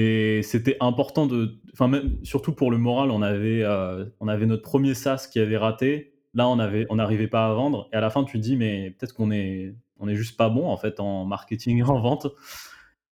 [0.00, 4.46] Et c'était important de enfin même surtout pour le moral, on avait, heu, on avait
[4.46, 6.12] notre premier SaaS qui avait raté.
[6.34, 8.54] Là, on avait on n'arrivait pas à vendre et à la fin, tu te dis:
[8.56, 12.00] «Mais peut-être qu'on est on est juste pas bon, en fait, en marketing et en
[12.00, 12.28] vente»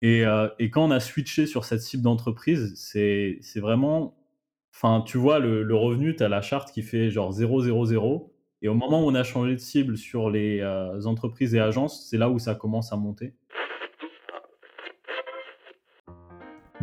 [0.01, 4.15] et heu et quand on a switché sur cette cible d'entreprise, c'est vraiment
[4.73, 8.33] enfin, tu vois le revenu, tu as la charte qui fait genre 0 0 0
[8.61, 12.07] et au moment où on a changé de cible sur les, heu, entreprises et agences,
[12.09, 13.33] c'est là où ça commence à monter.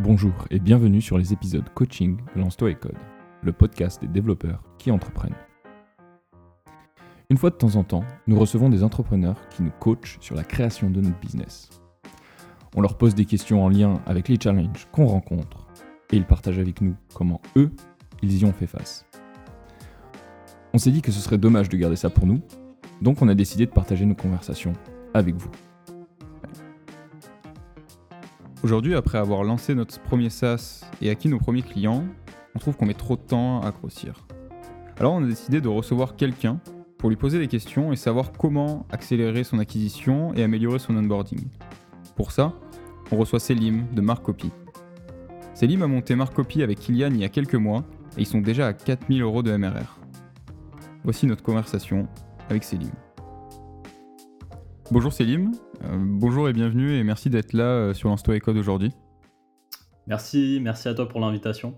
[0.04, 2.98] Bonjour et bienvenue sur les épisodes coaching de Lance-toi et Code,
[3.42, 5.34] le podcast des développeurs qui entreprennent.
[7.30, 10.44] Une fois de temps en temps, nous recevons des entrepreneurs qui nous coachent sur la
[10.44, 11.70] création de notre business.
[12.76, 15.68] On leur pose des questions en lien avec les challenges qu'on rencontre
[16.12, 17.70] et ils partagent avec nous comment eux,
[18.20, 19.06] ils y ont fait face.
[20.74, 22.42] On s'est dit que ce serait dommage de garder ça pour nous,
[23.00, 24.74] donc on a décidé de partager nos conversations
[25.14, 25.50] avec vous.
[28.64, 32.02] Aujourd'hui, après avoir lancé notre premier SaaS et acquis nos premiers clients,
[32.54, 34.26] on trouve qu'on met trop de temps à grossir.
[34.98, 36.58] Alors on a décidé de recevoir quelqu'un
[36.96, 41.44] pour lui poser des questions et savoir comment accélérer son acquisition et améliorer son onboarding.
[42.16, 42.54] Pour ça,
[43.12, 44.50] on reçoit Selim de Marcopy.
[45.52, 47.84] Selim a monté Marcopy avec Kylian il y a quelques mois
[48.16, 49.98] et ils sont déjà à 4000 euros de MRR.
[51.02, 52.08] Voici notre conversation
[52.48, 52.92] avec Selim.
[54.90, 58.92] Bonjour Selim, euh, bonjour et bienvenue et merci d'être là euh, sur et Code aujourd'hui.
[60.06, 61.74] Merci, merci à toi pour l'invitation.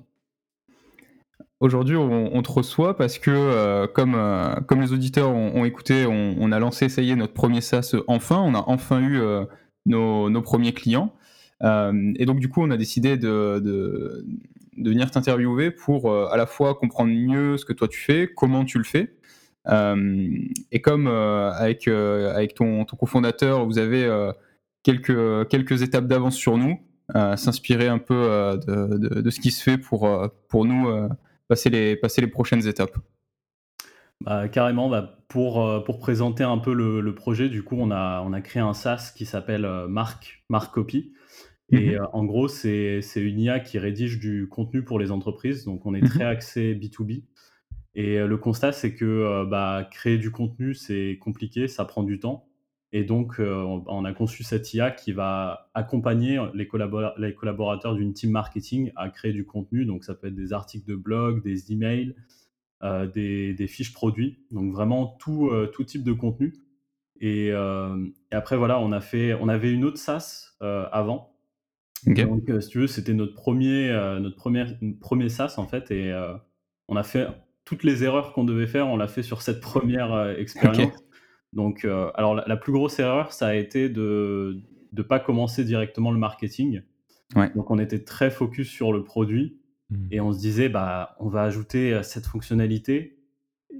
[1.61, 4.14] Aujourd'hui, on, te reçoit parce que, euh, comme,
[4.67, 8.42] comme les auditeurs ont, écouté, on, a lancé, ça y est, notre premier SaaS enfin.
[8.44, 9.19] On a enfin eu
[9.86, 11.14] nos, premiers clients.
[11.62, 13.58] et donc, du coup, on a décidé de,
[14.77, 18.67] de venir t'interviewer pour à la fois comprendre mieux ce que toi tu fais, comment
[18.67, 19.26] tu le fais, euh,
[19.69, 24.08] et comme euh, avec, euh, avec ton, ton cofondateur, vous avez
[24.83, 26.81] quelques, quelques étapes d'avance sur nous,
[27.36, 30.11] s'inspirer un peu de, de, ce qui se fait pour,
[30.48, 31.08] pour nous
[31.48, 32.97] passer, les, passer les prochaines étapes.
[34.25, 38.23] Bah, carrément, bah, pour, pour présenter un peu le, le, projet, du coup, on a,
[38.24, 41.12] on a créé un SaaS qui s'appelle Marc, Marc Copy.
[41.73, 42.07] Et mhm.
[42.12, 45.64] en gros, c'est une IA qui rédige du contenu pour les entreprises.
[45.64, 46.30] Donc, on est très mhm.
[46.30, 47.24] axé B2B.
[47.98, 52.46] Et le constat, c'est que bah, créer du contenu, c'est compliqué, ça prend du temps.
[52.92, 58.92] Et donc, on a conçu cette IA qui va accompagner les, collaborateurs d'une team marketing
[58.96, 59.86] à créer du contenu.
[59.86, 62.14] Donc, ça peut être des articles de blog, des emails,
[62.83, 64.40] des, des, fiches produits.
[64.51, 66.52] Donc, vraiment tout, tout type de contenu.
[67.18, 67.51] Et,
[68.30, 71.35] après, voilà, on, a fait, on avait une autre SaaS avant.
[72.06, 73.89] Donc, si tu veux, c'était notre premier,
[74.20, 74.67] notre premier,
[75.01, 75.90] premier SaaS, en fait.
[75.90, 76.14] Et
[76.89, 77.27] on a fait
[77.67, 80.95] toutes les erreurs qu'on devait faire, on l'a fait sur cette première euh, expérience.
[81.53, 84.63] Donc, euh, alors la, plus grosse erreur, ça a été de
[84.93, 86.83] ne pas commencer directement le marketing.
[87.55, 89.59] Donc, on était très focus sur le produit
[89.91, 89.97] mmh.
[90.13, 93.19] et on se disait, bah, on va ajouter euh, cette fonctionnalité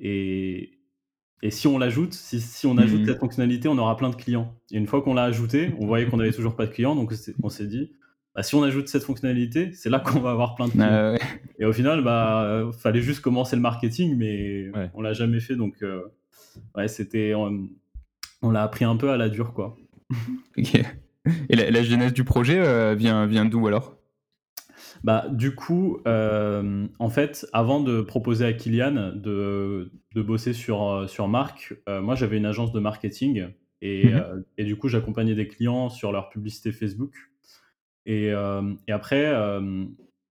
[0.01, 0.81] et,
[1.43, 3.07] et si on l'ajoute, si, si, on ajoute mmh.
[3.07, 4.53] cette fonctionnalité, on aura plein de clients.
[4.73, 7.13] Et une fois qu'on l'a ajouté, on voyait qu'on n'avait toujours pas de clients, donc
[7.43, 7.93] on s'est dit,
[8.37, 11.17] bah, si on ajoute cette fonctionnalité, c'est là qu'on va avoir plein de clients.
[11.59, 15.57] Et au final, bah, euh, fallait juste commencer le marketing, mais on l'a jamais fait,
[15.57, 16.03] donc euh,
[16.77, 17.71] ouais, c'était, on,
[18.51, 19.79] l'a appris un peu à la dure, quoi.
[20.59, 20.83] ok.
[21.49, 23.97] Et la, genèse du projet euh, vient, vient d'où alors?
[25.03, 31.27] Bah, du coup, en fait, avant de proposer à Kylian de, de bosser sur, sur
[31.27, 33.49] Marc, moi j'avais une agence de marketing
[33.81, 34.45] et, mhm.
[34.59, 37.15] et du coup j'accompagnais des clients sur leur publicité Facebook.
[38.07, 39.27] Et, et après,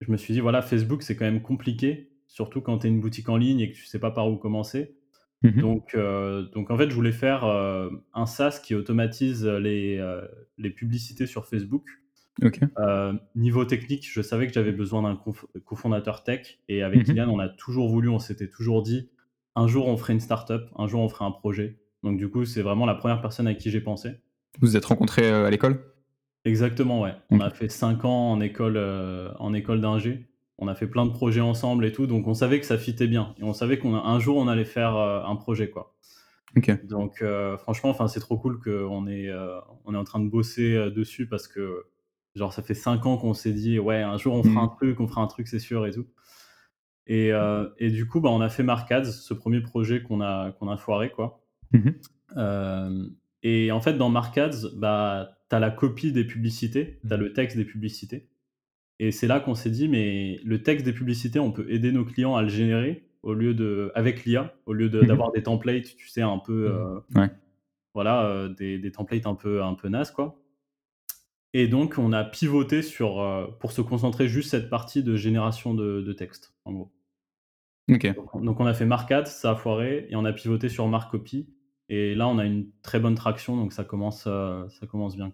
[0.01, 3.01] je me suis dit, voilà, Facebook, c'est quand même compliqué, surtout quand tu es une
[3.01, 4.95] boutique en ligne et que tu sais pas par où commencer.
[5.43, 5.95] Mmh donc,
[6.53, 10.01] donc, en fait, je voulais faire un SaaS qui automatise les,
[10.57, 11.85] les publicités sur Facebook.
[13.35, 15.19] niveau technique, je savais que j'avais besoin d'un
[15.65, 16.59] cofondateur tech.
[16.69, 19.09] Et avec mmh Kylian, on a toujours voulu, on s'était toujours dit,
[19.55, 21.77] un jour on ferait une startup, un jour on ferait un projet.
[22.03, 24.09] Donc du coup, c'est vraiment la première personne à qui j'ai pensé.
[24.59, 25.79] Vous vous êtes rencontrés à l'école?
[26.45, 27.15] Exactement, ouais.
[27.31, 30.27] On a fait 5 ans en école, euh, en école d'ingé.
[30.59, 33.07] On a fait plein de projets ensemble et tout, donc on savait que ça fitait
[33.07, 33.33] bien.
[33.39, 35.95] Et on savait qu'un jour, on allait faire euh, un projet, quoi.
[36.85, 39.29] Donc, euh, franchement, enfin, c'est trop cool qu'on est,
[39.83, 41.87] on est en train de bosser dessus parce que,
[42.35, 44.75] genre, ça fait 5 ans qu'on s'est dit, ouais, un jour, on fera un mmh.
[44.77, 46.05] truc, on fera un truc, c'est sûr et tout.
[47.07, 47.31] Et,
[47.79, 50.77] et, du coup, bah, on a fait Marcades, ce premier projet qu'on a, qu'on a
[50.77, 51.43] foiré, quoi.
[51.71, 51.89] Mmh
[53.47, 57.19] et en fait, dans Marcades, bah, tu as la copie des publicités, tu as mmh.
[57.19, 58.27] le texte des publicités.
[58.97, 62.05] Et c'est là qu'on s'est dit, mais le texte des publicités, on peut aider nos
[62.05, 65.95] clients à le générer au lieu de, avec l'IA, au lieu mmh d'avoir des templates,
[65.95, 67.19] tu sais, un peu, mmh.
[67.19, 67.27] euh,
[67.93, 70.41] voilà, euh, des, des, templates un peu, un peu nas, quoi.
[71.53, 75.75] Et donc, on a pivoté sur, euh, pour se concentrer juste cette partie de génération
[75.75, 76.91] de, de texte, en gros.
[78.41, 81.47] Donc, on a fait Mark ça a foiré, et on a pivoté sur Mark Copy.
[81.89, 85.33] Et là, on a une très bonne traction, donc ça commence, euh, ça commence bien.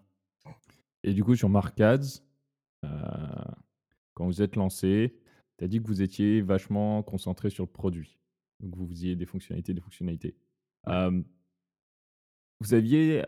[1.03, 2.21] Et du coup, sur Mark Ads,
[2.83, 2.89] euh,
[4.13, 5.17] quand vous êtes lancé,
[5.57, 8.19] tu as dit que vous étiez vachement concentré sur le produit.
[8.59, 10.35] Donc, vous faisiez des fonctionnalités, des fonctionnalités.
[10.87, 11.21] Euh,
[12.59, 13.23] vous aviez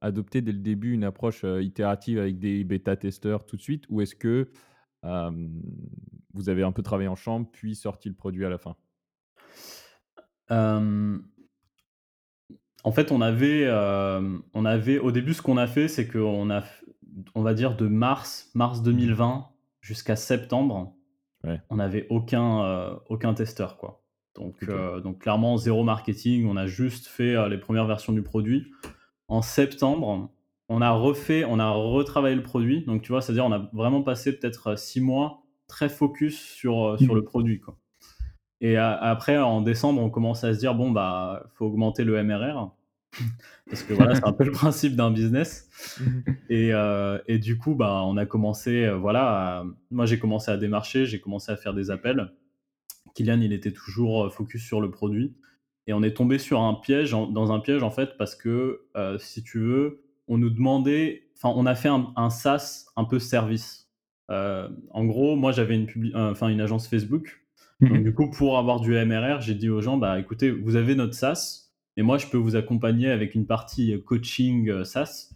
[0.00, 4.14] adopté dès le début une approche itérative avec des bêta-testeurs tout de suite ou est-ce
[4.14, 4.50] que
[5.02, 8.74] vous avez un peu travaillé en chambre puis sorti le produit à la fin?
[12.84, 13.68] En fait, on avait,
[14.54, 16.62] on avait au début ce qu'on a fait, c'est qu'on a,
[17.34, 19.48] on va dire de mars, mars 2020
[19.80, 20.94] jusqu'à septembre,
[21.70, 24.04] on n'avait aucun, aucun testeur quoi.
[24.36, 24.64] Donc,
[25.02, 28.70] donc clairement zéro marketing, on a juste fait les premières versions du produit
[29.28, 30.30] en septembre,
[30.68, 32.84] on a refait, on a retravaillé le produit.
[32.84, 36.84] Donc, tu vois, c'est-à-dire, on a vraiment passé peut-être euh, six mois très focus sur,
[36.84, 37.24] euh, sur le mmh.
[37.24, 37.60] produit.
[37.60, 37.78] Quoi.
[38.60, 42.72] Et après, en décembre, on commence à se dire, bon, bah, faut augmenter le MRR.
[43.70, 45.68] Parce que voilà, c'est un peu le principe d'un business.
[46.00, 46.30] Mmh.
[46.50, 51.06] Et, euh, et, du coup, bah, on a commencé, voilà, moi j'ai commencé à démarcher,
[51.06, 52.32] j'ai commencé à faire des appels.
[53.14, 55.34] Kylian, il était toujours focus sur le produit.
[55.88, 59.16] Et on est tombé sur un piège, dans un piège en fait, parce que euh,
[59.18, 63.88] si tu veux, on nous demandait, enfin, on a fait un, SaaS un peu service.
[64.30, 67.37] Euh, en gros, moi j'avais une, enfin, une agence Facebook.
[67.80, 68.02] Donc, mhm.
[68.02, 71.14] du coup, pour avoir du MRR, j'ai dit aux gens, bah écoutez, vous avez notre
[71.14, 75.30] SaaS, et moi je peux vous accompagner avec une partie coaching euh, SaaS.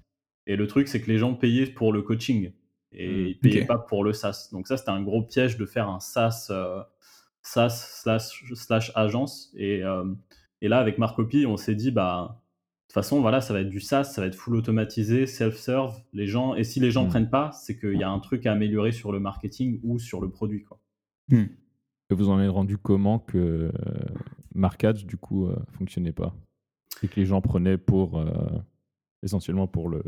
[0.47, 2.53] Et le truc, c'est que les gens payaient pour le coaching
[2.91, 3.27] et mhm.
[3.29, 4.49] ils payaient pas pour le SaaS.
[4.53, 6.53] Donc ça, c'était un gros piège de faire un SaaS,
[7.43, 9.53] SaaS slash, slash agence.
[9.57, 9.83] Et,
[10.61, 12.43] et là, avec Marcopy, on s'est dit, bah,
[12.93, 15.99] de toute façon, voilà, ça va être du SaaS, ça va être full automatisé, self-serve.
[16.13, 17.11] Les gens, et si les gens ne hmm.
[17.11, 20.21] prennent pas, c'est qu'il y a un truc à améliorer sur le marketing ou sur
[20.21, 20.63] le produit.
[20.63, 20.79] Quoi.
[21.29, 21.45] Hmm.
[22.13, 23.73] Et vous en avez rendu comment que euh,
[24.55, 26.35] Markage, du coup, euh, fonctionnait pas
[27.03, 28.27] Et que les gens prenaient pour, euh,
[29.23, 30.03] essentiellement pour le,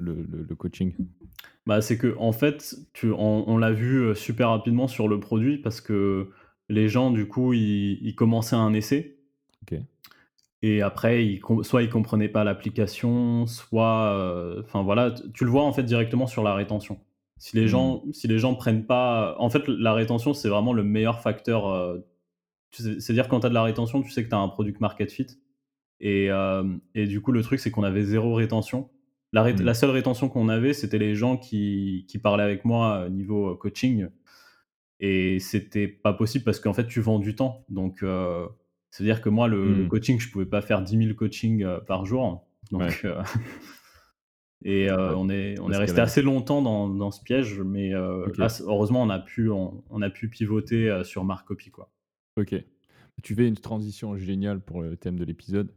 [0.00, 0.94] le, coaching?
[1.66, 5.82] Bah, C'est que, en fait, tu, on, l'a vu super rapidement sur le produit parce
[5.82, 6.30] que
[6.70, 9.18] les gens, du coup, ils commençaient un essai.
[10.62, 15.64] Et après, ils soit ils comprenaient pas l'application, soit, euh, enfin voilà, tu le vois
[15.64, 17.00] en fait directement sur la rétention.
[17.42, 18.12] Si les gens, mmh.
[18.12, 21.68] si les gens prennent pas, en fait, la rétention c'est vraiment le meilleur facteur.
[21.68, 21.98] Euh,
[22.70, 25.10] c'est-à-dire quand tu as de la rétention, tu sais que tu as un product market
[25.10, 25.26] fit.
[26.00, 28.90] Et, euh, et du coup, le truc c'est qu'on avait zéro rétention.
[29.32, 29.62] La, mmh.
[29.62, 34.08] la seule rétention qu'on avait, c'était les gens qui, qui parlaient avec moi niveau coaching.
[35.00, 37.64] Et c'était pas possible parce qu'en fait, tu vends du temps.
[37.68, 38.04] Donc
[38.92, 39.88] c'est-à-dire que moi, le, mmh.
[39.88, 42.46] coaching, je pouvais pas faire 10 000 coachings euh, par jour.
[42.70, 43.22] Donc, euh,
[44.64, 48.48] et euh, on est, on est resté assez longtemps dans, dans, ce piège, mais là,
[48.60, 51.70] heureusement, on a pu, on, a pu pivoter sur Marcopy.
[51.70, 51.90] Quoi.
[52.36, 52.54] Ok.
[53.22, 55.72] Tu fais une transition géniale pour le thème de l'épisode,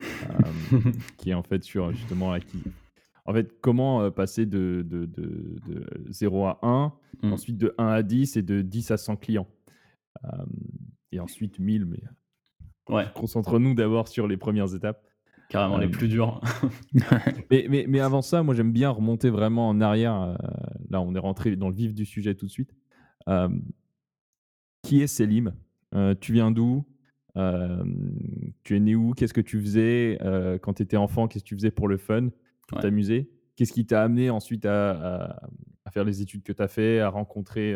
[1.18, 2.62] qui est en fait sur justement qui...
[3.26, 7.32] En fait, comment passer de, de, de, de, 0 à 1, mmh.
[7.32, 9.46] ensuite de 1 à 10 et de 10 à 100 clients.
[11.12, 12.00] et ensuite 1000, mais
[12.90, 13.06] Ouais.
[13.14, 15.06] Concentre-nous d'abord sur les premières étapes.
[15.50, 16.40] Carrément les euh, plus dures.
[17.50, 20.14] mais, mais, mais, avant ça, moi j'aime bien remonter vraiment en arrière.
[20.14, 20.34] Euh,
[20.90, 22.72] là, on est rentré dans le vif du sujet tout de suite.
[23.28, 23.48] Euh,
[24.82, 25.52] qui est Selim?
[26.20, 26.86] Tu viens d'où?
[27.34, 29.12] Tu es né où?
[29.12, 30.18] Qu'est-ce que tu faisais?
[30.62, 32.28] Quand tu étais enfant Qu'est-ce que tu faisais pour le fun
[32.68, 33.28] Pour t'amuser?
[33.56, 35.36] Qu'est-ce qui t'a amené ensuite à,
[35.84, 37.74] à, faire les études que tu as fait, à rencontrer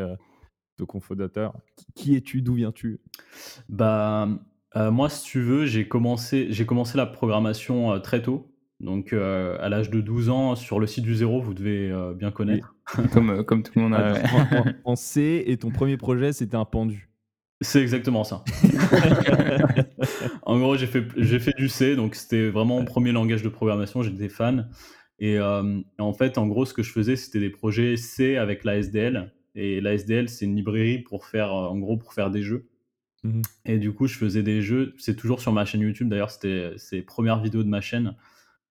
[0.77, 1.59] ton cofondateur
[1.95, 2.41] Qui es-tu?
[2.41, 3.01] D'où viens-tu?
[3.69, 4.29] Bah
[4.77, 8.51] euh, moi, si tu veux, j'ai commencé, j'ai commencé la programmation euh, très tôt.
[8.81, 12.31] Donc, euh, à l'âge de 12 ans, sur le site du zéro, vous devez bien
[12.31, 12.75] connaître.
[13.13, 14.15] comme, comme tout le monde a.
[14.85, 17.09] en, C, et ton premier projet, c'était un pendu.
[17.61, 18.45] C'est exactement ça.
[20.43, 23.49] en gros, j'ai fait, j'ai fait du C, donc c'était vraiment mon premier langage de
[23.49, 24.03] programmation.
[24.03, 24.69] J'étais fan.
[25.21, 28.77] Et, en fait, en gros, ce que je faisais, c'était des projets C avec la
[28.77, 29.33] SDL.
[29.55, 32.67] Et la SDL, c'est une librairie pour faire, en gros, pour faire des jeux.
[33.25, 34.95] Mmh et du coup, je faisais des jeux.
[34.99, 36.09] C'est toujours sur ma chaîne YouTube.
[36.09, 38.15] D'ailleurs, c'était ces premières vidéos de ma chaîne,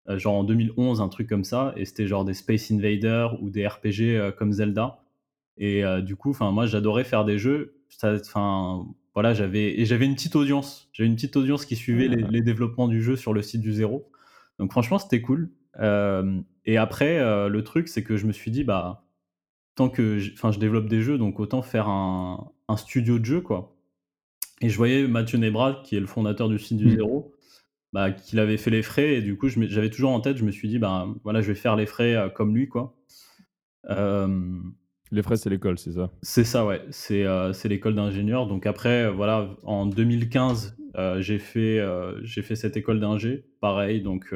[0.07, 1.74] euh, genre en 2011, un truc comme ça.
[1.75, 5.00] Et c'était genre des Space Invaders ou des RPG euh, comme Zelda.
[5.57, 7.81] Et euh, du coup, enfin, moi, j'adorais faire des jeux.
[8.03, 10.89] Enfin, voilà, j'avais et j'avais une petite audience.
[10.93, 13.74] J'avais une petite audience qui suivait les, les, développements du jeu sur le site du
[13.74, 14.12] zéro.
[14.60, 15.51] Donc, franchement, c'était cool.
[15.79, 17.19] et après,
[17.50, 19.05] le truc, c'est que je me suis dit, bah,
[19.75, 23.41] tant que, enfin, je développe des jeux, donc autant faire un, un studio de jeu,
[23.41, 23.73] quoi.
[24.62, 26.95] Et je voyais Mathieu Nebra, qui est le fondateur du site du mmh.
[26.95, 27.33] Zéro,
[27.91, 30.51] bah, qu'il avait fait les frais et du coup, j'avais toujours en tête, je me
[30.51, 32.95] suis dit: «Ben, voilà, je vais faire les frais, heu, comme lui, quoi».
[35.12, 36.10] Les frais, c'est l'école, c'est ça?
[36.24, 38.48] c'est ça, ouais, c'est, c'est l'école d'ingénieur.
[38.48, 41.79] Donc après, heu, voilà, en 2015, heu, j'ai fait,
[42.25, 43.45] fait cette école d'ingé.
[43.60, 44.33] Pareil, donc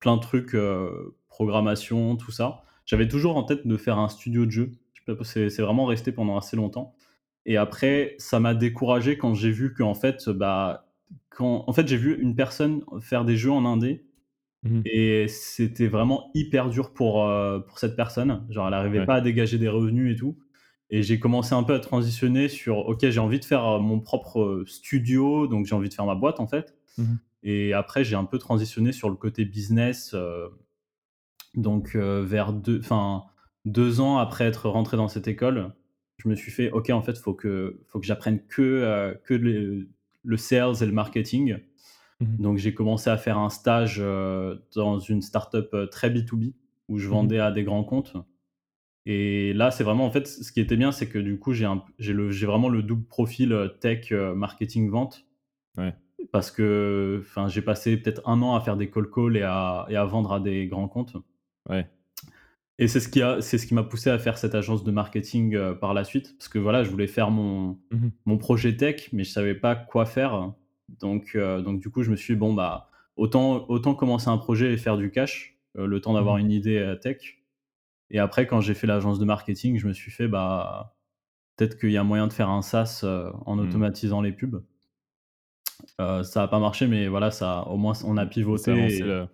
[0.00, 0.56] plein de trucs,
[1.28, 2.62] programmation, tout ça.
[2.86, 4.72] J'avais toujours en tête de faire un studio de jeux.
[4.94, 6.96] Je sais pas, c'est c'est vraiment resté pendant assez longtemps
[7.46, 10.92] et après, ça m'a découragé quand j'ai vu qu'en fait, bah,
[11.30, 14.06] quand en fait, j'ai vu une personne faire des jeux en indé
[14.62, 14.84] Mmh.
[14.84, 18.46] et c'était vraiment hyper dur pour, heu, pour cette personne.
[18.50, 19.06] Genre, elle arrivait Ouais.
[19.06, 20.38] pas à dégager des revenus et tout.
[20.90, 24.00] Et j'ai commencé un peu à transitionner sur: «OK, j'ai envie de faire, heu, mon
[24.00, 28.04] propre, heu, studio, donc j'ai envie de faire ma boîte, en fait» Mmh et après
[28.04, 30.14] j'ai un peu transitionné sur le côté business,
[31.54, 33.24] donc vers deux enfin
[33.64, 35.74] 2 ans après être rentré dans cette école,
[36.20, 39.34] je me suis fait: «OK, en fait, faut que faut que j'apprenne que, heu, que
[39.34, 39.88] le
[40.24, 41.58] le sales et le marketing»
[42.20, 46.54] Mmh Donc j'ai commencé à faire un stage, heu, dans une startup, heu, très B2B
[46.88, 48.14] où je Mmh vendais à des grands comptes.
[49.06, 51.64] Et là, c'est vraiment en fait, ce qui était bien, c'est que du coup, j'ai
[51.66, 55.26] un j'ai le j'ai vraiment le double profil, tech, marketing, vente.
[55.76, 55.96] Ouais,
[56.32, 59.96] parce que, j'ai passé peut-être un an à faire des cold calls et à et
[59.96, 61.16] à vendre à des grands comptes.
[61.68, 61.90] Ouais.
[62.80, 64.90] Et c'est ce qui a c'est ce qui m'a poussé à faire cette agence de
[64.92, 66.36] marketing, heu, par la suite.
[66.38, 69.76] Parce que voilà, je voulais faire mon Mmh mon projet tech, mais je savais pas
[69.76, 70.54] quoi faire.
[71.00, 74.38] Donc heu, donc du coup, je me suis dit: «Bon, bah, autant autant commencer un
[74.38, 77.38] projet et faire du cash, heu, le temps d'avoir Mmh une idée, tech»
[78.10, 80.96] et après quand j'ai fait l'agence de marketing, je me suis fait: «Bah,
[81.56, 83.04] peut-être qu'il y a moyen de faire un SaaS,
[83.46, 83.60] en Mmh.
[83.60, 84.62] automatisant les pubs».
[85.98, 89.04] Ça a pas marché, mais voilà, ça au moins on a Mais ça a lancé
[89.04, 89.26] pivoté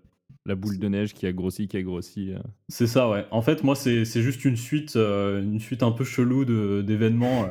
[0.46, 2.38] la boule de neige qui a grossi, qui a grossi, heu.
[2.68, 3.26] C'est ça, ouais.
[3.30, 6.82] En fait, moi, c'est c'est juste une suite, heu, une suite un peu chelou de
[6.82, 7.50] d'événements, heu.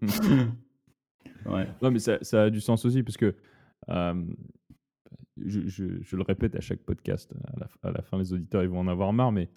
[1.46, 3.34] Ouais, Non, mais ça ça a du sens aussi parce que,
[5.36, 8.32] je je je le répète à chaque podcast, à la f à la fin, les
[8.32, 9.48] auditeurs, ils vont en avoir marre, mais,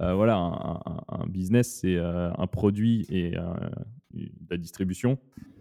[0.00, 3.32] voilà, un un un business, c'est, un produit et
[4.50, 5.18] la distribution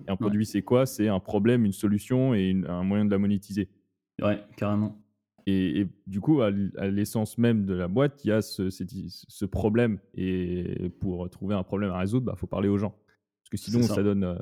[0.08, 0.86] et un ouais, produit, c'est quoi?
[0.86, 3.70] C'est un problème, une solution et une un moyen de la monétiser.
[4.22, 5.02] ouais, carrément.
[5.48, 10.00] Et et du coup, à l'essence même de la boîte, il y a ce problème
[10.16, 12.92] et pour trouver un problème à résoudre, bah, faut parler aux gens.
[13.44, 13.88] Parce que sinon ça.
[13.88, 14.38] ça donne,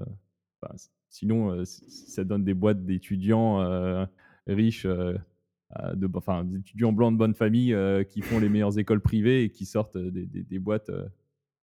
[0.61, 4.05] bah, s sinon, heu, ç ça donne des boîtes d'étudiants, heu,
[4.47, 7.75] riches, de enfin, d'étudiants blancs de bonne famille,
[8.09, 10.91] qui font les meilleures écoles privées et qui sortent, des des des boîtes,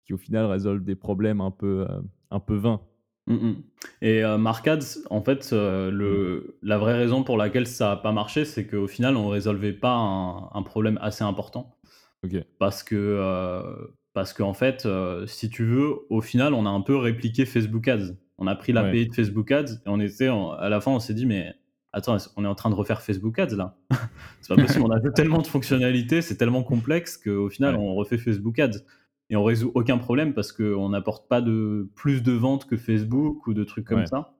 [0.05, 1.87] qui au final résolvent des problèmes un peu,
[2.31, 2.83] un peu vains.
[3.27, 3.55] Mmh mh
[4.01, 6.27] et heu, Markaz, en fait, heu, Mmh.
[6.31, 9.73] le la vraie raison pour laquelle ça a pas marché, c'est qu'au final, on résolvait
[9.73, 11.77] pas un un problème assez important.
[12.25, 12.45] OK.
[12.59, 16.83] Parce que, heu, parce qu'en fait, heu, si tu veux, au final, on a un
[16.83, 18.15] peu répliqué Facebook Ads.
[18.39, 20.93] On a pris Ouais, l'API de Facebook Ads et on était en à la fin,
[20.93, 21.55] on s'est dit: «Mais
[21.93, 23.77] attends, est-ce on est en train de refaire Facebook Ads là?
[24.41, 27.95] C'est pas possible, on a tellement de fonctionnalités, c'est tellement complexe qu'au final, ouais, on
[27.95, 28.81] refait Facebook Ads
[29.33, 33.49] et on résout aucun problème parce qu'on n'apporte pas de plus de ventes que Facebook
[33.49, 34.07] ou de trucs comme ouais.
[34.07, 34.37] ça».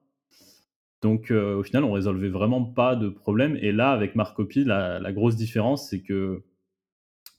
[1.03, 4.99] Donc heu, au final, on résolvait vraiment pas de problème et là, avec Marcopy, la
[4.99, 6.43] la grosse différence, c'est que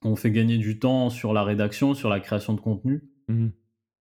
[0.03, 3.55] on fait gagner du temps sur la rédaction, sur la création de contenu Mmh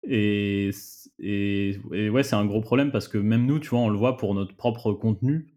[0.04, 0.72] et
[1.20, 3.98] et et ouais, c'est un gros problème parce que même nous, tu vois, on le
[3.98, 5.48] voit pour notre propre contenu,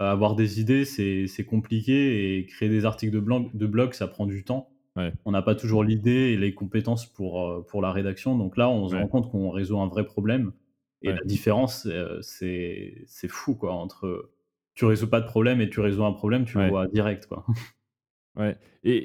[0.00, 3.20] heu, avoir des idées, c'est compliqué et créer des articles de
[3.58, 4.71] de blog, ça prend du temps.
[4.96, 8.56] Ouais, On n'a pas toujours l'idée et les compétences pour, heu, pour la rédaction donc
[8.56, 10.52] là, on se rend compte qu'on résout un vrai problème
[11.02, 14.32] et ouais, la différence, heu, c'est c'est fou quoi, entre
[14.74, 17.46] tu résous pas de problème et tu résous un problème, tu le vois direct quoi.
[18.36, 18.96] Ouais et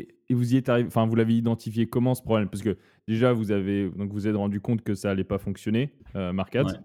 [0.00, 2.48] et et vous y êtes arrivé enfin, vous l'avez identifié comment ce problème?
[2.50, 2.76] Parce que
[3.08, 5.94] déjà vous avez donc vous êtes rendu compte que ça allait pas fonctionner,
[6.58, 6.76] Ouais.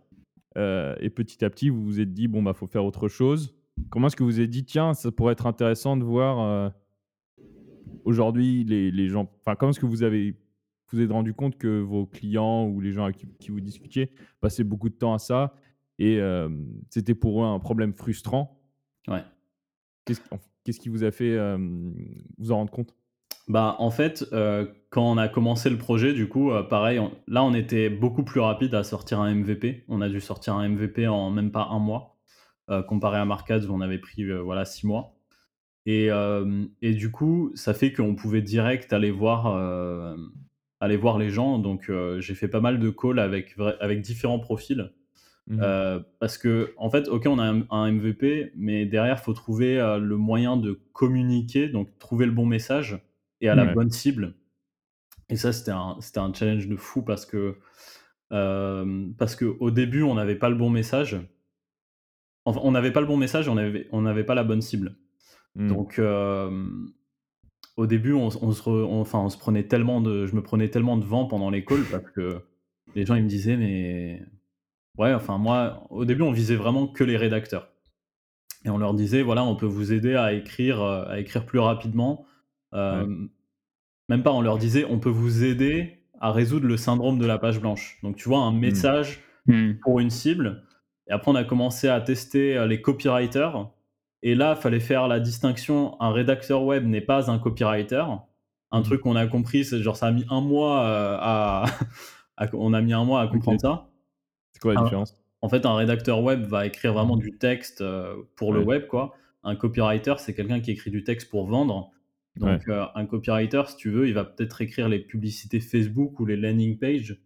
[0.57, 3.55] heu et petit à petit vous vous êtes dit: «Bon, bah, faut faire autre chose».
[3.89, 6.73] Comment est-ce que vous vous êtes dit: «Tiens, ça pourrait être intéressant de voir,
[8.05, 10.35] aujourd'hui les les gens» enfin, comment est-ce que vous avez
[10.91, 14.09] vous êtes rendu compte que vos clients ou les gens avec qui qui vous discutiez
[14.41, 15.55] passaient beaucoup de temps à ça
[15.99, 18.59] et hem, c'était pour eux un problème frustrant?
[19.07, 19.23] Ouais.
[20.05, 21.93] Qu'est-ce qui vous a fait, hem,
[22.39, 22.95] vous en rendre compte?
[23.47, 27.43] Bah, en fait, heu, quand on a commencé le projet, du coup, pareil, on là,
[27.43, 29.85] on était beaucoup plus rapide à sortir un MVP.
[29.87, 32.17] On a dû sortir un MVP en même pas un mois,
[32.87, 35.20] comparé à Markaz où on avait pris, voilà 6 mois
[35.85, 36.09] et
[36.93, 39.47] du coup, ça fait qu'on pouvait direct aller voir,
[40.79, 41.59] aller voir les gens.
[41.59, 44.91] Donc j'ai fait pas mal de calls avec avec différents profils,
[45.47, 45.59] Mmh
[46.19, 50.17] parce que en fait, OK, on a un un MVP, mais derrière, faut trouver, le
[50.17, 52.99] moyen de communiquer, donc trouver le bon message
[53.41, 53.73] et à la Ouais.
[53.73, 54.35] bonne cible.
[55.29, 57.57] Et ça, c'était un c'était un challenge de fou parce que,
[58.29, 61.17] parce qu'au début, on n'avait pas le bon message.
[62.45, 64.95] On n'avait pas le bon message, on n'avait on avait pas la bonne cible.
[65.55, 65.67] Mmh.
[65.67, 66.01] Donc,
[67.77, 71.05] au début, on, se enfin, on se prenait tellement de, je me prenais tellement de
[71.05, 72.41] vent pendant les calls parce que
[72.95, 74.21] les gens ils me disaient mais
[74.97, 77.69] ouais, enfin moi, au début, on visait vraiment que les rédacteurs
[78.65, 82.25] et on leur disait voilà, on peut vous aider à écrire, à écrire plus rapidement.
[82.73, 87.39] Même pas, on leur disait on peut vous aider à résoudre le syndrome de la
[87.39, 87.97] page blanche.
[88.03, 88.59] Donc tu vois un mmh.
[88.59, 89.71] message mmh.
[89.81, 90.63] pour une cible.
[91.07, 93.69] Et après, on a commencé à tester les copywriters
[94.23, 95.99] et là, il fallait faire la distinction.
[96.01, 98.05] Un rédacteur web n'est pas un copywriter.
[98.71, 98.83] Un mmh.
[98.83, 101.65] truc qu'on a compris, c'est genre ça a mis un mois euh, à,
[102.53, 103.89] on a mis un mois à comprendre ça.
[104.53, 105.15] C'est quoi la différence?
[105.41, 109.15] En fait, un rédacteur web va écrire vraiment du texte euh, pour le web, quoi.
[109.43, 111.89] Un copywriter, c'est quelqu'un qui écrit du texte pour vendre.
[112.35, 116.25] Donc, euh, un copywriter, si tu veux, il va peut-être écrire les publicités Facebook ou
[116.25, 117.19] les landing pages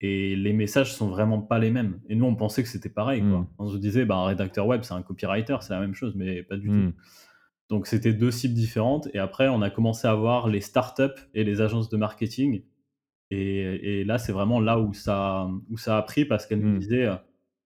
[0.00, 2.00] et les messages sont vraiment pas les mêmes.
[2.08, 3.20] Et nous, on pensait que c'était pareil.
[3.20, 3.40] Quoi.
[3.40, 3.48] Mmh.
[3.58, 6.42] On se disait, bah, un rédacteur web, c'est un copywriter, c'est la même chose, mais
[6.42, 6.74] pas du tout.
[6.74, 6.92] Mmh.
[7.70, 9.08] Donc, c'était deux cibles différentes.
[9.14, 12.62] Et après, on a commencé à voir les startups et les agences de marketing.
[13.30, 16.78] Et, là, c'est vraiment là où ça, où ça a pris parce qu'elles nous mmh.
[16.78, 17.10] disaient,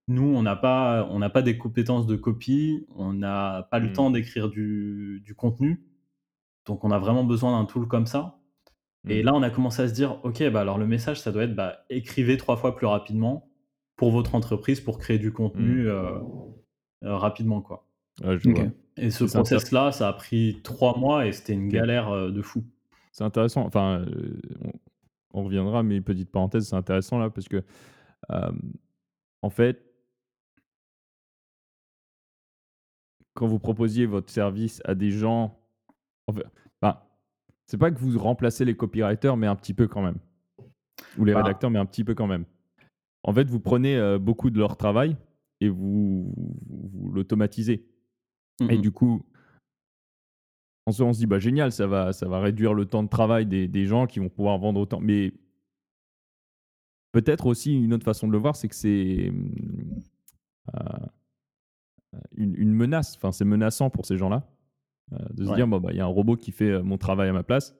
[0.06, 4.10] nous, on n'a pas, on pas des compétences de copie, on n'a pas le temps
[4.10, 5.84] d'écrire du, du contenu.
[6.64, 8.39] Donc, on a vraiment besoin d'un tool comme ça.
[9.08, 9.26] Et mmh.
[9.26, 11.54] là, on a commencé à se dire, OK, bah alors le message, ça doit être
[11.54, 13.48] bah, écrivez trois fois plus rapidement
[13.96, 15.88] pour votre entreprise pour créer du contenu mmh.
[15.88, 16.18] euh,
[17.04, 17.62] euh, rapidement.
[17.62, 17.86] Quoi.
[18.96, 22.64] Et ce process-là, ça a pris trois mois et c'était une galère euh, de fou.
[23.12, 23.64] C'est intéressant.
[23.64, 24.04] Enfin,
[25.32, 27.62] on, reviendra, mais petite parenthèse, c'est intéressant là parce que,
[29.42, 29.82] en fait,
[33.34, 35.58] quand vous proposiez votre service à des gens,
[36.26, 36.42] enfin,
[37.70, 40.18] c'est pas que vous remplacez les copywriters, mais un petit peu quand même.
[41.16, 41.44] Ou les bah.
[41.44, 42.44] rédacteurs, mais un petit peu quand même.
[43.22, 45.16] En fait, vous prenez euh, beaucoup de leur travail
[45.60, 46.34] et vous,
[47.12, 47.86] l'automatisez.
[48.68, 49.24] Et mmh du coup,
[50.88, 53.08] on se, on se dit, bah, génial, ça va, ça va réduire le temps de
[53.08, 54.98] travail des, gens qui vont pouvoir vendre autant.
[54.98, 55.32] Mais
[57.12, 59.32] peut-être aussi une autre façon de le voir, c'est que c'est
[60.74, 61.06] euh,
[62.36, 63.14] une, une, menace.
[63.14, 64.44] Enfin, c'est menaçant pour ces gens-là.
[65.12, 66.98] Euh, de se dire, bon, bah, il y a un robot qui fait euh, mon
[66.98, 67.76] travail à ma place.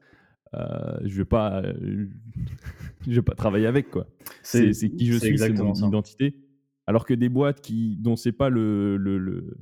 [0.55, 1.63] Euh, je vais pas
[3.07, 4.09] je vais pas travailler avec quoi.
[4.43, 6.37] C'est qui je suis c'est mon identité.
[6.87, 9.57] Alors que des boîtes qui dont c'est pas le, le,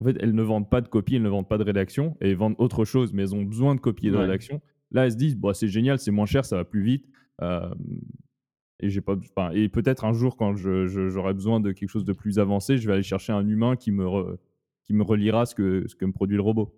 [0.00, 2.30] en fait elles ne vendent pas de copie elles ne vendent pas de rédaction et
[2.30, 4.62] elles vendent autre chose mais elles ont besoin de copie et de rédaction.
[4.92, 7.06] Là elles se disent bah, c'est génial c'est moins cher ça va plus vite
[7.42, 9.18] et j'ai pas
[9.52, 12.94] et peut-être un jour quand j'aurai besoin de quelque chose de plus avancé je vais
[12.94, 14.38] aller chercher un humain qui me
[14.92, 16.74] qui me reliera ce que, ce que me produit le robot.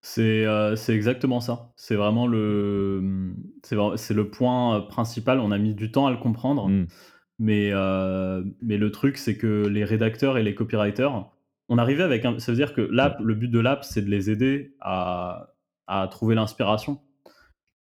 [0.00, 1.72] C'est euh, exactement ça.
[1.74, 5.40] C'est vraiment le, c'est le point euh, principal.
[5.40, 6.86] On a mis du temps à le comprendre, mmh.
[7.40, 11.28] mais, euh, mais le truc, c'est que les rédacteurs et les copywriters,
[11.68, 12.38] on arrivait avec un.
[12.38, 15.54] Ça veut dire que l'app, le but de l'app, c'est de les aider à,
[15.88, 17.00] à trouver l'inspiration.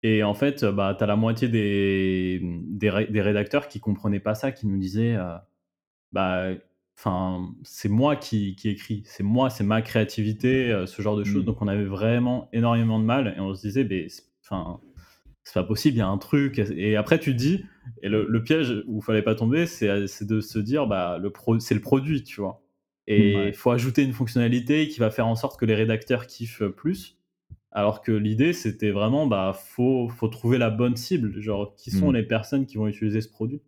[0.01, 4.35] Et en fait, bah, tu as la moitié des, des, des, rédacteurs qui comprenaient pas
[4.35, 5.17] ça, qui nous disaient
[6.11, 6.53] bah,
[6.97, 11.23] Enfin, c'est moi qui, qui écris, c'est moi, c'est ma créativité, euh, ce genre de
[11.23, 11.43] choses.
[11.43, 11.45] Mmh.
[11.45, 14.07] Donc on avait vraiment énormément de mal et on se disait, ben,
[14.43, 14.79] enfin,
[15.43, 16.59] c'est pas possible, il y a un truc.
[16.59, 17.65] Et après tu dis,
[18.01, 21.59] et le, piège où il fallait pas tomber, c'est de se dire, bah, le pro,
[21.59, 22.61] c'est le produit, tu vois.
[23.07, 26.65] Et il faut ajouter une fonctionnalité qui va faire en sorte que les rédacteurs kiffent
[26.69, 27.19] plus.
[27.71, 32.11] Alors que l'idée, c'était vraiment, bah, faut, faut trouver la bonne cible, genre qui sont
[32.11, 32.15] mmh.
[32.15, 33.61] les personnes qui vont utiliser ce produit.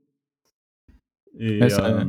[1.40, 2.06] Et, euh,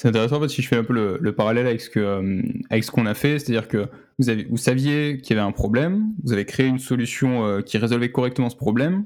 [0.00, 2.40] c'est intéressant parce que si je fais un peu le, parallèle avec ce que euh,
[2.70, 3.86] avec ce qu'on a fait, c'est-à-dire que
[4.18, 7.60] vous avez vous saviez qu'il y avait un problème, vous avez créé une solution euh,
[7.60, 9.04] qui résolvait correctement ce problème.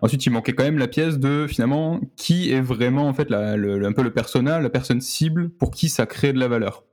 [0.00, 3.84] Ensuite, il manquait quand même la pièce de finalement qui est vraiment en fait le,
[3.84, 6.84] un peu le persona, la personne cible pour qui ça crée de la valeur.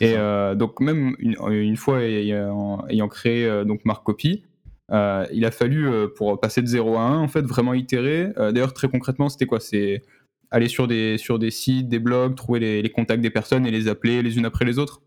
[0.00, 4.42] Et euh, donc même une, fois ayant, ayant créé donc Mark Copy,
[4.90, 8.32] il a fallu pour passer de 0 à 1 en fait vraiment itérer.
[8.36, 9.60] D'ailleurs très concrètement, c'était quoi?
[9.60, 10.02] C'est
[10.50, 13.88] aller sur des, sur des sites, des blogs, trouver les, contacts des personnes et les
[13.88, 15.02] appeler les unes après les autres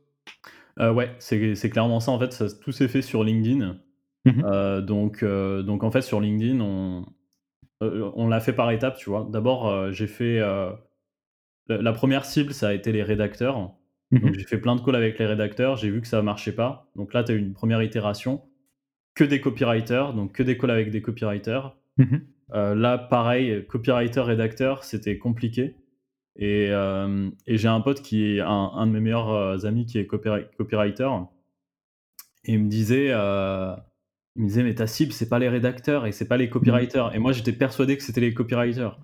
[0.80, 2.12] euh, Ouais, c'est clairement ça.
[2.12, 3.78] En fait, ça, tout s'est fait sur LinkedIn.
[4.26, 4.44] Mhm.
[4.46, 7.06] Euh, donc, euh, donc, en fait, sur LinkedIn, on,
[7.82, 9.28] on l'a fait par étapes, tu vois.
[9.32, 10.40] D'abord, j'ai fait.
[11.68, 13.72] la première cible, ça a été les rédacteurs.
[14.12, 14.34] Donc, mhm.
[14.34, 15.78] j'ai fait plein de calls avec les rédacteurs.
[15.78, 16.90] J'ai vu que ça ne marchait pas.
[16.96, 18.42] Donc, là, tu as eu une première itération.
[19.16, 21.76] Que des copywriters, donc que des calls avec des copywriters.
[21.98, 22.22] Mhm.
[22.54, 25.76] Euh, là, pareil, copywriter, rédacteur, c'était compliqué.
[26.36, 30.08] Et, euh, j'ai un pote qui est un, de mes meilleurs euh, amis qui est
[30.08, 31.10] copywriter.
[32.46, 36.12] Et il me disait, il me disait, mais ta cible, c'est pas les rédacteurs et
[36.12, 37.14] c'est pas les copywriters.
[37.14, 38.98] Et moi, j'étais persuadé que c'était les copywriters.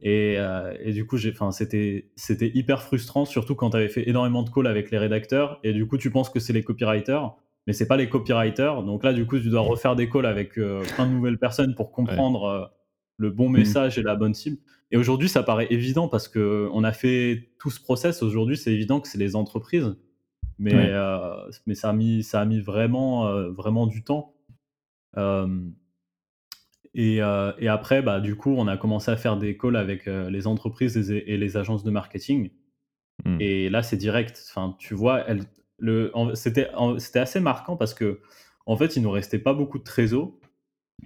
[0.00, 0.38] Et,
[0.80, 4.42] et du coup, j'ai, enfin, c'était, c'était hyper frustrant, surtout quand tu avais fait énormément
[4.42, 5.60] de calls avec les rédacteurs.
[5.62, 7.36] Et du coup, tu penses que c'est les copywriters,
[7.66, 8.82] mais c'est pas les copywriters.
[8.82, 11.74] Donc là, du coup, tu dois refaire des calls avec euh, plein de nouvelles personnes
[11.74, 12.64] pour comprendre euh,
[13.18, 14.58] le bon message et la bonne cible.
[14.90, 18.22] Et aujourd'hui, ça paraît évident parce que on a fait tout ce process.
[18.22, 19.96] Aujourd'hui, c'est évident que c'est les entreprises,
[20.58, 20.88] mais Ouais.
[20.90, 21.34] euh,
[21.66, 24.34] mais ça a mis ça a mis vraiment euh, vraiment du temps.
[26.94, 30.46] Et, et après, bah, du coup, on a commencé à faire des calls avec les
[30.46, 32.50] entreprises et, et les agences de marketing.
[33.24, 33.36] Hmm.
[33.40, 34.42] Et là, c'est direct.
[34.50, 35.61] Enfin, tu vois, elle, le, en-
[36.34, 36.68] c'était,
[37.18, 38.20] assez marquant parce que,
[38.66, 40.32] en fait, il nous restait pas beaucoup de trésor.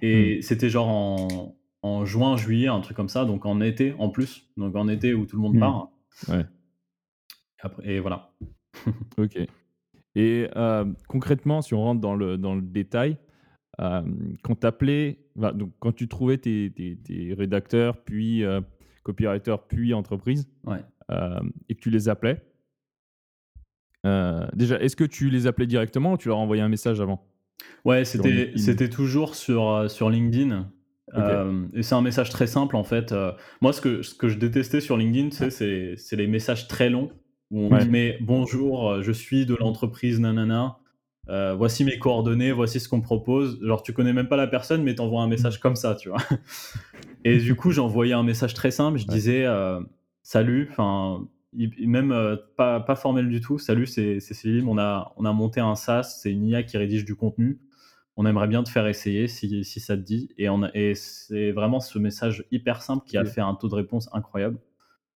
[0.01, 3.25] Et c'était genre en, en juin, juillet, un truc comme ça.
[3.25, 4.47] Donc en été en plus.
[4.57, 5.59] Donc en été où tout le monde Hmm.
[5.59, 5.89] part.
[6.29, 6.41] Ouais.
[6.41, 8.31] Et, après- et voilà.
[9.17, 9.37] Ok.
[10.15, 13.17] Et euh, concrètement, si on rentre dans le, dans le détail,
[13.79, 14.01] euh,
[14.43, 18.61] quand t'appelais- bah, donc quand tu trouvais tes, tes- tes rédacteurs, puis euh,
[19.03, 20.83] copywriters, puis entreprises, Ouais.
[21.11, 22.41] euh, et que tu les appelais,
[24.05, 27.23] euh, déjà, est-ce que tu les appelais directement ou tu leur envoyais un message avant
[27.85, 30.69] Ouais, c'était, c'était toujours sur, euh, sur LinkedIn.
[31.15, 33.11] Euh, et c'est un message très simple en fait.
[33.13, 33.31] Euh,
[33.61, 37.11] moi, ce que, ce que je détestais sur LinkedIn, c'est, c'est les messages très longs
[37.49, 37.85] où on Ouais.
[37.85, 40.77] te met bonjour, je suis de l'entreprise nanana.
[41.29, 43.57] euh, voici mes coordonnées, voici ce qu'on propose.
[43.63, 46.19] Genre, tu connais même pas la personne, mais t'envoies un message comme ça, tu vois.
[47.23, 48.97] Et du coup, j'envoyais un message très simple.
[48.99, 49.45] Je disais
[50.23, 53.57] salut, enfin, même euh, pas, pas formel du tout.
[53.57, 54.67] Salut, c'est Célim.
[54.69, 57.59] On a, on a monté un SaaS, c'est une IA qui rédige du contenu.
[58.15, 60.29] On aimerait bien te faire essayer si, si ça te dit.
[60.37, 63.69] Et, on a- et c'est vraiment ce message hyper simple qui a fait un taux
[63.69, 64.57] de réponse incroyable.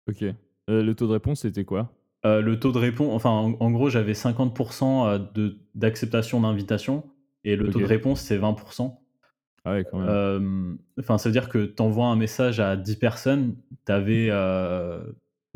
[0.09, 0.23] Ok.
[0.23, 1.93] Euh, le taux de réponse, c'était quoi?
[2.27, 7.05] Euh, le taux de réponse, enfin, en, en gros, j'avais 50% euh, de- d'acceptation d'invitation
[7.45, 9.01] et le taux de réponse, c'est 20%.
[9.65, 10.79] Ah ouais, quand même.
[10.99, 13.55] Enfin, ça veut dire que tu envoies un message à 10 personnes,
[13.87, 14.29] tu avais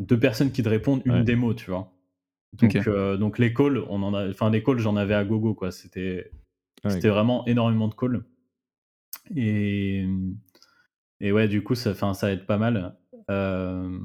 [0.07, 1.23] deux personnes qui te répondent une Ouais.
[1.23, 1.91] démo, tu vois.
[2.53, 5.53] Donc, euh, donc les calls, on en a, enfin les calls, j'en avais à gogo
[5.55, 5.71] quoi.
[5.71, 6.31] C'était,
[6.83, 8.23] Ah c'était vraiment énormément de calls.
[9.35, 10.05] Et,
[11.19, 12.95] et ouais, du coup, ça, enfin, ça aide pas mal.
[13.31, 13.97] Euh,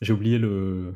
[0.00, 0.94] J'ai oublié le.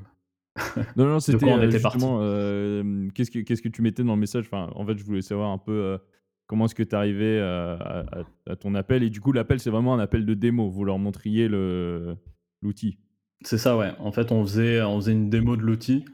[0.96, 4.46] Non, non, c'était euh, justement euh, qu'est-ce que qu'est-ce que tu mettais dans le message?
[4.46, 5.98] Enfin, en fait, je voulais savoir un peu
[6.46, 9.02] comment est-ce que tu arrivais à, à- à ton appel.
[9.04, 10.68] Et du coup, l'appel, c'est vraiment un appel de démo.
[10.68, 12.16] Vous leur montriez le
[12.62, 12.98] l'outil.
[13.42, 13.92] C'est ça, ouais.
[13.98, 16.05] En fait, on faisait, on faisait une démo de l'outil.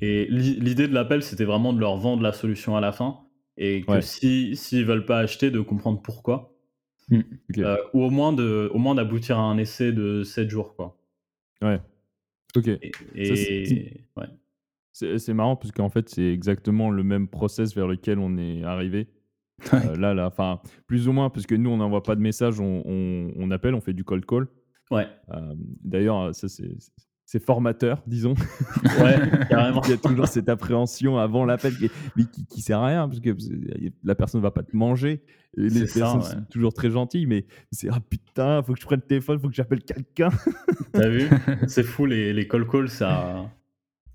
[0.00, 3.20] Et l'i- l'idée de l'appel, c'était vraiment de leur vendre la solution à la fin.
[3.56, 4.02] Et que Ouais.
[4.02, 6.54] si s'ils veulent pas acheter, de comprendre pourquoi.
[7.10, 7.58] Ok.
[7.58, 10.98] Euh, ou au moins de, au moins d'aboutir à un essai de 7 jours, quoi.
[11.60, 11.80] Ouais.
[12.56, 12.68] Ok.
[12.68, 14.26] Et, Ça, c'est- et- ouais.
[14.94, 18.62] C'est c'est marrant parce qu'en fait, c'est exactement le même process vers lequel on est
[18.64, 19.08] arrivé.
[19.72, 19.78] Ouais.
[19.90, 22.60] Euh, là, là, enfin, plus ou moins, parce que nous, on n'envoie pas de message,
[22.60, 24.48] on, on- on appelle, on fait du cold call.
[24.92, 26.70] Ouais, Euh, D'ailleurs, ça, c'est
[27.24, 28.34] c'est formateur, disons.
[29.00, 29.16] ouais,
[29.48, 29.80] carrément.
[29.86, 31.88] Il y a toujours cette appréhension avant l'appel, qui,
[32.26, 33.30] qui, qui sert à rien, parce que
[34.04, 35.22] la personne ne va pas te manger.
[35.56, 36.24] Les personnes ouais.
[36.24, 39.48] sont toujours très gentilles, mais c'est ah putain, faut que je prenne le téléphone, faut
[39.48, 40.28] que j'appelle quelqu'un.
[40.92, 41.28] T'as vu?
[41.68, 43.46] C'est fou, les, les call calls, ça.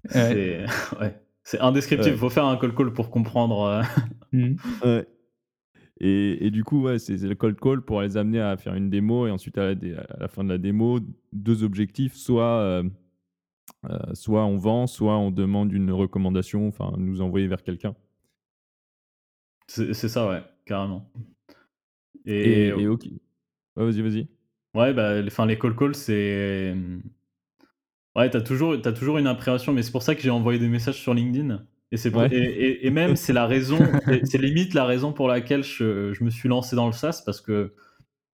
[0.09, 0.65] C'est
[1.01, 1.19] ouais.
[1.59, 2.13] Indescriptible.
[2.13, 2.19] Ouais.
[2.19, 3.83] Faut faire un call call pour comprendre.
[4.33, 4.53] euh.
[4.85, 5.07] Ouais.
[5.99, 8.89] Et, et du coup, ouais, c'est le cold call pour les amener à faire une
[8.89, 10.99] démo et ensuite à la, dé- à la fin de la démo,
[11.33, 12.83] deux objectifs soit, euh,
[13.89, 17.95] euh, soit on vend, soit on demande une recommandation, enfin nous envoyer vers quelqu'un.
[19.67, 21.09] C'est ça, ouais, carrément.
[22.25, 23.05] Et, Et, et ok.
[23.75, 24.27] Ouais, vas-y, vas-y.
[24.75, 26.73] ouais, bah, les- enfin, les call calls, c'est.
[28.17, 30.99] Ouais, t'as toujours, toujours une appréhension, mais c'est pour ça que j'ai envoyé des messages
[30.99, 31.65] sur LinkedIn.
[31.91, 32.27] Et, c'est Ouais.
[32.31, 33.77] et, et- et même, c'est la raison,
[34.23, 37.39] c'est- limite la raison pour laquelle je, je me suis lancé dans le SaaS, parce
[37.41, 37.73] que,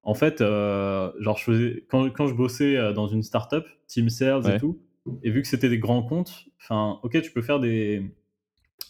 [0.02, 4.10] en fait, euh, genre, je faisais, quand, quand je bossais euh, dans une startup, Team
[4.10, 4.56] Sales Ouais.
[4.56, 4.80] et tout,
[5.22, 8.02] et vu que c'était des grands comptes, enfin, ok, tu peux faire des,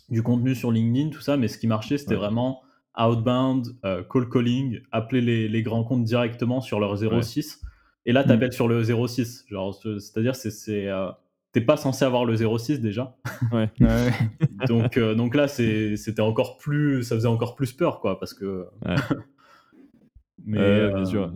[0.10, 2.18] du contenu sur LinkedIn, tout ça, mais ce qui marchait, c'était Ouais.
[2.22, 2.62] vraiment
[2.98, 7.60] outbound, euh, call calling, appeler les, les grands comptes directement sur leur 06.
[8.06, 9.46] Et là, tu appelles sur le 06.
[9.50, 11.10] Genre, ce- c'est-à-dire, c'est, c'est, euh,
[11.54, 13.16] t'es pas censé avoir le 06 déjà.
[13.54, 13.70] Ouais.
[13.80, 14.12] Ouais.
[14.68, 18.34] donc, euh, donc là, c'est, c'était encore plus, ça faisait encore plus peur, quoi, parce
[18.34, 18.66] que.
[18.86, 18.96] Ouais.
[20.46, 21.34] mais Euh, euh, bien sûr.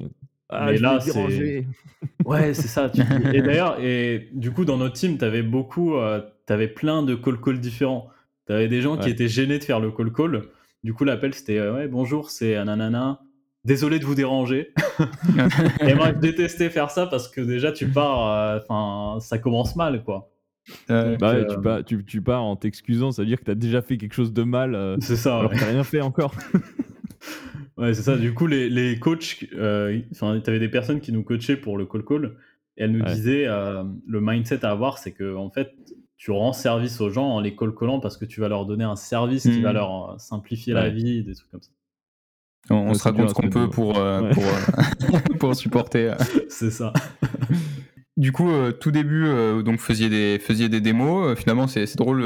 [0.49, 1.65] Ah, mais là, c'est-.
[2.25, 2.89] Ouais, c'est ça.
[2.89, 3.01] tu-
[3.34, 7.39] et d'ailleurs, et du coup, dans notre team, t'avais beaucoup, euh, t'avais plein de call
[7.39, 8.10] call différents.
[8.45, 10.43] T'avais des gens qui étaient gênés de faire le call call.
[10.84, 13.21] Du coup, l'appel c'était euh, ouais, bonjour, c'est nanana.
[13.67, 14.73] Désolé de vous déranger.
[15.86, 19.75] et moi, je détestais faire ça parce que déjà, tu pars, euh, enfin, ça commence
[19.75, 20.32] mal, quoi.
[20.89, 23.51] Bah ouais, euh, tu, pars, tu, tu pars en t'excusant, ça veut dire que tu
[23.51, 25.38] as déjà fait quelque chose de mal, euh, C'est ça.
[25.39, 25.58] alors ouais.
[25.58, 26.34] que t'as rien fait encore.
[27.77, 28.17] Ouais, c'est ça.
[28.17, 29.45] Du coup, les, les coachs,
[30.12, 32.36] enfin, tu avais des personnes qui nous coachaient pour le call call
[32.75, 33.13] et elles nous Ouais.
[33.13, 35.69] disaient euh, le mindset à avoir, c'est que en fait,
[36.17, 38.84] tu rends service aux gens en les call callant parce que tu vas leur donner
[38.84, 39.75] un service qui va Mhm.
[39.75, 41.69] leur simplifier la vie, des trucs comme ça.
[42.69, 44.30] On, on se raconte ce qu'on peut pour, euh, Ouais.
[44.32, 46.12] pour, euh, pour supporter.
[46.12, 46.15] euh.
[46.49, 46.93] C'est ça.
[48.17, 49.27] Du coup, euh, tout début,
[49.63, 51.38] donc faisiez des, faisiez des démos.
[51.38, 52.25] Finalement, c'est drôle.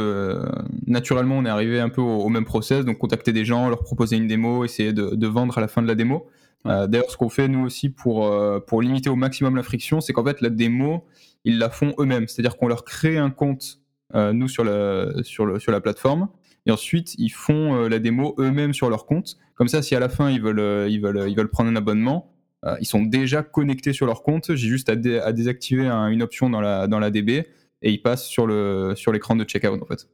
[0.87, 2.85] naturellement, on est arrivé un peu au, au même process.
[2.85, 5.81] Donc, contacter des gens, leur proposer une démo, essayer de, de vendre à la fin
[5.81, 6.27] de la démo.
[6.63, 8.33] D'ailleurs, ce qu'on fait nous aussi pour,
[8.67, 11.03] pour limiter au maximum la friction, c'est qu'en fait, la démo,
[11.43, 12.29] ils la font eux-mêmes.
[12.29, 13.81] C'est-à-dire qu'on leur crée un compte,
[14.15, 16.29] nous, sur, le, sur, le, sur la plateforme.
[16.65, 19.37] Et ensuite, ils font euh, la démo eux-mêmes sur leur compte.
[19.55, 21.75] Comme ça, si à la fin, ils veulent, euh, ils veulent, ils veulent prendre un
[21.75, 22.31] abonnement,
[22.65, 24.53] euh, ils sont déjà connectés sur leur compte.
[24.55, 27.47] J'ai juste à, dé- à désactiver un- une option dans la, dans la DB
[27.81, 30.07] et ils passent sur le sur l'écran de checkout en fait.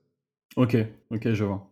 [0.55, 0.77] Ok,
[1.11, 1.69] ok, je vois.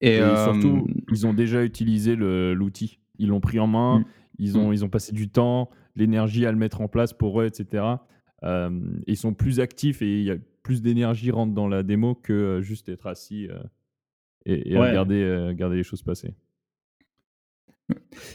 [0.00, 2.98] Et, Et euh, surtout, ils ont déjà utilisé l'outil.
[3.18, 4.04] Ils l'ont pris en main, Mm.
[4.38, 7.46] ils, ont, ils ont passé du temps, l'énergie à le mettre en place pour eux,
[7.46, 7.84] etc.
[8.42, 8.70] Euh,
[9.06, 12.32] ils sont plus actifs et il y a plus d'énergie rentre dans la démo que
[12.32, 13.58] euh, juste être assis euh,
[14.46, 14.88] et, et Ouais.
[14.90, 16.34] regarder, euh, regarder les choses passer.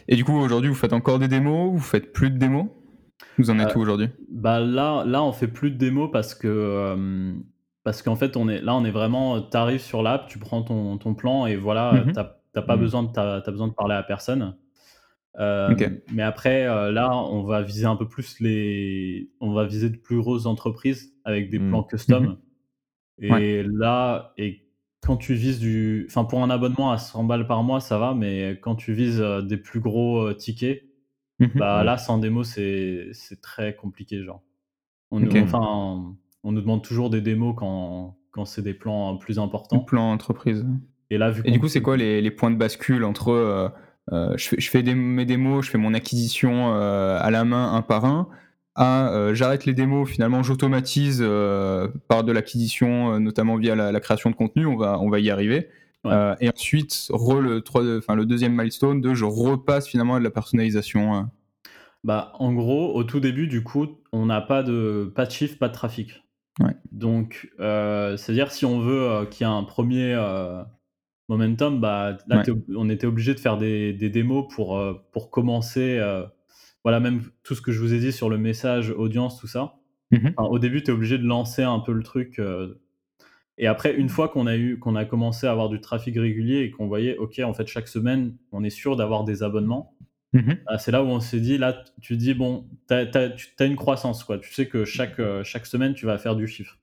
[0.07, 2.67] et du coup aujourd'hui vous faites encore des démos, vous faites plus de démos?
[3.37, 4.07] Vous en êtes Euh, où aujourd'hui?
[4.29, 7.33] Bah là, là, on fait plus de démos parce que euh,
[7.83, 9.41] parce qu'en fait, on est là, on est vraiment.
[9.41, 12.13] Tu arrives sur l'app, tu prends ton, ton plan et voilà, Mhm.
[12.13, 12.81] t'as t'as pas Mhm.
[12.81, 14.55] besoin de t'as, t'as besoin de parler à personne.
[15.39, 15.75] Euh.
[16.13, 19.97] Mais après, euh, là, on va viser un peu plus les, on va viser de
[19.97, 21.69] plus grosses entreprises avec des Mhm.
[21.69, 21.83] plans
[22.23, 22.37] custom.
[23.21, 23.65] Et Ouais.
[23.69, 24.63] là, et
[25.01, 28.13] quand tu vises du, enfin pour un abonnement à 100 balles par mois, ça va,
[28.13, 30.83] mais quand tu vises euh, des plus gros euh, tickets,
[31.39, 31.51] Mhm.
[31.55, 31.85] bah Ouais.
[31.85, 34.41] là, sans démo, c'est c'est très compliqué, genre.
[35.11, 39.39] On, nous- enfin, on nous demande toujours des démos quand, quand c'est des plans plus
[39.39, 39.79] importants.
[39.79, 40.65] Plan entreprise.
[41.09, 43.69] Et là, vu Et du coup, c'est quoi les, les points de bascule entre euh,
[44.11, 47.45] euh, je fais, je fais des- mes démos, je fais mon acquisition euh, à la
[47.45, 48.27] main un par un,
[48.75, 53.91] à euh, j'arrête les démos, finalement j'automatise euh, par de l'acquisition, euh, notamment via la,
[53.91, 55.69] la création de contenu, on va, on va y arriver.
[56.05, 56.13] Ouais.
[56.39, 57.61] Et ensuite, re, le,
[57.97, 61.15] enfin, le deuxième milestone de je repasse finalement à de la personnalisation.
[61.15, 61.21] euh.
[62.05, 65.57] Bah, en gros, au tout début, du coup, on n'a pas de, pas de chiffre,
[65.57, 66.23] pas de trafic.
[66.61, 66.71] Ouais.
[66.93, 70.15] Donc, c'est-à-dire si on veut qu'il y ait un premier
[71.27, 72.53] momentum, bah, là, Ouais.
[72.77, 75.99] on était obligé de faire des, des démos pour, pour commencer.
[76.83, 79.75] Voilà, même tout ce que je vous ai dit sur le message, audience, tout ça.
[80.11, 80.33] Mhm.
[80.37, 82.39] Enfin, au début, tu es obligé de lancer un peu le truc.
[82.39, 82.81] euh,
[83.57, 86.59] et après, une fois qu'on a, eu, qu'on a commencé à avoir du trafic régulier
[86.61, 89.95] et qu'on voyait, OK, en fait, chaque semaine, on est sûr d'avoir des abonnements,
[90.31, 90.57] Mhm.
[90.67, 94.23] ah, c'est là où on s'est dit, là, tu dis, bon, tu as, une croissance,
[94.23, 94.37] quoi.
[94.37, 96.77] Tu sais que chaque, euh, chaque semaine, tu vas faire du chiffre.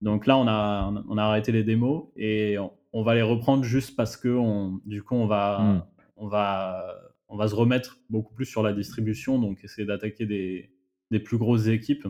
[0.00, 3.62] Donc là, on a, on a arrêté les démos et on, on va les reprendre
[3.62, 5.82] juste parce que, on, du coup, on va, Mm.
[6.16, 6.96] on, va,
[7.32, 10.70] on va se remettre beaucoup plus sur la distribution, donc essayer d'attaquer des,
[11.10, 12.06] des plus grosses équipes.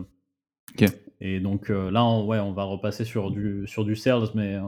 [1.21, 4.55] Et donc euh, là, on, ouais, on va repasser sur du, sur du sales, mais
[4.55, 4.67] euh,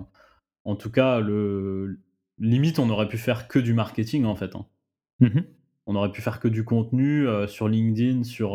[0.64, 2.00] en tout cas, le,
[2.40, 4.56] limite, on aurait pu faire que du marketing, en fait.
[4.56, 4.66] hein
[5.20, 5.46] Mhm.
[5.86, 8.52] on aurait pu faire que du contenu euh, sur LinkedIn, sur,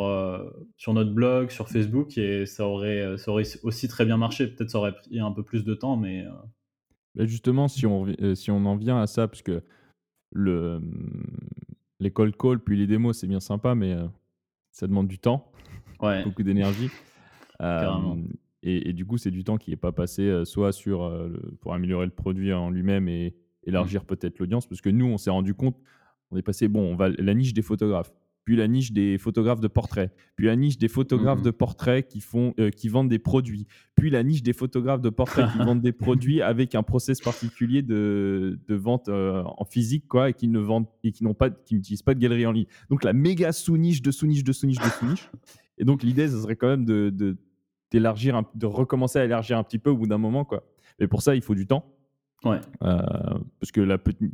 [0.77, 4.47] sur notre blog, sur Facebook, et ça aurait, ça aurait aussi très bien marché.
[4.47, 6.25] Peut-être ça aurait pris un peu plus de temps, mais
[7.15, 9.63] Mais justement, si on, si on en vient à ça, parce que
[10.33, 10.81] le,
[12.01, 14.07] les cold calls puis les démos, c'est bien sympa, mais euh,
[14.73, 15.53] ça demande du temps,
[16.01, 16.89] ouais, beaucoup d'énergie.
[17.63, 18.15] Euh,
[18.63, 21.57] et, et du coup, c'est du temps qui n'est pas passé euh, soit sur, le-
[21.61, 25.29] pour améliorer le produit en lui-même et élargir peut-être l'audience, parce que nous, on s'est
[25.29, 25.77] rendu compte,
[26.31, 28.13] on est passé, bon, on va la niche des photographes,
[28.45, 31.45] puis la niche des photographes de portraits, puis la niche des photographes Mhm.
[31.45, 35.11] de portraits qui, font, euh, qui vendent des produits, puis la niche des photographes de
[35.11, 40.09] portraits qui vendent des produits avec un process particulier de, de vente euh, en physique,
[40.09, 42.53] quoi, et qui ne vendent et qui n'ont pas, qui n'utilisent pas de galerie en
[42.53, 42.67] ligne.
[42.89, 45.31] Donc la méga sous-niche de sous-niche de sous-niche de sous-niche.
[45.79, 47.37] Et donc l'idée, ce serait quand même de, de
[47.93, 50.63] d'élargir, de recommencer à élargir un petit peu au bout d'un moment, quoi.
[51.01, 51.85] Mais pour ça, il faut du temps,
[52.45, 52.99] ouais, euh,
[53.59, 54.33] parce que la petite-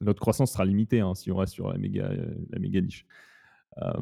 [0.00, 3.06] notre croissance sera limitée hein, si on reste sur la méga, euh, la méga niche.
[3.82, 3.92] Euh,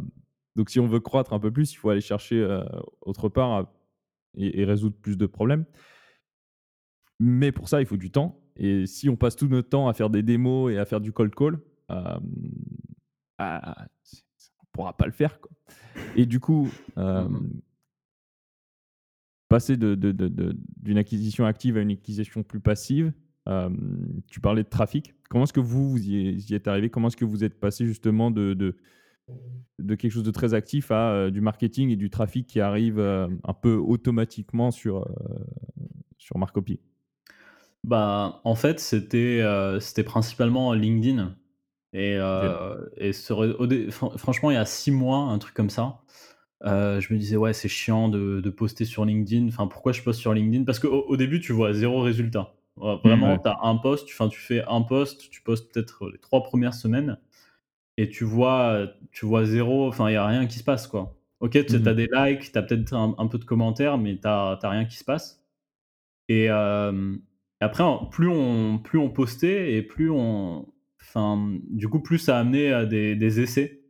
[0.57, 2.65] donc si on veut croître un peu plus, il faut aller chercher euh,
[3.01, 3.69] autre part
[4.37, 5.65] et, et résoudre plus de problèmes.
[7.21, 8.41] Mais pour ça, il faut du temps.
[8.57, 11.13] Et si on passe tout notre temps à faire des démos et à faire du
[11.13, 11.59] cold call,
[11.91, 12.19] euh,
[13.39, 15.41] ah, on ne pourra pas le faire.
[15.41, 15.51] Quoi.
[16.17, 17.61] Et du coup, euh, Mhm.
[19.49, 23.13] passer de- de- de- de- d'une acquisition active à une acquisition plus passive,
[23.49, 23.69] euh,
[24.29, 25.15] tu parlais de trafic.
[25.29, 26.91] Comment est-ce que vous, vous y, êtes- y êtes arrivé?
[26.91, 28.77] Comment est-ce que vous êtes passé justement de, de,
[29.79, 32.99] de quelque chose de très actif à euh, du marketing et du trafic qui arrive
[32.99, 35.07] euh, un peu automatiquement sur,
[36.19, 36.81] sur Marcopy
[37.83, 39.43] Bah, en fait, c'était
[39.81, 41.37] c'était principalement LinkedIn.
[41.93, 42.19] Et,
[42.97, 46.01] et franchement, il y a six mois, un truc comme ça,
[46.65, 49.49] euh, je me disais, ouais, c'est chiant de, de, poster sur LinkedIn.
[49.49, 50.65] Enfin, pourquoi je poste sur LinkedIn?
[50.65, 52.55] Parce qu'au au début, tu vois zéro résultat.
[52.77, 56.43] Vraiment, tu as un post, tu, tu fais un post, tu postes peut-être les trois
[56.43, 57.19] premières semaines
[57.97, 61.17] et tu vois, tu vois zéro, enfin, il n'y a rien qui se passe, quoi.
[61.41, 64.23] Ok, tu as mmh des likes, tu as peut-être un, peu de commentaires, mais tu
[64.25, 65.45] n'as rien qui se passe.
[66.29, 70.67] Et après, plus on, plus on postait et plus on.
[71.01, 73.83] Enfin, du coup, plus ça a amené à des, des essais.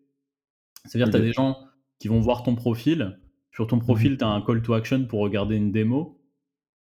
[0.85, 1.57] C'est-à-dire, tu as des gens
[1.99, 3.19] qui vont voir ton profil.
[3.53, 6.21] Sur ton mmh profil, tu as un call to action pour regarder une démo.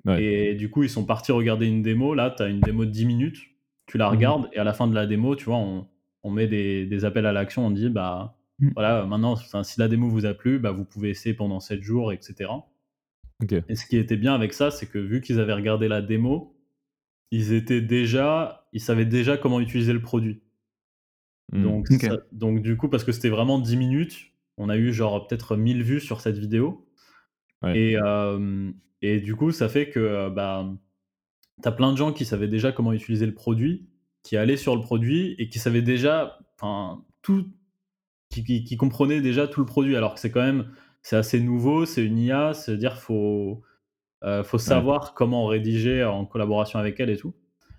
[0.09, 2.15] Et du coup, ils sont partis regarder une démo.
[2.15, 3.39] Là, tu as une démo de 10 minutes.
[3.87, 5.87] Tu la mmh regardes et à la fin de la démo, tu vois, on,
[6.23, 7.67] on met des, des, appels à l'action.
[7.67, 8.71] On dit, bah mmh.
[8.75, 12.13] voilà, maintenant, si la démo vous a plu, bah, vous pouvez essayer pendant 7 jours,
[12.13, 12.51] etc.
[13.69, 16.57] Et ce qui était bien avec ça, c'est que vu qu'ils avaient regardé la démo,
[17.31, 20.43] ils étaient déjà, ils savaient déjà comment utiliser le produit.
[21.53, 21.89] Donc,
[22.33, 25.83] donc du coup, parce que c'était vraiment 10 minutes, on a eu genre peut-être 1000
[25.83, 26.87] vues sur cette vidéo.
[27.75, 27.97] Et,
[29.03, 30.67] et du coup, ça fait que bah,
[31.63, 33.89] tu as plein de gens qui savaient déjà comment utiliser le produit,
[34.23, 36.39] qui allaient sur le produit et qui savaient déjà
[37.23, 37.47] tout,
[38.31, 39.97] qui, qui, comprenaient déjà tout le produit.
[39.97, 40.71] Alors que c'est quand même
[41.03, 43.63] c'est assez nouveau, c'est une IA, c'est-à-dire faut
[44.45, 47.35] faut savoir comment rédiger en collaboration avec elle et tout.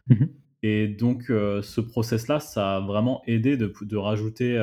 [0.07, 0.25] Mmh
[0.63, 4.57] et donc, euh, ce process-là, ça a vraiment aidé de, de rajouter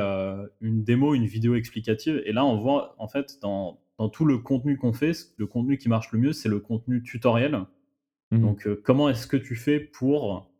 [0.60, 2.22] une démo, une vidéo explicative.
[2.24, 5.76] Et là, on voit, en fait, dans, dans tout le contenu qu'on fait, le contenu
[5.76, 7.64] qui marche le mieux, c'est le contenu tutoriel.
[8.30, 10.50] Mmh donc, euh, comment est-ce que tu fais pour...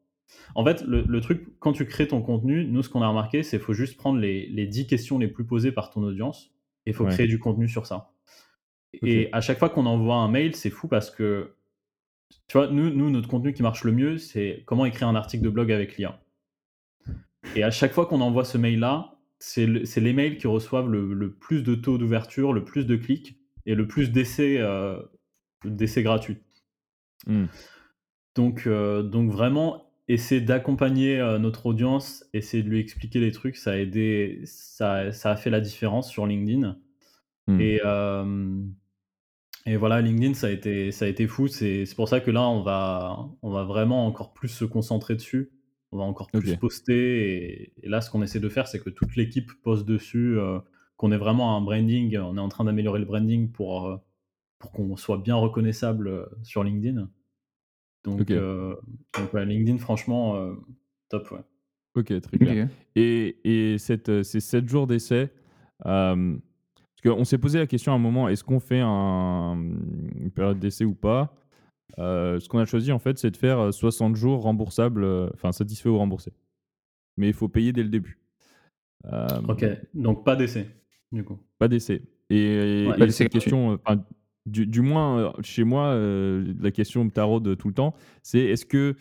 [0.54, 3.56] En fait, le, truc, quand tu crées ton contenu, nous, ce qu'on a remarqué, c'est
[3.56, 6.52] qu'il faut juste prendre les, les 10 questions les plus posées par ton audience
[6.84, 8.12] et il faut créer du contenu sur ça.
[9.02, 11.54] Et à chaque fois qu'on envoie un mail, c'est fou parce que
[12.46, 15.44] tu vois, nous, nous, notre contenu qui marche le mieux, c'est comment écrire un article
[15.44, 16.20] de blog avec l'IA.
[17.54, 21.62] Et à chaque fois qu'on envoie ce mail-là, c'est les mails qui reçoivent le, plus
[21.62, 25.00] de taux d'ouverture, le plus de clics et le plus d'essais euh,
[25.64, 26.38] gratuits.
[28.34, 33.56] Donc, euh, donc vraiment, essayer d'accompagner euh, notre audience, essayer de lui expliquer les trucs,
[33.56, 36.78] ça a aidé, ça, ça a fait la différence sur LinkedIn.
[37.46, 37.60] Hmm.
[37.60, 37.80] Et,
[39.66, 41.46] et voilà, LinkedIn, ça a été, ça a été fou.
[41.46, 45.50] C'est pour ça que là, on va, on va vraiment encore plus se concentrer dessus.
[45.92, 47.72] On va encore plus poster.
[47.82, 50.58] Et, là, ce qu'on essaie de faire, c'est que toute l'équipe poste dessus, euh,
[50.96, 52.16] qu'on ait vraiment un branding.
[52.18, 53.96] On est en train d'améliorer le branding pour, euh,
[54.58, 57.08] pour qu'on soit bien reconnaissable euh, sur LinkedIn.
[58.04, 58.30] Donc,
[59.34, 60.54] LinkedIn, franchement,
[61.08, 61.30] top.
[61.30, 61.40] Ouais.
[61.94, 62.68] Ok, très bien.
[62.94, 65.30] Et, et cette, ces 7 jours d'essai,
[65.80, 69.60] parce qu'on s'est posé la question à un moment, est-ce qu'on fait un,
[70.16, 71.34] une période d'essai ou pas?
[71.98, 75.52] Euh, Ce qu'on a choisi, en fait, c'est de faire 60 jours remboursables, euh, enfin
[75.52, 76.32] satisfait ou remboursé.
[77.16, 78.18] Mais il faut payer dès le début.
[79.06, 80.68] Euh, ok, donc pas d'essai,
[81.12, 81.38] du coup.
[81.58, 82.02] Pas d'essai.
[82.30, 83.78] Et, cette question,
[84.44, 88.96] du, du, moins chez moi, la question me taraude tout le temps, c'est est-ce que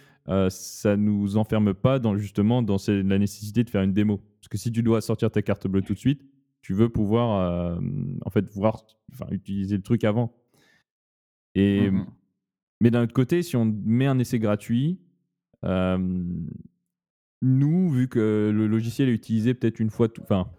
[0.49, 4.21] ça nous enferme pas dans, justement dans la nécessité de faire une démo?
[4.39, 6.21] Parce que si tu dois sortir ta carte bleue tout de suite,
[6.61, 7.79] tu veux pouvoir
[8.25, 10.33] en fait voir, enfin, utiliser le truc avant.
[11.53, 12.05] Et, mmh
[12.81, 14.99] Mais d'un autre côté, si on met un essai gratuit,
[15.63, 20.49] nous, vu que le logiciel est utilisé peut-être une fois, enfin,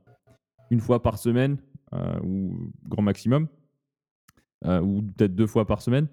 [0.70, 1.58] une fois par semaine
[2.22, 3.48] ou grand maximum,
[4.64, 6.08] ou peut-être deux fois par semaine,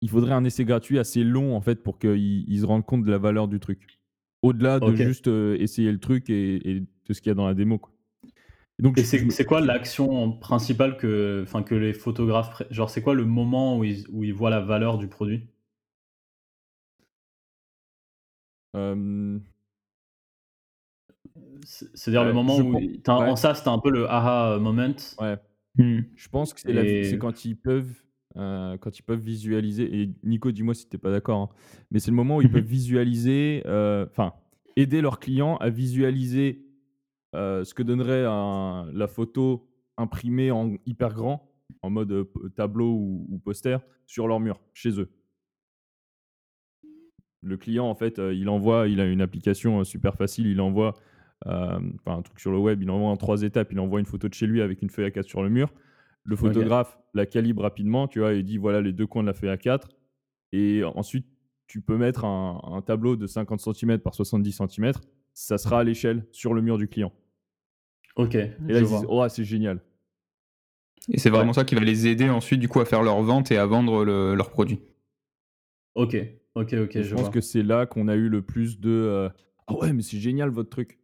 [0.00, 3.10] il faudrait un essai gratuit assez long en fait pour qu'ils se rendent compte de
[3.10, 3.98] la valeur du truc.
[4.42, 7.54] Au-delà de juste essayer le truc et, et de ce qu'il y a dans la
[7.54, 7.78] démo.
[7.78, 7.92] Quoi.
[8.78, 12.62] Donc, c'est quoi l'action principale que, que les photographes.
[12.70, 15.48] Genre, c'est quoi le moment où ils, où ils, voient la valeur du produit?
[21.64, 22.76] C'est-à-dire le moment où.
[23.08, 24.94] En ça, c'était un peu le aha moment.
[25.20, 25.36] Ouais.
[25.76, 26.00] Mmh.
[26.16, 27.92] Je pense que c'est quand ils peuvent.
[28.36, 31.48] Euh, quand ils peuvent visualiser, et Nico, dis-moi si t'es pas d'accord, hein,
[31.90, 34.34] mais c'est le moment où ils peuvent visualiser, euh, enfin,
[34.76, 36.67] aider leurs clients à visualiser
[37.34, 42.24] euh, ce que donnerait la photo imprimée en hyper grand, en mode euh,
[42.56, 45.10] tableau ou, poster, sur leur mur, chez eux.
[47.42, 50.94] Le client, en fait, euh, il envoie, il a une application super facile, il envoie
[51.46, 54.34] un truc sur le web, il envoie en trois étapes, il envoie une photo de
[54.34, 55.72] chez lui avec une feuille A4 sur le mur.
[56.24, 59.34] Le photographe la calibre rapidement, tu vois, et dit voilà les deux coins de la
[59.34, 59.82] feuille A4.
[60.52, 61.26] Et ensuite,
[61.68, 64.92] tu peux mettre un, un tableau de 50 cm par 70 cm
[65.38, 67.12] ça sera à l'échelle sur le mur du client.
[68.16, 68.34] Ok.
[68.34, 69.80] Et là, ils disent, oh, c'est génial.
[71.08, 73.52] Et c'est vraiment ça qui va les aider ensuite, du coup, à faire leur vente
[73.52, 74.80] et à vendre leurs produits.
[75.94, 76.16] Ok,
[76.56, 77.02] ok, ok.
[77.02, 78.90] Je, pense que c'est là qu'on a eu le plus de.
[78.90, 79.28] Euh,
[79.68, 80.98] Ah ouais, mais c'est génial votre truc.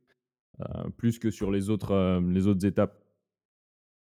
[0.97, 3.01] plus que sur les autres, les autres étapes.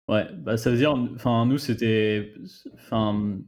[0.07, 2.35] Ouais, bah, ça veut dire, enfin, nous, c'était,
[2.75, 3.39] enfin,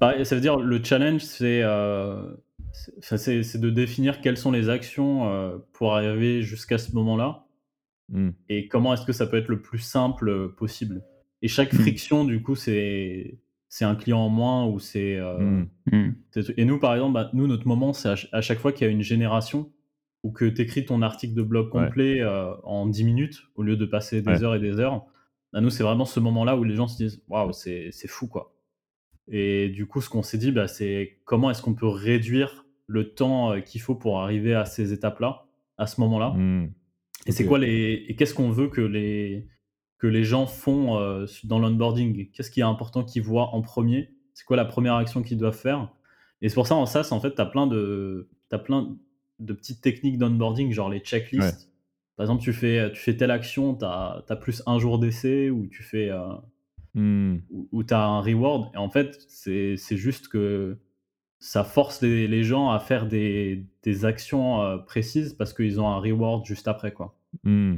[0.00, 1.62] ça veut dire le challenge, c'est,
[3.00, 7.44] c'est de définir quelles sont les actions pour arriver jusqu'à ce moment-là.
[8.10, 8.30] Mmh.
[8.48, 11.04] Et comment est-ce que ça peut être le plus simple possible.
[11.42, 11.78] Et chaque mmh.
[11.78, 15.18] friction, du coup, c'est c'est un client en moins ou c'est.
[15.20, 16.12] Mmh.
[16.56, 18.92] Et nous, par exemple, bah, nous, notre moment, c'est à, chaque fois qu'il y a
[18.92, 19.72] une génération
[20.22, 22.22] ou que tu écris ton article de blog complet
[22.62, 25.06] en 10 minutes au lieu de passer des heures et des heures.
[25.52, 28.54] Bah, nous, c'est vraiment ce moment-là où les gens se disent Waouh, c'est fou, quoi.
[29.28, 33.14] Et du coup, ce qu'on s'est dit, bah, c'est comment est-ce qu'on peut réduire le
[33.14, 35.46] temps euh, qu'il faut pour arriver à ces étapes-là,
[35.78, 36.30] à ce moment-là.
[36.30, 36.72] Mmh.
[37.26, 39.48] Et c'est quoi les et qu'est-ce qu'on veut que les
[39.98, 42.30] que les gens font euh, dans l'onboarding?
[42.32, 44.10] Qu'est-ce qui est important qu'ils voient en premier?
[44.34, 45.90] C'est quoi la première action qu'ils doivent faire?
[46.42, 48.96] Et c'est pour ça en SaaS, en fait, tu as plein de as plein
[49.40, 51.70] de petites techniques d'onboarding, genre les checklists.
[52.16, 55.66] Par exemple, tu fais tu fais telle action, tu as, plus un jour d'essai ou
[55.66, 56.34] tu fais euh,
[56.94, 57.38] mmh.
[57.72, 58.70] ou, tu as un reward.
[58.74, 60.78] Et en fait, c'est juste que
[61.44, 63.66] ça force les, gens à faire des,
[64.04, 66.90] actions euh, précises parce qu'ils ont un reward juste après.
[66.90, 67.18] quoi.
[67.42, 67.74] Mmh.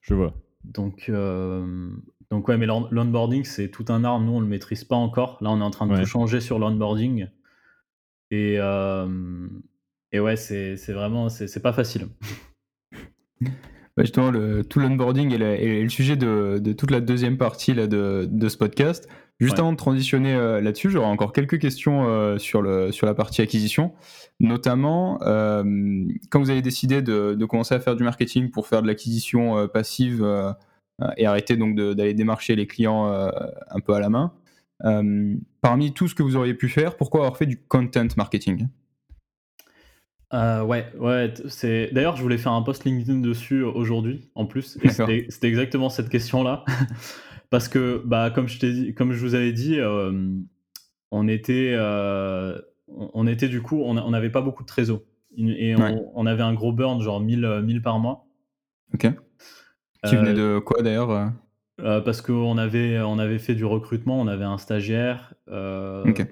[0.00, 0.32] Je vois.
[0.64, 1.90] Donc, euh,
[2.30, 4.20] donc ouais, mais l'onboarding, c'est tout un art.
[4.20, 5.36] Nous, on ne le maîtrise pas encore.
[5.42, 7.28] Là, on est en train de tout changer sur l'onboarding.
[8.30, 9.46] Et, euh,
[10.10, 12.08] et ouais, c'est vraiment, c'est pas facile.
[13.96, 18.28] Bah, justement, le, tout l'onboarding est, le sujet de, toute la deuxième partie là, de,
[18.30, 19.08] de ce podcast.
[19.40, 23.14] Juste avant de transitionner euh, là-dessus, j'aurais encore quelques questions euh, sur, le, sur la
[23.14, 23.92] partie acquisition.
[24.38, 28.82] Notamment, euh, quand vous avez décidé de, de, commencer à faire du marketing pour faire
[28.82, 30.26] de l'acquisition passive
[31.16, 34.32] et arrêter donc d'aller démarcher les clients un peu à la main,
[35.60, 38.68] parmi tout ce que vous auriez pu faire, pourquoi avoir fait du content marketing?
[40.32, 41.90] Ouais, ouais, c'est.
[41.92, 44.78] D'ailleurs, je voulais faire un post LinkedIn dessus aujourd'hui, en plus.
[44.82, 44.88] Et
[45.28, 46.64] c'était exactement cette question-là.
[47.50, 50.12] Parce que, bah, comme je, dit, comme je vous avais dit, euh,
[51.10, 55.02] on, était, euh, on était du coup, on n'avait pas beaucoup de trésor.
[55.36, 58.26] Et on, avait un gros burn, genre 1000, 1000 par mois.
[58.94, 59.08] Ok.
[60.06, 61.32] Qui venait de euh, quoi d'ailleurs
[61.76, 65.34] Parce qu'on avait, on avait fait du recrutement, on avait un stagiaire.
[65.48, 66.26] Ok.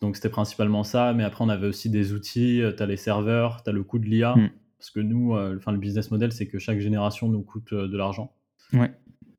[0.00, 3.62] Donc c'était principalement ça, mais après on avait aussi des outils, tu as les serveurs,
[3.62, 4.34] tu as le coût de l'IA.
[4.34, 4.48] Hmm.
[4.78, 8.34] Parce que nous, enfin, le business model, c'est que chaque génération nous coûte de l'argent.
[8.72, 8.92] Ouais.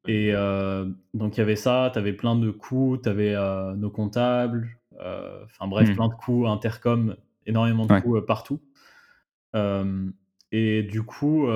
[0.07, 3.75] Et euh, donc il y avait ça, tu avais plein de coûts, tu avais euh,
[3.75, 4.69] nos comptables,
[5.01, 5.95] euh, enfin bref, mmh.
[5.95, 8.61] plein de coûts, intercom, énormément de coûts partout.
[10.51, 11.47] et du coup,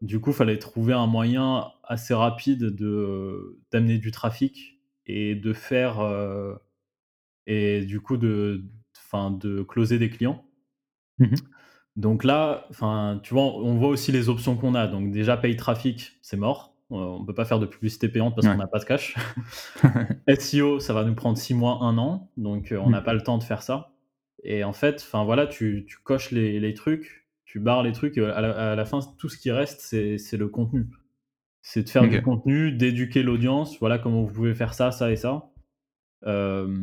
[0.00, 6.00] du coup, fallait trouver un moyen assez rapide de d'amener du trafic et de faire
[7.46, 8.64] et du coup de,
[8.94, 10.44] enfin de closer des clients.
[11.18, 11.34] Mmh
[11.96, 14.86] donc là, enfin, tu vois, on voit aussi les options qu'on a.
[14.86, 16.71] Donc déjà, paye trafic, c'est mort.
[16.92, 19.16] Euh, on ne peut pas faire de publicité payante parce qu'on n'a pas de cash.
[20.38, 23.04] SEO, ça va nous prendre 6 mois, 1 an, donc euh, on n'a mm.
[23.04, 23.92] pas le temps de faire ça.
[24.44, 28.84] Et en fait, enfin voilà, tu, coches les, trucs, tu barres les trucs, à la,
[28.84, 30.88] fin, tout ce qui reste, c'est le contenu.
[31.62, 35.16] C'est de faire du contenu, d'éduquer l'audience, voilà comment vous pouvez faire ça, ça et
[35.16, 35.50] ça.
[36.26, 36.76] Euh,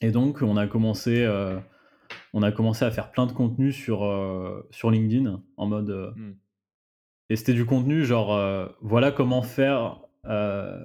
[0.00, 1.26] et donc, on a commencé,
[2.32, 3.98] on a commencé à faire plein de contenu sur,
[4.70, 6.14] sur LinkedIn en mode.
[6.16, 6.32] Mm.
[7.30, 10.00] Et c'était du contenu, genre, euh, voilà comment faire.
[10.26, 10.82] Euh,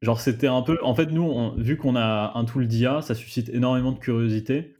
[0.00, 0.78] genre, c'était un peu.
[0.82, 4.76] En fait, nous, vu qu'on a un tool d'IA, ça suscite énormément de curiosité.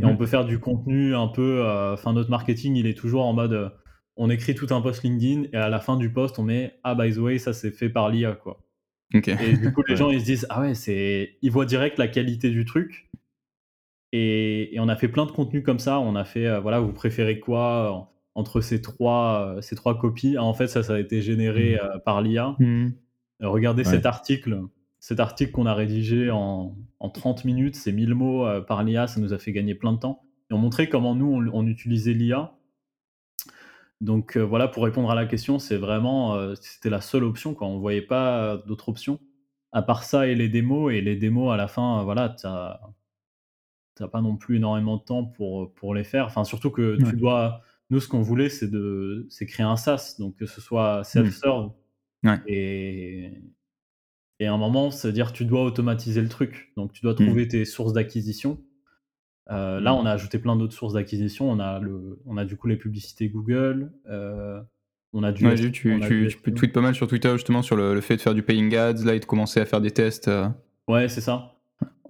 [0.00, 0.18] Et on mhm.
[0.18, 1.62] peut faire du contenu un peu.
[1.62, 3.72] Euh, enfin, notre marketing, il est toujours en mode.
[4.16, 6.94] on écrit tout un post LinkedIn et à la fin du post, on met Ah,
[6.94, 8.62] by the way, ça c'est fait par l'IA, quoi.
[9.12, 11.36] Et du coup, les gens, ils se disent Ah ouais, c'est.
[11.42, 13.10] Ils voient direct la qualité du truc.
[14.12, 16.00] Et, et, on a fait plein de contenus comme ça.
[16.00, 18.11] On a fait, voilà, vous préférez quoi?
[18.34, 20.38] Entre ces trois, euh, ces trois copies.
[20.38, 21.86] En fait, ça, ça a été généré mmh.
[21.86, 22.56] euh, par l'IA.
[22.58, 22.92] Mmh.
[23.42, 24.62] Euh, regardez cet article,
[25.00, 29.20] cet article qu'on a rédigé en, en, 30 minutes, c'est 1000 mots par l'IA, ça
[29.20, 30.22] nous a fait gagner plein de temps.
[30.50, 32.52] Et on montrait comment nous, on, utilisait l'IA.
[34.00, 37.52] Donc voilà, pour répondre à la question, c'est vraiment, c'était la seule option.
[37.52, 37.66] Quoi.
[37.66, 39.18] On ne voyait pas d'autres options.
[39.72, 40.92] À part ça et les démos.
[40.92, 45.24] Et les démos, à la fin, voilà, tu n'as pas non plus énormément de temps
[45.24, 46.26] pour, pour les faire.
[46.26, 47.60] Enfin, surtout que tu dois
[47.92, 51.04] nous, ce qu'on voulait, c'est de créer un SaaS, donc que ce soit mmh.
[51.04, 51.72] self-serve.
[52.46, 53.30] Et,
[54.40, 56.72] et à un moment, c'est-à-dire tu dois automatiser le truc.
[56.76, 57.26] Donc tu dois mmh.
[57.26, 58.58] trouver tes sources d'acquisition.
[59.50, 59.96] Euh, là, mmh.
[59.96, 61.50] on a ajouté plein d'autres sources d'acquisition.
[61.50, 63.92] On a le, on a du coup les publicités Google.
[64.08, 64.58] Euh,
[65.12, 65.46] on a du.
[65.46, 66.00] Ouais, tu, tu,
[66.42, 69.04] tu tweets pas mal sur Twitter justement sur le, fait de faire du paying ads
[69.04, 70.28] là et de commencer à faire des tests.
[70.28, 70.48] Euh.
[70.88, 71.51] Ouais, c'est ça.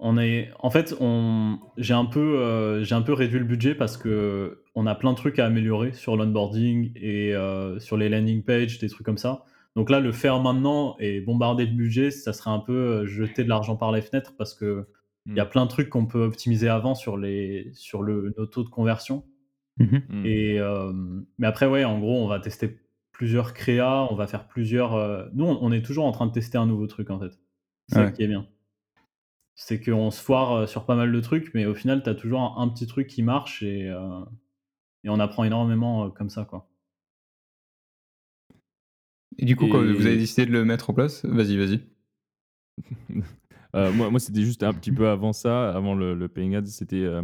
[0.03, 3.73] On est, en fait, on, j'ai un peu, euh, j'ai un peu réduit le budget
[3.73, 8.09] parce que on a plein de trucs à améliorer sur l'onboarding et euh, sur les
[8.09, 9.45] landing pages, des trucs comme ça.
[9.75, 13.43] Donc là, le faire maintenant et bombarder le budget, ça serait un peu euh, jeter
[13.43, 14.85] de l'argent par les fenêtres parce que
[15.25, 15.49] il y a Mm.
[15.49, 19.23] plein de trucs qu'on peut optimiser avant sur les, sur le, nos taux de conversion.
[19.77, 20.01] Mhm.
[20.09, 20.25] Mm.
[20.25, 20.91] Et euh,
[21.39, 22.77] mais après, ouais, en gros, on va tester
[23.13, 24.95] plusieurs créas, on va faire plusieurs.
[24.95, 27.31] euh, Nous, on, on est toujours en train de tester un nouveau truc en fait.
[27.87, 28.47] C'est ça qui est bien.
[29.55, 32.15] C'est qu'on se foire euh, sur pas mal de trucs, mais au final, tu as
[32.15, 34.23] toujours un, un petit truc qui marche et, euh,
[35.03, 36.69] et on apprend énormément euh, comme ça, quoi.
[39.37, 41.81] Et du coup, quand vous avez décidé de le mettre en place, vas-y, vas-y.
[43.75, 46.67] Euh, moi, moi c'était juste un petit peu avant ça, avant le, le Paying Ads.
[46.67, 47.23] C'était euh,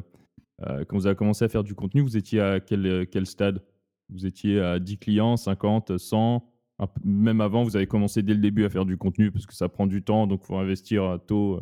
[0.67, 3.63] euh, quand vous avez commencé à faire du contenu, vous étiez à quel, quel stade?
[4.09, 8.33] Vous étiez à 10 clients, 50, 100 un peu- Même avant, vous avez commencé dès
[8.33, 10.57] le début à faire du contenu parce que ça prend du temps, donc il faut
[10.57, 11.61] investir euh, tôt.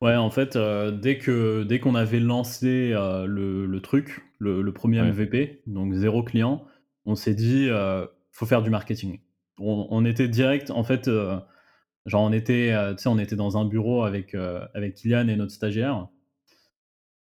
[0.00, 4.60] Ouais, en fait, euh, dès que dès qu'on avait lancé euh, le, le truc, le,
[4.62, 5.12] le Ouais.
[5.12, 6.64] MVP, donc zéro client,
[7.06, 9.20] on s'est dit, euh, faut faire du marketing.
[9.58, 11.36] On, on était direct, en fait, euh,
[12.06, 14.34] genre on était, tu sais, on était dans un bureau avec
[14.74, 16.08] avec Kylian et notre stagiaire,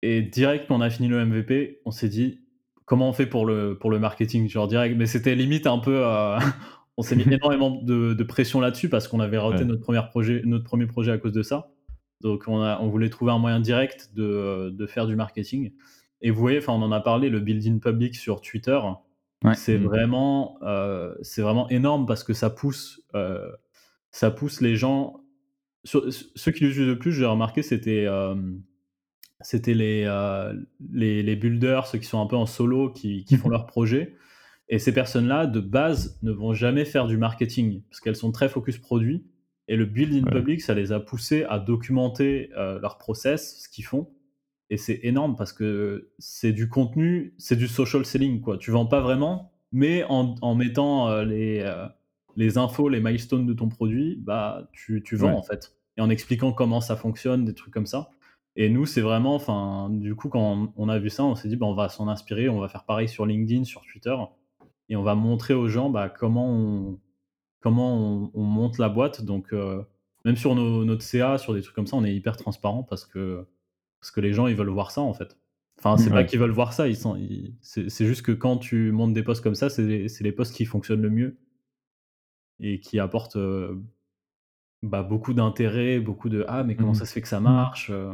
[0.01, 2.41] et direct quand on a fini le MVP, on s'est dit,
[2.85, 4.95] comment on fait pour le pour le marketing, genre direct?
[4.97, 6.03] Mais c'était limite un peu,
[6.97, 9.65] on s'est mis énormément de, de pression là-dessus parce qu'on avait raté Ouais.
[9.65, 11.71] notre premier projet, notre premier projet à cause de ça.
[12.21, 15.71] Donc on, a, on voulait trouver un moyen direct de, de faire du marketing.
[16.21, 18.79] Et vous voyez, on en a parlé, le building public sur Twitter,
[19.43, 19.55] Ouais.
[19.55, 19.85] c'est Mm.
[19.85, 23.49] vraiment, euh, c'est vraiment énorme parce que ça pousse, euh,
[24.11, 25.15] ça pousse les gens.
[25.83, 28.35] Sur- ceux qui l'utilisent le plus, j'ai remarqué, c'était euh,
[29.43, 30.05] c'était les,
[30.93, 33.53] les, les builders, ceux qui sont un peu en solo, qui, qui font Mhm.
[33.53, 34.15] leur projet.
[34.69, 38.47] Et ces personnes-là, de base, ne vont jamais faire du marketing parce qu'elles sont très
[38.49, 39.25] focus produit.
[39.71, 40.31] Et le build in Ouais.
[40.39, 44.09] public, ça les a poussés à documenter euh, leur process, ce qu'ils font.
[44.69, 48.41] Et c'est énorme parce que c'est du contenu, c'est du social selling.
[48.41, 48.57] Quoi.
[48.57, 51.87] Tu vends pas vraiment, mais en, en mettant euh, les, euh,
[52.35, 55.35] les infos, les milestones de ton produit, bah, tu, tu vends Ouais.
[55.35, 55.73] en fait.
[55.97, 58.09] Et en expliquant comment ça fonctionne, des trucs comme ça.
[58.57, 61.55] Et nous, c'est vraiment, enfin, du coup, quand on a vu ça, on s'est dit,
[61.55, 64.15] bah, on va s'en inspirer, on va faire pareil sur LinkedIn, sur Twitter,
[64.89, 66.99] et on va montrer aux gens bah, comment on,
[67.61, 67.95] comment
[68.25, 69.23] on, on monte la boîte.
[69.23, 69.81] Donc, euh,
[70.25, 73.05] même sur nos, notre CA, sur des trucs comme ça, on est hyper transparent parce
[73.05, 73.45] que,
[74.01, 75.37] parce que les gens, ils veulent voir ça, en fait.
[75.79, 76.15] Enfin, c'est Mhm.
[76.15, 76.25] pas Ouais.
[76.27, 79.23] qu'ils veulent voir ça, ils sont, ils- c'est c'est juste que quand tu montes des
[79.23, 81.37] posts comme ça, c'est les, c'est les posts qui fonctionnent le mieux
[82.59, 83.75] et qui apportent euh,
[84.83, 86.95] bah, beaucoup d'intérêt, beaucoup de Ah, mais comment Mhm.
[86.95, 88.13] ça se fait que ça marche euh.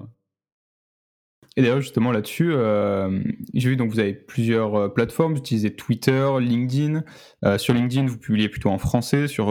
[1.58, 3.20] Et d'ailleurs, justement là-dessus, euh,
[3.56, 7.04] j'ai vu donc vous avez plusieurs euh, plateformes, vous utilisez Twitter, LinkedIn.
[7.44, 9.48] Euh, sur LinkedIn, vous publiez plutôt en français, sur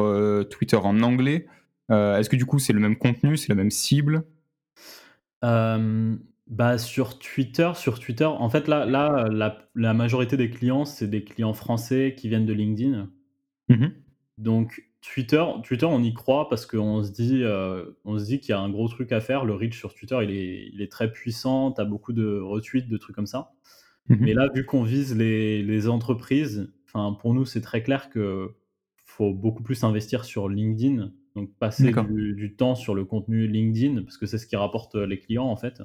[0.49, 1.47] Twitter en anglais.
[1.91, 4.23] Est-ce que du coup c'est le même contenu, c'est la même cible?
[5.43, 11.09] Bah, sur Twitter, sur Twitter, en fait, là, là la, la majorité des clients, c'est
[11.09, 13.11] des clients français qui viennent de LinkedIn.
[13.69, 13.93] Mhm.
[14.39, 18.51] Donc, Twitter, Twitter, on y croit parce qu'on se dit, euh, on se dit qu'il
[18.51, 19.45] y a un gros truc à faire.
[19.45, 21.73] Le reach sur Twitter, il est, il est très puissant.
[21.73, 23.53] Tu as beaucoup de retweets, de trucs comme ça.
[24.09, 24.19] Mhm.
[24.21, 28.51] Mais là, vu qu'on vise les, les entreprises, enfin, pour nous, c'est très clair que
[29.05, 31.13] faut beaucoup plus investir sur LinkedIn.
[31.37, 34.95] Donc, passer du, du temps sur le contenu LinkedIn, parce que c'est ce qui rapporte
[34.95, 35.83] les clients, en fait.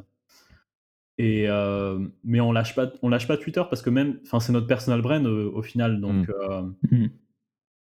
[1.18, 4.54] Et, euh, mais on lâche pas, on lâche pas Twitter parce que même, enfin, c'est
[4.54, 6.00] notre personal brand euh, au final.
[6.02, 6.34] Donc, Mm.
[6.50, 6.62] euh,
[6.92, 7.10] Mhm.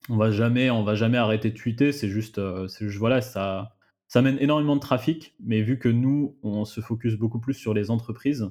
[0.08, 1.92] On va jamais, on va jamais arrêter de tweeter.
[1.92, 3.76] C'est juste, euh, juste, voilà, ça,
[4.08, 5.34] ça mène énormément de trafic.
[5.40, 8.50] Mais vu que nous, on se focus beaucoup plus sur les entreprises,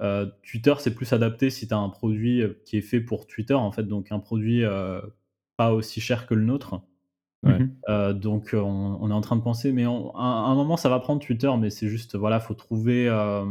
[0.00, 3.26] euh, Twitter, c'est plus adapté si tu as un produit euh, qui est fait pour
[3.26, 5.00] Twitter, en fait, donc un produit euh,
[5.56, 6.80] pas aussi cher que le nôtre.
[7.42, 7.58] Ouais.
[7.58, 7.76] Mhm.
[7.88, 10.76] Euh, donc, on, on est en train de penser, mais on- à, à un moment,
[10.76, 13.44] ça va prendre Twitter, mais c'est juste, voilà, faut trouver, euh,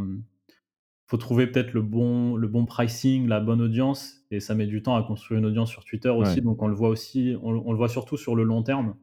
[1.10, 4.84] faut trouver peut-être le bon, le bon pricing, la bonne audience, et ça met du
[4.84, 6.36] temps à construire une audience sur Twitter aussi.
[6.36, 6.42] Ouais.
[6.42, 8.96] Donc, on le voit aussi, on, on le voit surtout sur le long terme.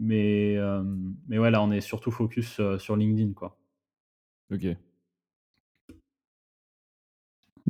[0.00, 0.82] Mais, euh,
[1.28, 3.58] mais ouais, là, on est surtout focus euh, sur LinkedIn, quoi.
[4.50, 4.66] Ok.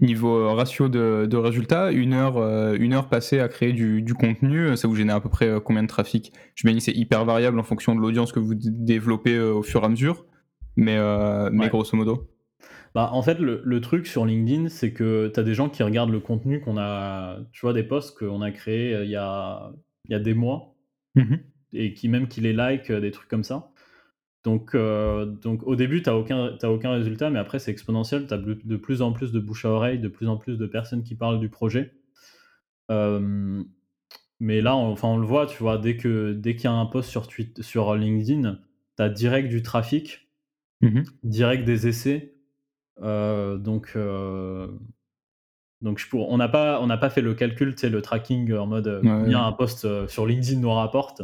[0.00, 4.02] Niveau euh, ratio de, de résultats, une heure, euh, une heure passée à créer du,
[4.02, 6.32] du contenu, ça vous génère à peu près euh, combien de trafic?
[6.54, 9.62] Je me dis c'est hyper variable en fonction de l'audience que vous développez euh, au
[9.62, 10.24] fur et à mesure,
[10.76, 12.31] mais, euh, mais grosso modo.
[12.94, 15.82] Bah, en fait, le, le truc sur LinkedIn, c'est que tu as des gens qui
[15.82, 19.16] regardent le contenu qu'on a, tu vois, des posts qu'on a créés euh, il y
[19.16, 19.72] a,
[20.08, 20.74] il y a des mois,
[21.14, 21.40] Mhm.
[21.74, 23.70] et qui même qui les like, euh, des trucs comme ça.
[24.44, 28.26] Donc, euh, donc au début, tu n'as aucun, t'as aucun résultat, mais après, c'est exponentiel.
[28.26, 30.66] Tu as de plus en plus de bouche à oreille, de plus en plus de
[30.66, 31.92] personnes qui parlent du projet.
[34.40, 36.72] Mais là, on, enfin, on le voit, tu vois, dès que dès qu'il y a
[36.72, 38.58] un post sur, Twitter, sur LinkedIn,
[38.96, 40.28] tu as direct du trafic.
[40.80, 42.31] Mmh direct des essais.
[43.00, 44.78] Heu, donc heu,
[45.82, 48.52] donc je pour on n'a pas on n'a pas fait le calcul, sais, le tracking
[48.54, 49.46] en mode, heu, Ouais, combien ouais.
[49.46, 51.22] un post, sur LinkedIn nous rapporte,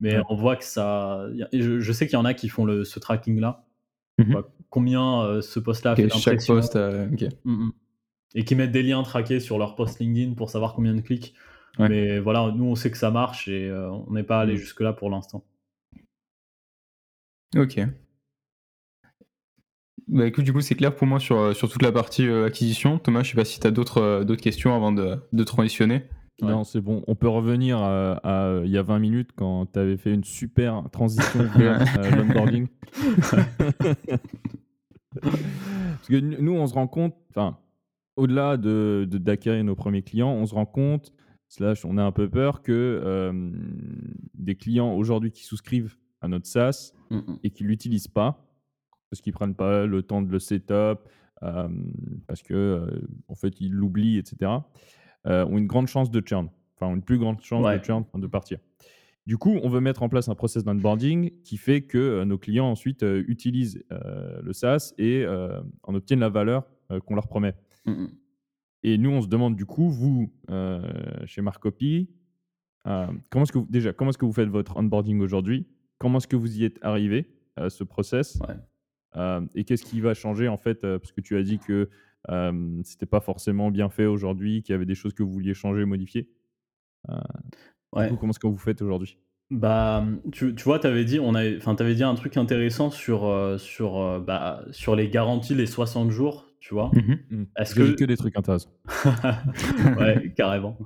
[0.00, 0.22] mais Ouais.
[0.30, 3.00] on voit que ça je je sais qu'il y en a qui font le ce
[3.00, 3.66] tracking-là.
[4.18, 6.76] Mmh Bah, combien, ce post-là fait chaque post.
[7.44, 7.72] Mmh mh.
[8.36, 11.34] Et qui mettent des liens traqués sur leur post LinkedIn pour savoir combien de clics.
[11.88, 14.58] Mais voilà, nous on sait que ça marche et on n'est pas allé Mmh.
[14.58, 15.44] jusque-là pour l'instant.
[17.56, 17.92] OK.
[20.12, 22.98] Bah, écoute, du coup, c'est clair pour moi sur, sur toute la partie, heu, acquisition.
[22.98, 26.02] Thomas, je sais pas si tu as d'autres, heu, d'autres questions avant de de transitionner?
[26.42, 26.48] Ouais.
[26.50, 27.02] Non, c'est bon.
[27.06, 30.12] On peut revenir à, à, euh, il y a 20 minutes quand tu avais fait
[30.12, 32.66] une super transition vers euh, l'onboarding.
[35.20, 37.58] Parce que nous, on se rend compte, enfin,
[38.16, 41.12] au-delà de, de- d'acquérir nos premiers clients, on se rend compte,
[41.48, 43.52] slash, on a un peu peur que euh,
[44.34, 46.92] des clients aujourd'hui qui souscrivent à notre SaaS
[47.44, 48.42] et qui l'utilisent pas,
[49.12, 51.00] parce qu'ils prennent pas le temps de le setup,
[51.42, 51.68] euh,
[52.26, 54.50] parce que euh, en fait ils l'oublient, etc.
[55.26, 57.78] euh, ont une grande chance de churn, enfin une plus grande chance Ouais.
[57.78, 58.58] de churn, de partir.
[59.26, 62.70] Du coup, on veut mettre en place un process d'onboarding qui fait que nos clients
[62.70, 65.26] ensuite utilisent le SaaS et
[65.82, 66.64] en obtiennent la valeur
[67.04, 67.54] qu'on leur promet.
[67.84, 68.08] Mmh mh.
[68.84, 70.32] Et nous, on se demande du coup, vous,
[71.26, 72.08] chez Marcopy,
[72.82, 75.68] comment est-ce que vous, déjà, comment est-ce que vous faites votre onboarding aujourd'hui?
[75.98, 78.40] Comment est-ce que vous y êtes arrivé à ce process?
[78.48, 78.56] Ouais.
[79.16, 81.88] Euh, Et qu'est-ce qui va changer en fait euh, Parce que tu as dit que
[82.30, 85.54] euh, c'était pas forcément bien fait aujourd'hui, qu'il y avait des choses que vous vouliez
[85.54, 86.28] changer, modifier?
[87.08, 87.14] Du
[87.94, 88.08] Ouais.
[88.08, 89.18] coup, comment est-ce que vous faites aujourd'hui?
[89.50, 92.90] Bah, mmh, tu tu vois, tu avais dit on avait avais dit un truc intéressant
[92.90, 96.90] sur, sur, bah, sur les garanties, les 60 jours, tu vois?
[96.94, 97.44] Mmh Hmm.
[97.58, 98.70] Est-ce que que des trucs intéressants.
[99.98, 100.78] ouais, carrément.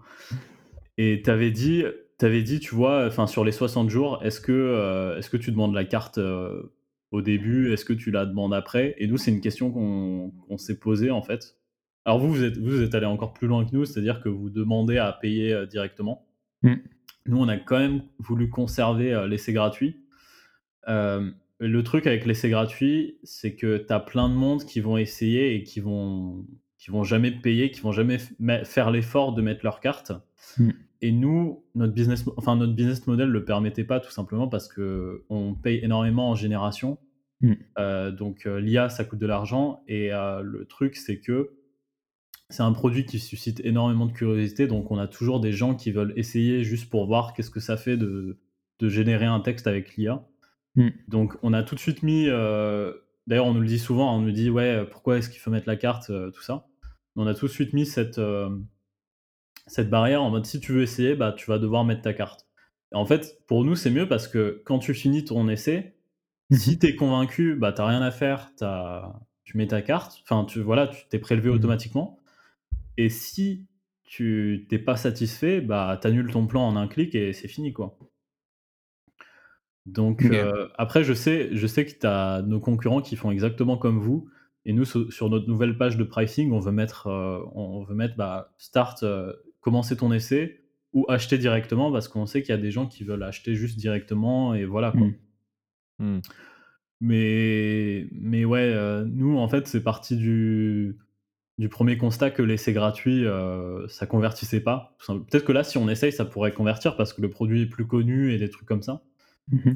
[0.99, 1.85] Et tu avais dit
[2.19, 5.51] tu avais dit, tu vois, enfin, sur les 60 jours, est-ce que, est-ce que tu
[5.53, 6.19] demandes la carte,
[7.11, 7.73] au début?
[7.73, 8.95] Est-ce que tu la demandes après?
[8.99, 11.57] Et nous, c'est une question qu'on s'est posée, en fait.
[12.05, 14.49] Alors vous, vous êtes vous êtes allés encore plus loin que nous, c'est-à-dire que vous
[14.49, 16.25] demandez à payer, heu, directement.
[16.63, 16.75] Mmh.
[17.27, 19.97] Nous, on a quand même voulu conserver, heu, l'essai gratuit.
[20.87, 24.97] Hem, le truc avec l'essai gratuit, c'est que tu as plein de monde qui vont
[24.97, 26.47] essayer et qui vont
[26.79, 28.19] qui vont jamais payer, qui vont jamais
[28.65, 30.13] faire l'effort de mettre leur carte.
[30.59, 30.71] Mmh.
[31.03, 35.55] Et nous, notre business enfin notre business model le permettait pas tout simplement parce qu'on
[35.63, 36.99] paye énormément en génération.
[37.41, 37.53] Mmh.
[37.79, 41.51] Heu, donc heu, l'IA, ça coûte de l'argent et heu, le truc, c'est que
[42.49, 45.91] c'est un produit qui suscite énormément de curiosité, donc on a toujours des gens qui
[45.91, 48.39] veulent essayer juste pour voir qu'est-ce que ça fait de
[48.79, 50.27] de générer un texte avec l'IA.
[50.77, 50.89] Mmh.
[51.09, 54.33] Donc on a tout de suite mis, d'ailleurs on nous le dit souvent, on nous
[54.33, 56.67] dit: «Ouais, pourquoi est-ce qu'il faut mettre la carte?» tout ça.
[57.17, 58.21] On a tout de suite mis cette,
[59.67, 62.47] cette barrière en mode si tu veux essayer, bah, tu vas devoir mettre ta carte.
[62.93, 65.97] Et en fait, pour nous, c'est mieux parce que quand tu finis ton essai,
[66.51, 68.65] si Mmh tu es convaincu, bah, tu rien à faire, tu
[69.45, 71.51] tu mets ta carte, enfin tu voilà, tu tu prélevé Mmh.
[71.51, 72.19] automatiquement.
[72.99, 73.67] Et si
[74.05, 77.73] tu t'es pas satisfait, bah, tu annules ton plan en un clic et c'est fini,
[77.73, 77.99] quoi.
[79.87, 83.77] Donc heu, après je sais je sais que tu as nos concurrents qui font exactement
[83.79, 84.29] comme vous
[84.65, 88.17] et nous sur notre nouvelle page de pricing, on veut mettre, heu, on veut mettre,
[88.17, 89.37] bah, start, heu,
[89.67, 90.61] commencer ton essai
[90.93, 93.77] ou acheter directement parce qu'on sait qu'il y a des gens qui veulent acheter juste
[93.77, 95.09] directement et voilà, quoi.
[95.09, 95.15] Mmh.
[95.99, 96.21] Hmm.
[97.01, 100.97] Mais mais ouais, heu, nous en fait, c'est parti du
[101.59, 104.97] du premier constat que l'essai gratuit, heu, ça convertissait pas.
[105.05, 107.89] Peut-être que là, si on essaye, ça pourrait convertir parce que le produit est plus
[107.89, 109.03] connu et des trucs comme ça.
[109.51, 109.73] Mmh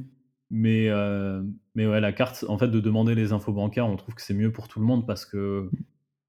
[0.50, 4.14] Mais heu, mais ouais, la carte, en fait, de demander les infos bancaires, on trouve
[4.14, 5.68] que c'est mieux pour tout le monde parce que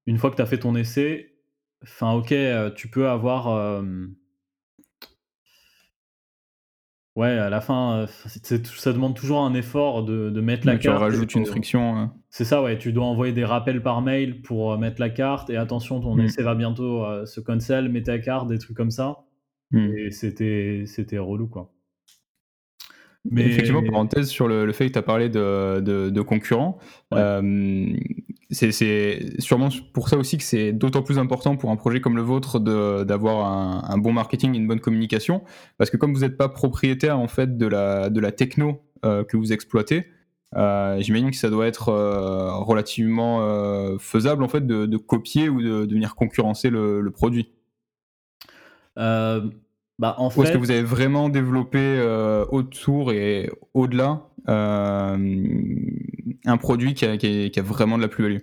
[0.06, 1.31] une fois que tu as fait ton essai,
[1.82, 3.82] enfin OK, heu, tu peux avoir,
[7.16, 10.76] ouais, à la fin, c'est c'est ça demande toujours un effort de de mettre la
[10.76, 14.00] carte et rajoutes une friction, heu c'est ça, ouais, tu dois envoyer des rappels par
[14.00, 16.24] mail pour, mettre la carte et attention, ton Mmh.
[16.24, 19.24] essai va bientôt, heu, se cancel, mets ta carte, des trucs comme ça
[19.70, 19.94] Mmh.
[19.96, 21.72] et c'était c'était relou, quoi.
[23.36, 26.78] Effectivement, parenthèse sur le le fait que tu as parlé de de de concurrents,
[27.12, 27.20] ouais,
[28.52, 32.22] c'est sûrement pour ça aussi que c'est d'autant plus important pour un projet comme le
[32.22, 33.46] vôtre d'avoir
[33.90, 35.42] un bon marketing et une bonne communication.
[35.78, 39.52] Parce que comme vous êtes pas propriétaire, en fait, de la techno, heu, que vous
[39.52, 40.06] exploitez,
[40.56, 43.40] heu, j'imagine que ça doit être, heu, relativement,
[43.98, 47.48] faisable, en fait, de copier ou de venir concurrencer le produit?
[50.02, 55.76] Bah, en Ou est-ce que fait vous avez vraiment développé, heu, autour et au-delà, hem,
[56.44, 58.38] un produit qui a qui est qui a vraiment de la plus-value?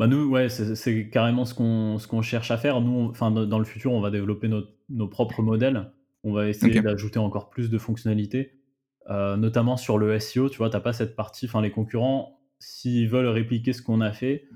[0.00, 2.80] Bah, nous, ouais, c'est carrément ce qu'on ce qu'on cherche à faire.
[2.80, 5.92] Nous, enfin, dans le futur, on va développer nos nos propres modèles.
[6.24, 8.60] On va essayer d'ajouter encore plus de fonctionnalités,
[9.08, 10.68] heu, notamment sur le SEO, tu vois?
[10.70, 14.48] Tu as pas cette partie enfin, les concurrents, s'ils veulent répliquer ce qu'on a fait,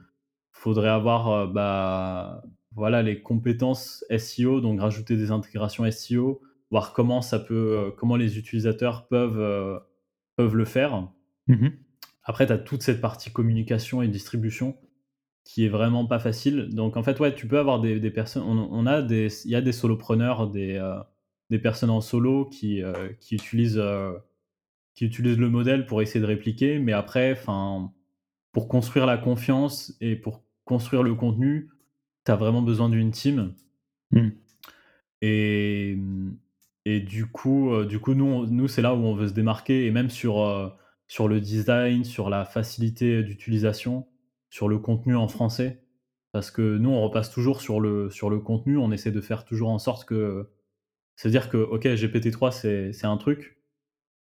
[0.52, 2.42] faudrait avoir bah,
[2.74, 8.38] voilà, les compétences SEO, donc rajouter des intégrations SEO, voir comment ça peut, comment les
[8.38, 9.82] utilisateurs peuvent,
[10.36, 11.08] peuvent le faire.
[11.48, 11.68] Mmh
[12.24, 14.76] Après, tu as toute cette partie communication et distribution
[15.44, 16.68] qui est vraiment pas facile.
[16.72, 18.44] Donc en fait, ouais, tu peux avoir des, des personnes.
[18.44, 20.98] On, a des, il y a des solopreneurs, des, euh,
[21.50, 24.12] des personnes en solo qui, euh, qui utilisent, euh,
[24.94, 26.78] qui utilisent le modèle pour essayer de répliquer.
[26.78, 27.92] Mais après, enfin,
[28.52, 31.70] pour construire la confiance et pour construire le contenu,
[32.24, 33.54] tu as vraiment besoin d'une team.
[34.10, 34.28] Mmh.
[35.22, 35.98] Et,
[36.84, 39.86] et du coup, du coup, nous, nous c'est là où on veut se démarquer.
[39.86, 40.76] Et même sur,
[41.08, 44.06] sur le design, sur la facilité d'utilisation
[44.52, 45.82] sur le contenu en français.
[46.30, 49.44] Parce que nous, on repasse toujours sur le, sur le contenu, on essaie de faire
[49.44, 50.50] toujours en sorte que.
[51.16, 53.58] C'est-à-dire que, ok, GPT-3, c'est un truc,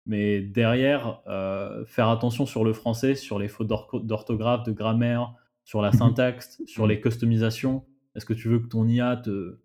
[0.06, 5.34] mais derrière, euh, faire attention sur le français, sur les fautes d'orthographe, de grammaire,
[5.64, 6.88] sur la mmh syntaxe, sur mmh.
[6.88, 7.84] les customisations.
[8.18, 9.60] Est-ce que tu veux que ton IA te,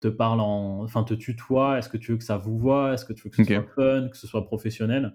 [0.00, 0.82] te parle en.
[0.82, 1.78] Enfin, te tutoie?
[1.78, 2.92] Est-ce que tu veux que ça vous voit?
[2.92, 5.14] Est-ce que tu veux que ce soit fun, que ce soit professionnel?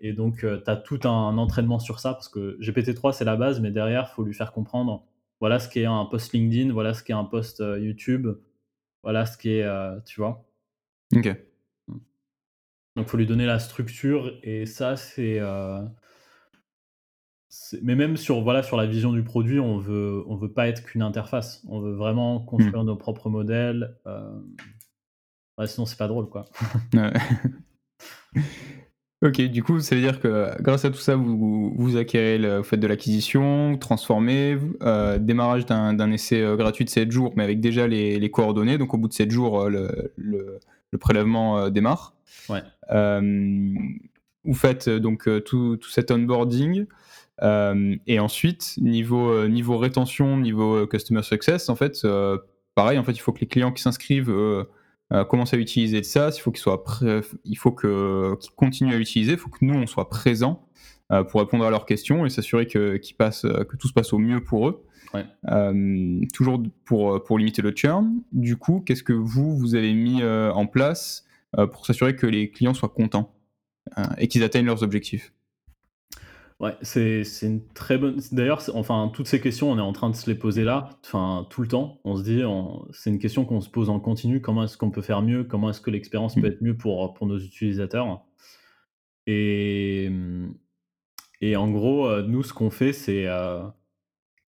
[0.00, 3.36] Et donc, euh, tu as tout un entraînement sur ça, parce que GPT-3, c'est la
[3.36, 5.06] base, mais derrière, il faut lui faire comprendre,
[5.38, 8.28] voilà ce qu'est un post LinkedIn, voilà ce qu'est un post euh, YouTube,
[9.04, 10.44] voilà ce qu'est, euh, tu vois?
[11.14, 11.26] Ok.
[11.88, 15.40] Donc, il faut lui donner la structure, et ça, c'est...
[17.82, 20.84] mais même sur, voilà, sur la vision du produit, on veut, on veut pas être
[20.84, 21.64] qu'une interface.
[21.68, 22.86] On veut vraiment construire mm.
[22.86, 23.96] nos propres modèles.
[25.56, 26.46] Ouais, sinon, c'est pas drôle, quoi.
[29.20, 32.62] Ok, du coup, ça veut dire que grâce à tout ça, vous, vous acquérez le
[32.62, 37.60] fait de l'acquisition, transformez, euh, démarrage d'un essai euh, gratuit de 7 jours, mais avec
[37.60, 38.78] déjà les, coordonnées.
[38.78, 39.70] Donc, au bout de 7 jours, euh,
[40.16, 40.60] le,
[40.92, 42.14] le, prélèvement démarre.
[42.48, 42.62] Ouais.
[44.44, 46.86] vous faites donc tout, tout, cet onboarding.
[47.42, 52.06] Et ensuite, niveau, niveau rétention, niveau customer success, en fait,
[52.74, 54.32] pareil, en fait, il faut que les clients qui s'inscrivent
[55.12, 56.84] euh, commence à utiliser ça, il faut qu'il soit
[57.44, 60.68] il faut que qu'ils continuent à utiliser, il faut que nous on soit présents
[61.12, 64.68] euh, pour répondre à leurs questions et s'assurer que tout se passe au mieux pour
[64.68, 64.84] eux.
[65.50, 68.20] Euh, toujours pour pour limiter le churn.
[68.32, 71.24] Du coup, qu'est-ce que vous vous avez mis en place
[71.72, 73.34] pour s'assurer que les clients soient contents
[74.18, 75.32] et qu'ils atteignent leurs objectifs?
[76.60, 78.20] Ouais, c'est une très bonne.
[78.32, 81.46] D'ailleurs, enfin, toutes ces questions, on est en train de se les poser là, enfin,
[81.50, 82.00] tout le temps.
[82.02, 82.42] On se dit,
[82.90, 84.40] c'est une question qu'on se pose en continu.
[84.40, 85.44] Comment est-ce qu'on peut faire mieux?
[85.44, 86.46] Comment est-ce que l'expérience peut mmh.
[86.46, 88.24] être mieux pour, pour nos utilisateurs?
[89.28, 90.10] Et,
[91.40, 93.62] et en gros, euh, nous, ce qu'on fait, c'est euh,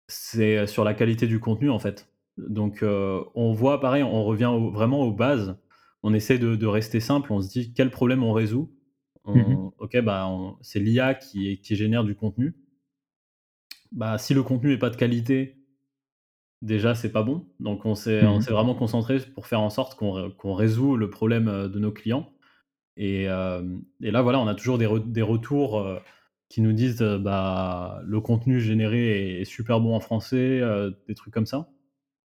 [0.07, 2.07] c'est sur la qualité du contenu, en fait.
[2.37, 5.57] Donc, euh, on voit, pareil, on revient vraiment aux bases.
[6.03, 7.33] On essaie de, de rester simple.
[7.33, 8.74] On se dit quel problème on résout?
[9.27, 10.29] Mmh ok, bah,
[10.61, 12.55] c'est l'IA qui, qui génère du contenu.
[13.91, 15.57] Bah, si le contenu n'est pas de qualité,
[16.61, 17.45] déjà, c'est pas bon.
[17.59, 21.67] Donc, on s'est mmh vraiment concentré pour faire en sorte qu'on résout le problème euh,
[21.67, 22.31] de nos clients.
[22.97, 23.61] Et, euh,
[24.01, 25.99] et, là, voilà, on a toujours des, des retours euh,
[26.49, 30.61] qui nous disent bah, le contenu généré est, super bon en français,
[31.07, 31.69] des trucs comme ça.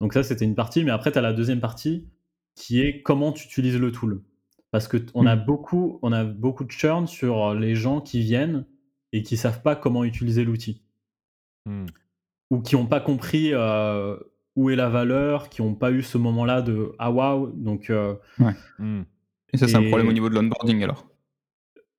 [0.01, 0.83] Donc, ça, c'était une partie.
[0.83, 2.07] Mais après, tu as la deuxième partie
[2.55, 4.23] qui est comment tu utilises le tool.
[4.75, 5.45] Parce qu'on a, mmh.
[5.45, 8.65] beaucoup, on a beaucoup de churn sur les gens qui viennent
[9.13, 10.81] et qui savent pas comment utiliser l'outil.
[11.65, 11.85] Mmh.
[12.51, 14.17] Ou qui n'ont pas compris euh,
[14.57, 17.53] où est la valeur, qui n'ont pas eu ce moment-là de ah waouh.
[17.55, 18.15] Donc, euh,
[18.79, 19.03] mmh.
[19.53, 21.07] Et ça, c'est un problème au niveau de l'onboarding alors?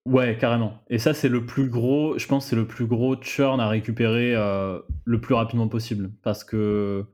[0.05, 0.83] Ouais, carrément.
[0.91, 4.35] Et ça, c'est le plus gros, je pense, c'est le plus gros churn à récupérer
[4.37, 6.11] euh, le plus rapidement possible.
[6.23, 7.07] Parce que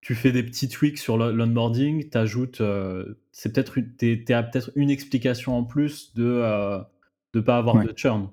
[0.00, 5.56] tu fais des petits tweaks sur l'onboarding, tu ajoutes, euh, c'est peut-être peut-être une explication
[5.56, 8.30] en plus de ne euh, pas avoir de churn.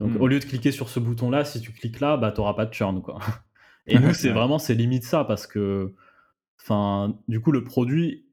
[0.00, 0.28] Donc au hmm.
[0.28, 3.02] lieu de cliquer sur ce bouton-là, si tu cliques là, bah n'auras pas de churn
[3.02, 3.20] quoi.
[3.86, 5.94] Et nous c'est vraiment c'est limite ça parce que,
[6.60, 8.26] enfin, du coup le produit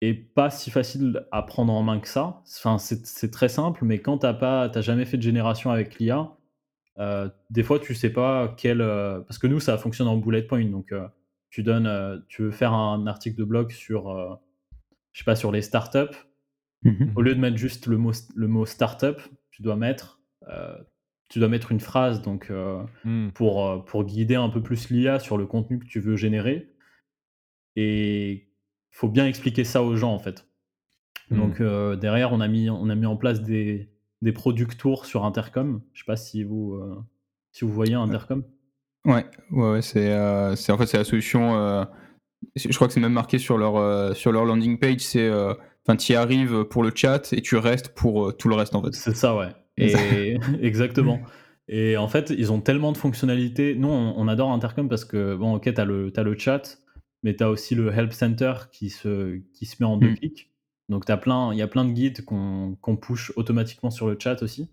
[0.00, 2.42] est pas si facile à prendre en main que ça.
[2.58, 6.32] Enfin c'est très simple, mais quand t'as pas, jamais fait de génération avec l'IA,
[6.98, 10.64] euh, des fois tu sais pas quel, parce que nous ça fonctionne en bullet point
[10.64, 10.92] donc
[11.50, 14.34] tu donnes, euh, tu veux faire un article de blog sur, euh,
[15.12, 16.16] je sais pas, sur les startups.
[16.82, 19.20] Mmh Au lieu de mettre juste le mot, le mot startup,
[19.50, 20.76] tu dois mettre, euh,
[21.28, 22.52] tu dois mettre une phrase donc
[23.04, 23.30] mmh.
[23.30, 26.72] pour, pour guider un peu plus l'IA sur le contenu que tu veux générer.
[27.74, 30.48] Et il faut bien expliquer ça aux gens en fait.
[31.30, 31.36] Mmh.
[31.36, 31.62] Donc
[32.00, 33.90] derrière, on a mis, on a mis en place des,
[34.22, 35.82] des product tours sur Intercom.
[35.92, 36.80] Je sais pas si vous,
[37.50, 38.44] si vous voyez Intercom.
[39.04, 41.56] Ouais, ouais, c'est, euh, c'est en fait c'est la solution.
[41.56, 41.84] Euh,
[42.56, 45.00] je crois que c'est même marqué sur leur euh, sur leur landing page.
[45.00, 48.74] C'est enfin tu y arrives pour le chat et tu restes pour tout le reste
[48.74, 48.94] en fait.
[48.94, 49.48] C'est ça, ouais.
[49.76, 51.20] Et exactement.
[51.68, 53.74] Et en fait, ils ont tellement de fonctionnalités.
[53.74, 56.78] Nous, on, adore Intercom parce que, bon, ok, tu as, as, le chat,
[57.22, 60.16] mais tu as aussi le Help Center qui se, qui se met en deux mmh.
[60.16, 60.50] clics.
[60.88, 64.70] Donc, il y a plein de guides qu'on push automatiquement sur le chat aussi.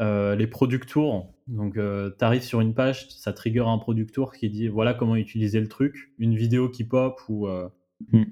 [0.00, 4.12] Euh, les product tours, donc euh, tu arrives sur une page, ça trigger un product
[4.12, 7.68] tour qui dit voilà comment utiliser le truc, une vidéo qui pop ou, euh,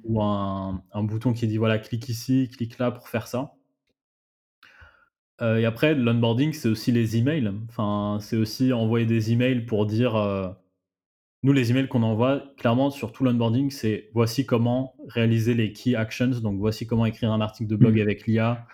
[0.03, 3.53] ou un, un, bouton qui dit voilà clique ici, clique là pour faire ça.
[5.41, 7.53] et après, l'onboarding, c'est aussi les emails.
[7.69, 10.15] Enfin, c'est aussi envoyer des emails pour dire
[11.45, 15.97] nous, les emails qu'on envoie, clairement, sur tout l'onboarding, c'est voici comment réaliser les key
[15.97, 16.31] actions.
[16.43, 18.01] Donc, voici comment écrire un article de blog mmh.
[18.01, 18.67] avec l'IA.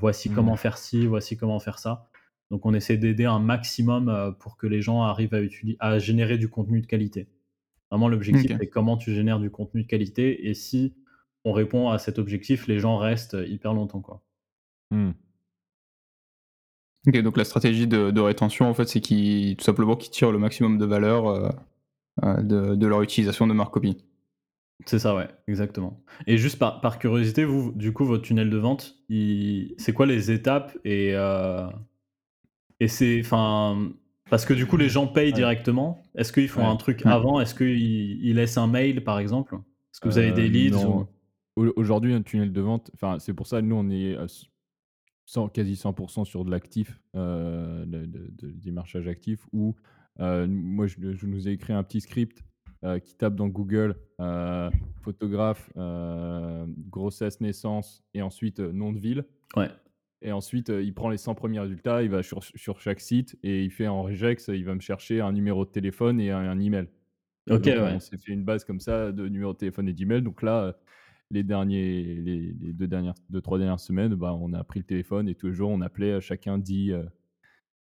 [0.00, 0.34] voici mmh.
[0.34, 2.08] comment faire ci, voici comment faire ça.
[2.50, 6.38] Donc on essaie d'aider un maximum euh, pour que les gens arrivent à, à générer
[6.38, 7.28] du contenu de qualité.
[7.90, 10.48] Vraiment, l'objectif, c'est comment tu génères du contenu de qualité.
[10.48, 10.94] Et si
[11.44, 14.00] on répond à cet objectif, les gens restent hyper longtemps.
[14.00, 14.22] Quoi.
[14.90, 15.12] Mmh.
[17.06, 20.76] Ok, donc la stratégie de, rétention, en fait, c'est tout simplement qu'ils tirent le maximum
[20.76, 21.48] de valeur euh,
[22.24, 23.96] euh, de, leur utilisation de marque copie.
[24.84, 26.02] C'est ça, ouais, exactement.
[26.26, 30.30] Et juste par, par, curiosité, vous, du coup, votre tunnel de vente, c'est quoi les
[30.30, 31.14] étapes et
[32.80, 33.20] et c'est.
[33.20, 33.90] Enfin.
[34.30, 36.02] Parce que du coup, les gens payent directement.
[36.14, 37.40] Est-ce qu'ils font un truc avant?
[37.40, 39.54] Est-ce qu'ils laissent un mail, par exemple?
[39.54, 41.06] Est-ce que vous avez des euh, leads
[41.56, 44.16] Aujourd'hui, un tunnel de vente, enfin, c'est pour ça que nous, on est
[45.26, 49.74] 100, quasi 100% sur de l'actif, euh, de, de, démarchage actif, où
[50.20, 52.44] euh, moi, je, nous ai écrit un petit script
[53.02, 53.96] qui tape dans Google
[55.00, 55.68] photographe,
[56.90, 59.24] grossesse, naissance et ensuite nom de ville.
[59.56, 59.70] Ouais.
[60.20, 63.62] Et ensuite, il prend les 100 premiers résultats, il va sur, sur, chaque site et
[63.62, 66.88] il fait en regex, il va me chercher un numéro de téléphone et un, email.
[67.48, 67.78] Ok, ouais.
[67.78, 70.22] On s'est fait une base comme ça de numéro de téléphone et d'email.
[70.22, 70.76] Donc là,
[71.30, 75.28] les, derniers, les, deux, dernières, deux, trois dernières semaines, bah, on a pris le téléphone
[75.28, 76.94] et tous les jours, on appelait chacun 10,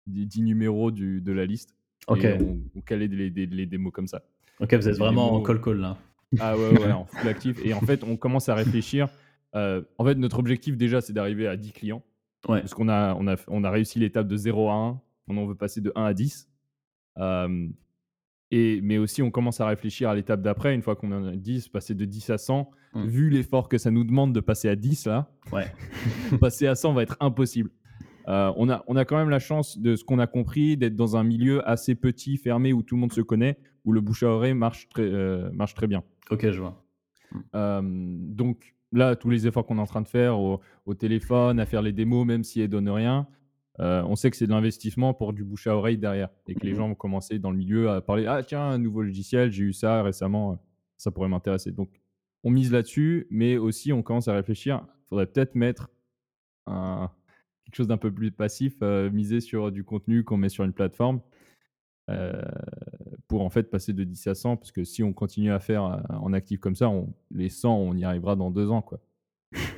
[0.08, 1.74] 10, numéros du, de la liste.
[2.08, 2.26] Ok.
[2.26, 2.38] Et
[2.76, 4.24] on, calait les, les, démos comme ça.
[4.60, 5.98] Ok, vous êtes vraiment en call-call là.
[6.40, 7.66] Ah ouais, ouais, en full actif.
[7.66, 9.08] Et en fait, on commence à réfléchir.
[9.54, 12.04] en fait, notre objectif déjà, c'est d'arriver à 10 clients.
[12.48, 15.46] Parce qu'on a, on a, on a réussi l'étape de 0 à 1, on en
[15.46, 16.50] veut passer de 1 à 10.
[18.52, 21.36] et, mais aussi, on commence à réfléchir à l'étape d'après, une fois qu'on en a
[21.36, 22.70] 10, passer de 10 à 100.
[22.94, 23.06] Mmh.
[23.08, 25.66] Vu l'effort que ça nous demande de passer à 10, là, ouais.
[26.40, 27.72] passer à 100 va être impossible.
[28.28, 31.18] on, a, on a quand même la chance de ce qu'on a compris, d'être dans
[31.18, 34.28] un milieu assez petit, fermé, où tout le monde se connaît, où le bouche à
[34.28, 35.10] oreille marche très,
[35.52, 36.04] marche très bien.
[36.30, 36.84] Ok, je vois.
[37.82, 40.60] donc, là, tous les efforts qu'on est en train de faire au,
[40.98, 43.28] téléphone, à faire les démos, même si elles donnent rien,
[43.80, 46.66] euh, on sait que c'est de l'investissement pour du bouche à oreille derrière et que
[46.66, 49.52] les mmh gens vont commencer dans le milieu à parler Ah, tiens, un nouveau logiciel,
[49.52, 50.58] j'ai eu ça récemment,
[50.98, 51.72] ça pourrait m'intéresser.
[51.72, 51.90] Donc,
[52.46, 54.86] on mise là-dessus, mais aussi on commence à réfléchir.
[54.88, 55.90] Il faudrait peut-être mettre
[56.66, 60.74] quelque chose d'un peu plus passif, euh, miser sur du contenu qu'on met sur une
[60.74, 61.20] plateforme.
[62.10, 62.42] Euh,
[63.28, 65.86] pour en fait passer de 10 à 100, parce que si on continue à faire
[65.86, 68.82] euh, en actif comme ça, on, les 100, on y arrivera dans deux ans.
[68.82, 69.00] Quoi.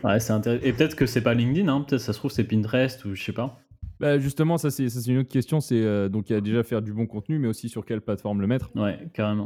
[0.04, 0.66] Ouais, c'est intéressant.
[0.66, 3.24] Et peut-être que c'est pas LinkedIn, hein peut-être ça se trouve c'est Pinterest ou je
[3.24, 3.60] sais pas.
[4.00, 5.60] Bah justement, ça c'est une autre question.
[5.60, 8.02] C'est euh, donc il y a déjà faire du bon contenu, mais aussi sur quelle
[8.02, 8.70] plateforme le mettre.
[8.76, 9.46] Ouais, carrément.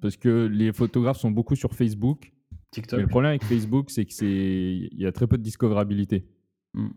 [0.00, 2.32] parce que les photographes sont beaucoup sur Facebook.
[2.70, 2.98] TikTok.
[2.98, 6.26] Mais le problème avec Facebook, c'est que c'est il y a très peu de discoverabilité.
[6.74, 6.88] Mm.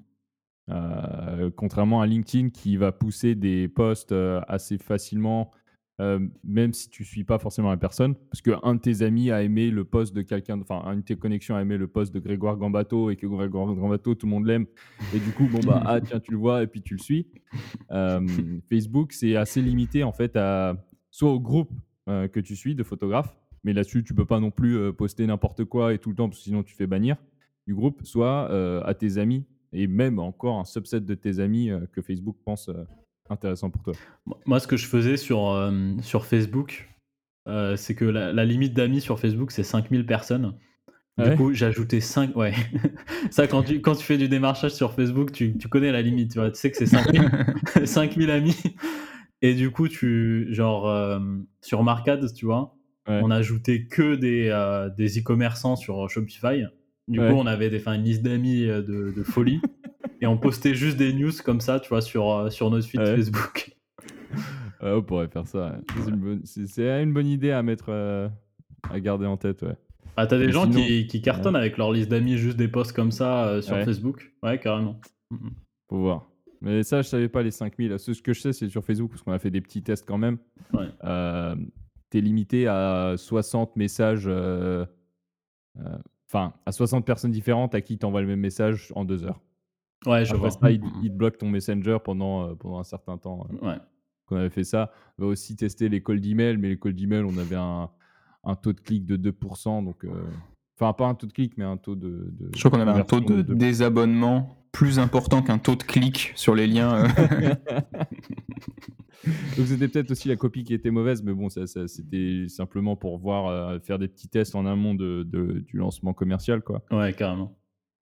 [0.72, 5.52] Euh, contrairement à LinkedIn qui va pousser des posts euh, assez facilement,
[6.00, 9.44] euh, même si tu suis pas forcément la personne, parce qu'un de tes amis a
[9.44, 12.20] aimé le post de quelqu'un, enfin, une de tes connexions a aimé le post de
[12.20, 14.66] Grégoire Gambato et que Grégoire Gambato, tout le monde l'aime.
[15.14, 17.28] Et du coup, bon, bah, ah, tiens, tu le vois et puis tu le suis.
[18.70, 20.76] Facebook, c'est assez limité en fait à
[21.12, 21.72] soit au groupe
[22.08, 25.94] que tu suis de photographes, mais là-dessus, tu peux pas non plus poster n'importe quoi
[25.94, 27.18] et tout le temps, parce que sinon tu fais bannir
[27.68, 28.50] du groupe, soit
[28.86, 32.70] à tes amis et même encore un subset de tes amis euh, que Facebook pense
[32.70, 32.84] euh,
[33.30, 33.94] intéressant pour toi
[34.46, 35.72] Moi, ce que je faisais sur, euh,
[36.02, 36.90] sur Facebook,
[37.76, 40.54] c'est que la, limite d'amis sur Facebook, c'est 5000 personnes.
[41.18, 42.36] Du coup, j'ajoutais 5.
[42.36, 42.54] Ouais.
[43.32, 46.32] Ça, quand tu, quand tu fais du démarchage sur Facebook, tu, tu connais la limite.
[46.32, 47.30] Tu, vois, tu sais que c'est 5000,
[47.86, 48.56] 5000 amis.
[49.42, 51.20] Et du coup, tu, genre,
[51.62, 52.76] sur Marcade, tu vois,
[53.08, 54.50] on ajoutait que des,
[54.96, 56.64] des e-commerçants sur Shopify.
[57.10, 59.62] Du coup, on avait des, une liste d'amis euh, de, folie
[60.22, 63.02] et on postait juste des news comme ça, tu vois, sur, euh, sur notre feed
[63.06, 63.76] Facebook.
[64.82, 65.78] on pourrait faire ça.
[66.44, 68.28] C'est une, bonne idée à mettre, euh,
[68.90, 69.76] à garder en tête, ouais.
[70.18, 73.12] Ah, t'as des gens qui, qui, cartonnent avec leur liste d'amis, juste des posts comme
[73.12, 74.34] ça sur Facebook.
[74.44, 75.00] Ouais, carrément.
[75.90, 76.30] Faut voir.
[76.60, 77.98] Mais ça, je savais pas les 5000.
[77.98, 80.18] Ce que je sais, c'est sur Facebook, parce qu'on a fait des petits tests quand
[80.18, 80.38] même.
[80.74, 80.90] Ouais.
[82.10, 84.30] T'es limité à 60 messages
[86.30, 89.42] enfin, à 60 personnes différentes à qui tu envoies le même message en deux heures.
[90.06, 90.52] Ouais, je Après vois.
[90.52, 93.68] ça, il Mmh il te bloque ton Messenger pendant, heu, pendant un certain temps, heu,
[93.68, 93.76] Ouais.
[94.26, 94.92] qu'on avait fait ça.
[95.18, 97.90] On va aussi tester les cold email, mais les cold email, on avait un
[98.46, 100.12] un taux de clic de 2 donc heu,
[100.80, 103.02] enfin pas un taux de clic, mais un taux de de Je crois qu'on avait
[103.02, 107.04] un taux de de 2 désabonnement plus important qu'un taux de clic sur les liens.
[107.04, 107.08] euh.
[109.58, 112.96] Donc c'était peut-être aussi la copie qui était mauvaise, mais bon, ça ça c'était simplement
[112.96, 116.84] pour voir, faire des petits tests en amont de de du lancement commercial, quoi.
[116.92, 117.58] Ouais, carrément.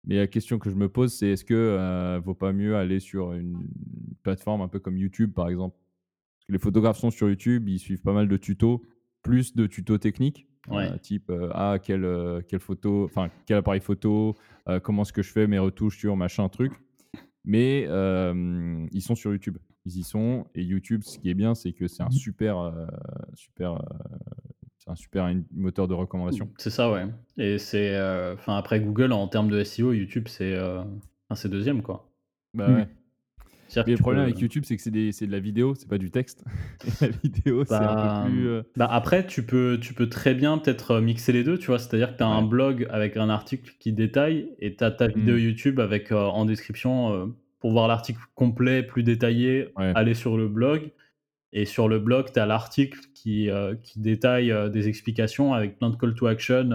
[0.07, 2.99] Mais la question que je me pose, c'est est-ce que, heu, vaut pas mieux aller
[3.01, 3.67] sur une
[4.23, 5.75] plateforme un peu comme YouTube, par exemple?
[6.37, 8.81] Parce que les photographes sont sur YouTube, ils suivent pas mal de tutos,
[9.21, 10.89] plus de tutos techniques, Ouais.
[10.89, 14.35] heu, type, heu, ah quelle, heu, quelle photo enfin quel appareil photo,
[14.83, 16.71] comment est-ce que je fais mes retouches sur machin truc.
[17.45, 17.83] Mais,
[18.91, 19.57] ils sont sur YouTube.
[19.85, 22.87] Ils y sont et YouTube, ce qui est bien, c'est que c'est un super, heu,
[23.35, 23.79] super, heu,
[24.87, 26.49] c'est un super moteur de recommandation.
[26.57, 27.05] C'est ça, ouais
[27.37, 31.81] et c'est, heu, enfin après Google en termes de SEO, YouTube c'est, enfin c'est 2
[31.81, 32.09] quoi.
[32.53, 32.75] Bah Hmm.
[32.75, 32.87] ouais.
[33.85, 35.89] Mais le problème peux avec YouTube, c'est que c'est des c'est de la vidéo, c'est
[35.89, 36.43] pas du texte.
[36.85, 40.09] Et la vidéo, c'est un peu bah, plus, heu bah, après tu peux tu peux
[40.09, 41.79] très bien peut-être, heu, mixer les 2, tu vois?
[41.79, 45.07] C'est-à-dire que tu as un blog avec un article qui détaille et tu as ta
[45.07, 45.39] vidéo Mmh.
[45.39, 49.91] YouTube avec, en description, pour voir l'article complet, plus détaillé, Ouais.
[49.95, 50.91] aller sur le blog
[51.53, 55.77] et sur le blog, tu as l'article qui, heu, qui détaille, heu, des explications avec
[55.77, 56.69] plein de call to action,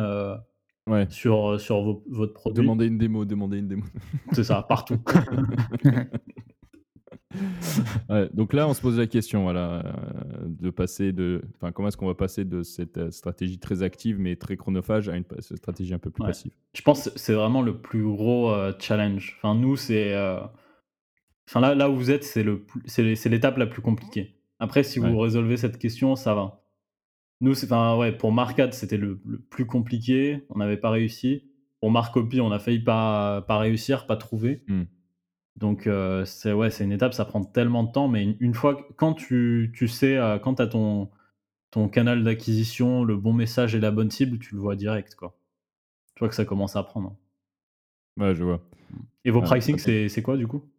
[0.88, 1.06] Ouais.
[1.10, 2.60] sur, sur vos votre produit.
[2.60, 3.84] Demander une démo, demander une démo.
[4.32, 4.98] C'est ça, partout.
[8.10, 9.96] Ouais, donc là, on se pose la question, voilà,
[10.44, 14.36] de passer de enfin, comment est-ce qu'on va passer de cette, stratégie très active, mais
[14.36, 16.28] très chronophage à une stratégie un peu plus Ouais.
[16.28, 16.52] passive?
[16.74, 19.38] Je pense que c'est vraiment le plus gros, challenge.
[19.38, 20.14] Enfin nous, c'est,
[21.48, 24.34] enfin là là où vous êtes, le c'est l'étape la plus compliquée.
[24.62, 25.10] Après si Ouais.
[25.10, 26.64] vous résolvez cette question, ça va.
[27.42, 31.50] Nous, enfin ouais, pour Marcad, c'était le le plus compliqué, on n'avait pas réussi.
[31.80, 34.64] Pour Marcopy, on a failli pas pas réussir, pas trouver.
[34.68, 34.84] Mmh.
[35.56, 38.76] Donc heu, c'est ouais, une étape, ça prend tellement de temps, mais une une fois
[38.76, 41.10] que quand tu tu sais, heu, quand tu as ton
[41.72, 45.38] ton canal d'acquisition, le bon message et la bonne cible, tu le vois direct, quoi.
[46.16, 47.16] Tu vois que ça commence à prendre.
[48.18, 48.62] Ouais, je vois.
[49.24, 50.71] Et vos Ouais, pricing, c'est quoi du coup?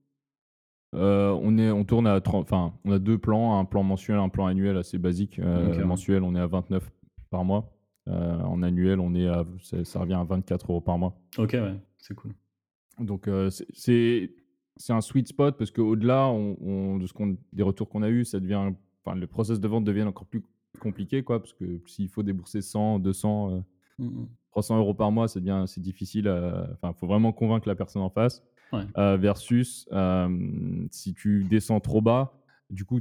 [0.93, 4.17] Heu, on est on tourne à 30 enfin, on a 2 plans, un plan mensuel,
[4.19, 5.39] un plan annuel assez basique.
[5.43, 5.83] Ouais.
[5.83, 6.91] mensuel, on est à 29
[7.29, 7.71] par mois.
[8.07, 9.45] Heu, en annuel, on est à
[9.83, 11.15] ça revient à 24 euros par mois.
[11.37, 12.33] OK, ouais, c'est cool.
[12.99, 14.35] Donc heu, c'est c'est
[14.77, 18.09] c'est un sweet spot parce qu'au-delà, on on de ce qu'on des retours qu'on a
[18.09, 18.71] eus, ça devient
[19.05, 20.43] enfin, le process de vente devient encore plus
[20.79, 23.63] compliqué, quoi, parce que s'il faut débourser 100-200, heu,
[23.99, 24.25] Mmh mh.
[24.51, 26.27] 300 € par mois, ça devient c'est difficile,
[26.73, 28.43] enfin, il faut vraiment convaincre la personne en face.
[28.73, 28.85] Ouais.
[28.97, 29.87] Heu, versus,
[30.91, 32.99] si tu descends trop bas, du coup,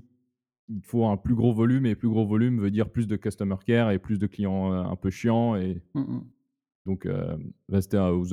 [0.68, 3.56] il faut un plus gros volume et plus gros volume veut dire plus de customer
[3.66, 6.20] care et plus de clients, heu, un peu chiants et Mmh mh.
[6.86, 8.32] donc hem, rester à aux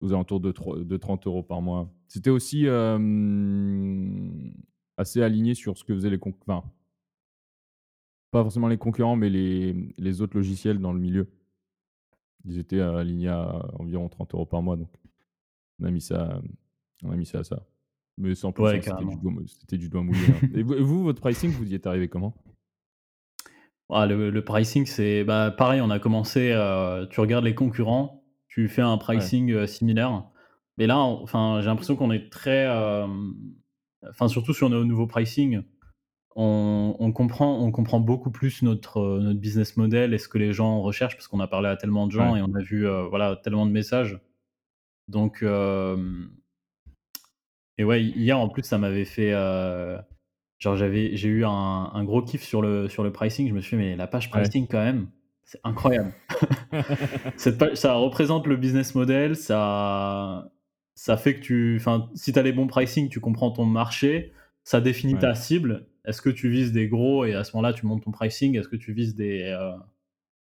[0.00, 0.52] aux alentours de
[0.84, 1.92] de 30 € par mois.
[2.08, 2.66] C'était aussi,
[4.96, 6.64] assez aligné sur ce que faisaient les conc enfin,
[8.30, 11.28] pas forcément les concurrents, mais les, les autres logiciels dans le milieu.
[12.44, 14.88] Ils étaient, alignés à environ 30 € par mois, donc
[15.80, 16.40] on a mis ça,
[17.04, 17.66] on a mis ça à ça.
[18.18, 18.80] Mais sans plus, Ouais,
[19.46, 20.40] c'était du doigt mouillé, hein.
[20.54, 22.34] Et vous votre pricing, vous y êtes arrivé comment?
[23.92, 28.22] Ah le le pricing, c'est bah, pareil, on a commencé, heu, tu regardes les concurrents,
[28.48, 30.24] tu fais un pricing, heu, similaire.
[30.78, 33.34] Mais là, enfin, j'ai l'impression qu'on est très, hem,
[34.08, 35.62] enfin, surtout sur nos nouveaux pricing,
[36.36, 40.82] on on comprend on comprend beaucoup plus notre, business model et ce que les gens
[40.82, 43.36] recherchent parce qu'on a parlé à tellement de ouais, gens et on a vu, voilà,
[43.42, 44.20] tellement de messages.
[45.10, 45.44] Donc
[47.80, 49.32] et ouais, hier, en plus, ça m'avait fait,
[50.58, 53.48] genre j'avais j'ai eu un un gros kiff sur le sur le pricing.
[53.48, 54.42] Je me suis dit: «Mais la page ouais.
[54.42, 55.08] pricing quand même,
[55.44, 56.12] c'est incroyable».
[57.36, 60.52] Cette page ça représente le business model, ça
[60.94, 64.34] ça fait que tu enfin, si tu as les bons pricing, tu comprends ton marché,
[64.62, 65.86] ça définit Ouais, ta cible.
[66.04, 68.58] Est-ce que tu vises des gros et à ce moment-là, tu montes ton pricing?
[68.58, 69.56] Est-ce que tu vises des,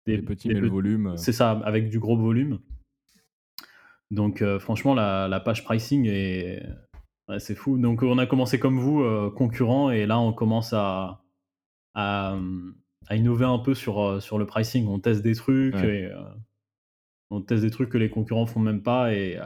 [0.07, 2.59] des des petits, des mais le volume, c'est ça, avec du gros volume.
[4.11, 6.63] Donc heu, franchement, la la page pricing est
[7.29, 7.77] ouais, c'est fou.
[7.77, 11.23] Donc on a commencé comme vous, heu, concurrents et là, on commence à
[11.93, 12.37] à,
[13.07, 13.99] à innover un peu sur,
[14.37, 14.87] le pricing.
[14.87, 16.15] On teste des trucs ouais, et heu
[17.31, 19.37] On teste des trucs que les concurrents font même pas et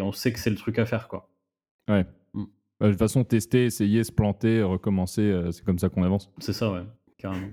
[0.00, 1.30] on sait que c'est le truc à faire, quoi.
[1.88, 2.04] ouais.
[2.34, 2.44] Mmh.
[2.80, 6.32] Bah, de toute façon, tester, essayer, se planter, recommencer, c'est comme ça qu'on avance.
[6.38, 6.82] C'est ça, ouais,
[7.16, 7.50] carrément.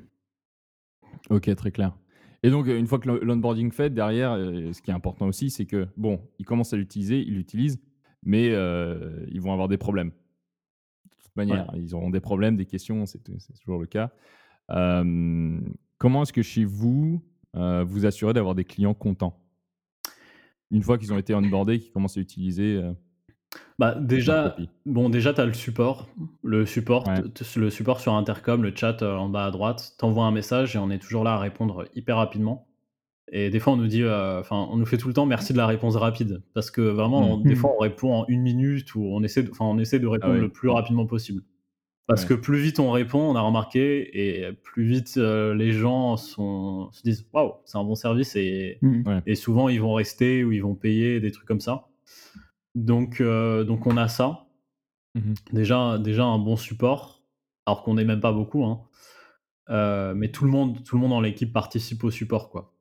[1.30, 1.96] OK, très clair.
[2.44, 5.28] Et donc, heu, une fois que l'on l'onboarding fait, derrière, heu, ce qui est important
[5.28, 7.80] aussi, c'est que, bon, ils commencent à l'utiliser, ils l'utilisent,
[8.24, 10.10] mais heu, ils vont avoir des problèmes.
[10.10, 10.14] De
[11.24, 11.62] toute Ouais.
[11.62, 14.12] manière, ils auront des problèmes, des questions, c'est toujours le cas.
[15.98, 17.24] Comment est-ce que chez vous,
[17.54, 19.38] vous assurez d'avoir des clients contents?
[20.72, 22.82] Une fois qu'ils ont été onboardés, qu'ils commencent à utiliser,
[23.82, 24.56] Bah, déjà,
[24.86, 26.08] bon, déjà, tu as le support.
[26.44, 27.04] Le support,
[27.56, 30.92] le support sur intercom, le chat en bas à droite, t'envoies un message et on
[30.92, 32.68] est toujours là à répondre hyper rapidement.
[33.32, 35.58] Et des fois, on nous dit, enfin, on nous fait tout le temps merci de
[35.58, 36.44] la réponse rapide.
[36.54, 37.56] Parce que vraiment, des mmh.
[37.56, 40.36] fois, on répond en une minute ou on essaie de, on essaie de ah répondre
[40.36, 41.42] le plus rapidement possible.
[42.06, 46.92] Parce que plus vite on répond, on a remarqué, et plus vite les gens sont,
[46.92, 49.22] se disent waouh, c'est un bon service, et, mmh.
[49.26, 51.88] et, souvent ils vont rester ou ils vont payer des trucs comme ça.
[52.76, 54.48] Donc, donc on a ça.
[55.16, 57.22] Mmh déjà, déjà un bon support,
[57.66, 58.64] alors qu'on n'est même pas beaucoup.
[58.66, 58.82] Hein.
[60.16, 62.74] mais tout le monde, tout le monde dans l'équipe participe au support, quoi.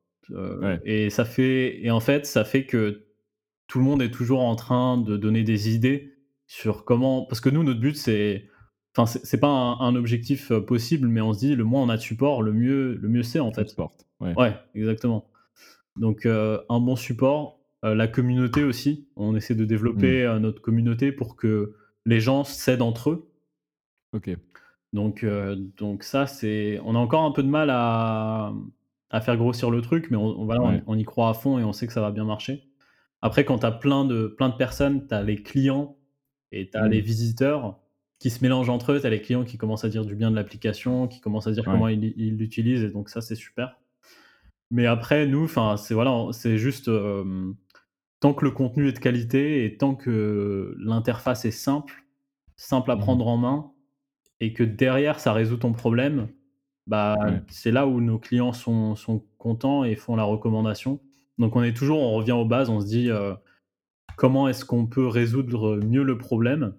[0.85, 3.05] Et ça fait, et en fait, ça fait que
[3.67, 6.13] tout le monde est toujours en train de donner des idées
[6.47, 7.25] sur comment.
[7.25, 8.47] Parce que nous, notre but, c'est.
[8.95, 12.01] Enfin, c'est pas un, objectif possible, mais on se dit le moins on a de
[12.01, 13.69] support, le mieux, le mieux c'est en fait.
[13.69, 13.95] Support.
[14.19, 14.33] Ouais.
[14.35, 14.53] ouais.
[14.75, 15.29] exactement.
[15.95, 19.07] Donc un bon support, la communauté aussi.
[19.15, 20.37] On essaie de développer mmh.
[20.37, 21.73] notre communauté pour que
[22.05, 23.31] les gens s'aident entre eux.
[24.13, 24.29] Ok.
[24.93, 25.25] Donc,
[25.77, 26.79] donc ça, c'est.
[26.83, 28.53] On a encore un peu de mal à,
[29.09, 30.47] à faire grossir le truc, mais on,
[30.87, 32.63] on, y croit à fond et on sait que ça va bien marcher.
[33.21, 35.97] Après, quand tu as plein de, plein de personnes, tu as les clients
[36.51, 37.05] et tu as les mmh.
[37.05, 37.79] visiteurs
[38.19, 38.99] qui se mélangent entre eux.
[38.99, 41.51] Tu as les clients qui commencent à dire du bien de l'application, qui commencent à
[41.51, 43.77] dire comment ils l'utilisent, et donc ça, c'est super.
[44.71, 46.89] Mais après, nous, c'est voilà, c'est juste
[48.21, 52.05] tant que le contenu est de qualité et tant que l'interface est simple,
[52.55, 53.71] simple à mmh prendre en main,
[54.39, 56.29] et que derrière, ça résout ton problème,
[56.87, 57.17] bah,
[57.49, 60.99] c'est là où nos clients sont, sont, contents et font la recommandation.
[61.39, 63.09] Donc on est toujours, on revient aux bases, on se dit
[64.17, 66.75] comment est-ce qu'on peut résoudre mieux le problème?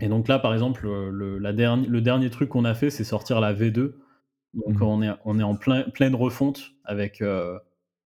[0.00, 3.40] Et donc là, par exemple, le, la le dernier truc qu'on a fait, c'est sortir
[3.40, 3.94] la V2.
[4.54, 7.22] Donc mmh on, est, on est en plein, pleine refonte avec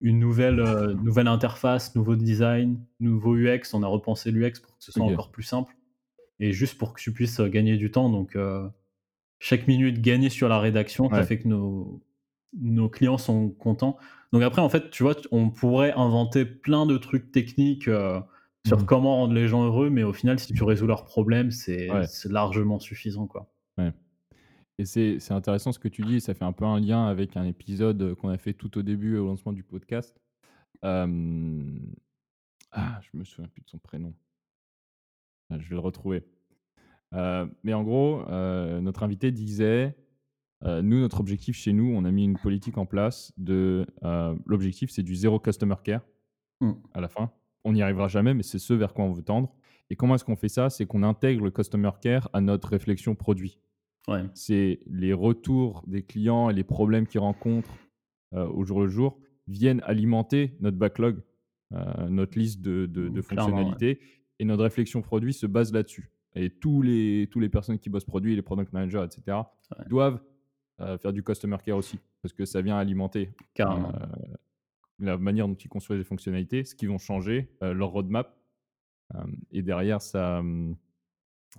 [0.05, 0.62] une nouvelle,
[1.02, 3.72] nouvelle interface, nouveau design, nouveau UX.
[3.72, 5.74] On a repensé l'UX pour que ce soit encore plus simple.
[6.40, 8.11] Et juste pour que tu puisses gagner du temps.
[8.11, 8.36] Donc
[9.38, 12.00] chaque minute gagnée sur la rédaction, ça fait que nos,
[12.61, 13.98] nos clients sont contents.
[14.32, 18.20] Donc après, en fait, tu vois, on pourrait inventer plein de trucs techniques euh,
[18.66, 18.86] sur mmh.
[18.86, 21.88] comment rendre les gens heureux, mais au final, si tu résous leurs problèmes, c'est
[22.24, 23.48] largement suffisant, quoi.
[24.79, 27.45] Et c'est intéressant ce que tu dis, ça fait un peu un lien avec un
[27.45, 30.20] épisode qu'on a fait tout au début, au lancement du podcast.
[30.83, 31.07] Ah,
[33.03, 34.12] je me souviens plus de son prénom.
[35.51, 36.25] Ah, je vais le retrouver.
[37.14, 39.97] Euh, mais en gros, euh, notre invité disait,
[40.64, 43.87] euh, nous, notre objectif chez nous, on a mis une politique en place de...
[44.47, 46.05] L'objectif, c'est du zéro customer care
[46.61, 46.72] mmh.
[46.95, 47.31] à la fin.
[47.64, 49.55] On n'y arrivera jamais, mais c'est ce vers quoi on veut tendre.
[49.91, 50.70] Et comment est-ce qu'on fait ça?
[50.70, 53.59] C'est qu'on intègre le customer care à notre réflexion produit.
[54.09, 54.24] Ouais.
[54.34, 57.74] C'est les retours des clients et les problèmes qu'ils rencontrent
[58.32, 61.22] au jour le jour viennent alimenter notre backlog,
[62.09, 64.00] notre liste de, de, mmh, fonctionnalités.
[64.40, 68.05] Et notre réflexion produit se base là-dessus et tous les, tous les personnes qui bossent
[68.05, 69.38] produit, les product managers, etc.,
[69.88, 70.20] doivent
[70.80, 73.30] euh, faire du customer care aussi, parce que ça vient alimenter
[73.61, 73.64] euh,
[74.98, 78.36] la manière dont ils construisent les fonctionnalités, ce qui vont changer, euh, leur roadmap.
[79.52, 80.42] et derrière, ça,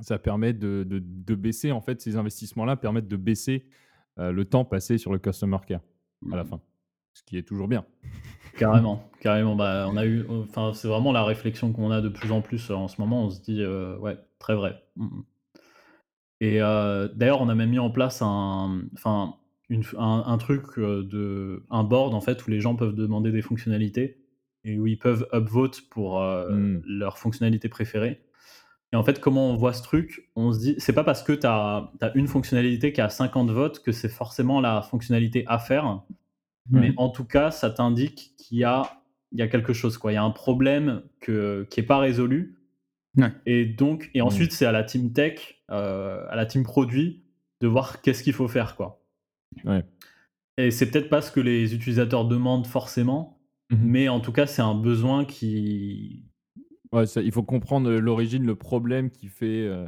[0.02, 3.66] ça permet de, de, baisser, en fait, ces investissements-là permettent de baisser
[4.18, 5.82] le temps passé sur le customer care
[6.32, 6.48] à la mmh.
[6.48, 6.62] fin,
[7.14, 7.86] ce qui est toujours bien.
[8.58, 9.56] Carrément, carrément.
[9.56, 12.72] Bah, on a eu, enfin, c'est vraiment la réflexion qu'on a de plus en plus
[12.72, 13.26] en ce moment.
[13.26, 14.82] On se dit, ouais, très vrai.
[14.96, 15.22] Mmh
[16.42, 19.36] et d'ailleurs, on a même mis en place un enfin,
[19.98, 24.22] un truc, de un board, en fait, où les gens peuvent demander des fonctionnalités
[24.66, 26.82] et où ils peuvent upvote pour, mmh.
[26.86, 28.25] leur fonctionnalité préférée
[28.96, 30.32] et en fait, comment on voit ce truc?
[30.38, 33.84] On se dit c'est pas parce que tu as une fonctionnalité qui a 50 votes
[33.84, 36.02] que c'est forcément la fonctionnalité à faire,
[36.70, 39.02] mais en tout cas, ça t'indique qu'il y a
[39.34, 40.14] il y a quelque chose, quoi.
[40.14, 42.58] Il y a un problème que qui est pas résolu
[43.46, 44.26] et donc, et mmh.
[44.26, 47.26] ensuite, c'est à la team tech, euh, à la team produit,
[47.60, 49.04] de voir qu'est-ce qu'il faut faire, quoi.
[50.58, 53.42] Et c'est peut-être pas ce que les utilisateurs demandent forcément,
[53.72, 56.25] mmh mais en tout cas, c'est un besoin qui.
[56.96, 59.86] Ouais, ça, il faut comprendre l'origine, le problème qui fait euh,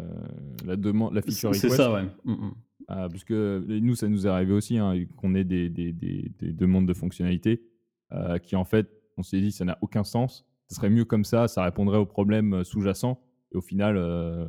[0.65, 1.69] la demande, la feature request.
[1.69, 2.03] C'est ça, ouais.
[2.25, 2.49] Mmh
[2.89, 6.31] ah, parce que nous, ça nous est arrivé aussi, hein, qu'on ait des, des, des,
[6.39, 7.61] des, demandes de fonctionnalités
[8.13, 11.23] euh, qui, en fait, on s'est dit, ça n'a aucun sens ce serait mieux comme
[11.23, 13.21] ça, ça répondrait aux problèmes euh, sous-jacents.
[13.53, 14.45] Et au final, euh,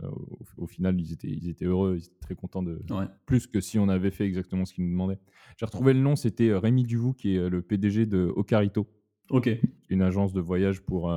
[0.57, 2.83] au, final ils, étaient, ils étaient heureux, ils étaient très contents de
[3.27, 5.21] plus que si on avait fait exactement ce qu'ils nous demandaient.
[5.57, 8.89] J'ai retrouvé le nom, c'était euh, Rémi Duvou, qui est le PDG de Ocarito.
[9.31, 9.49] Ok.
[9.89, 11.13] Une agence de voyage pour.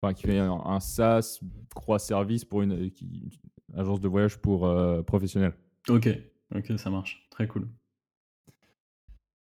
[0.00, 1.40] Enfin, qui fait un, SaaS,
[1.74, 2.90] croix service pour une,
[3.76, 4.68] agence de voyage pour
[5.06, 5.54] professionnels.
[5.88, 6.08] Ok,
[6.54, 7.26] ok, ça marche.
[7.30, 7.68] Très cool.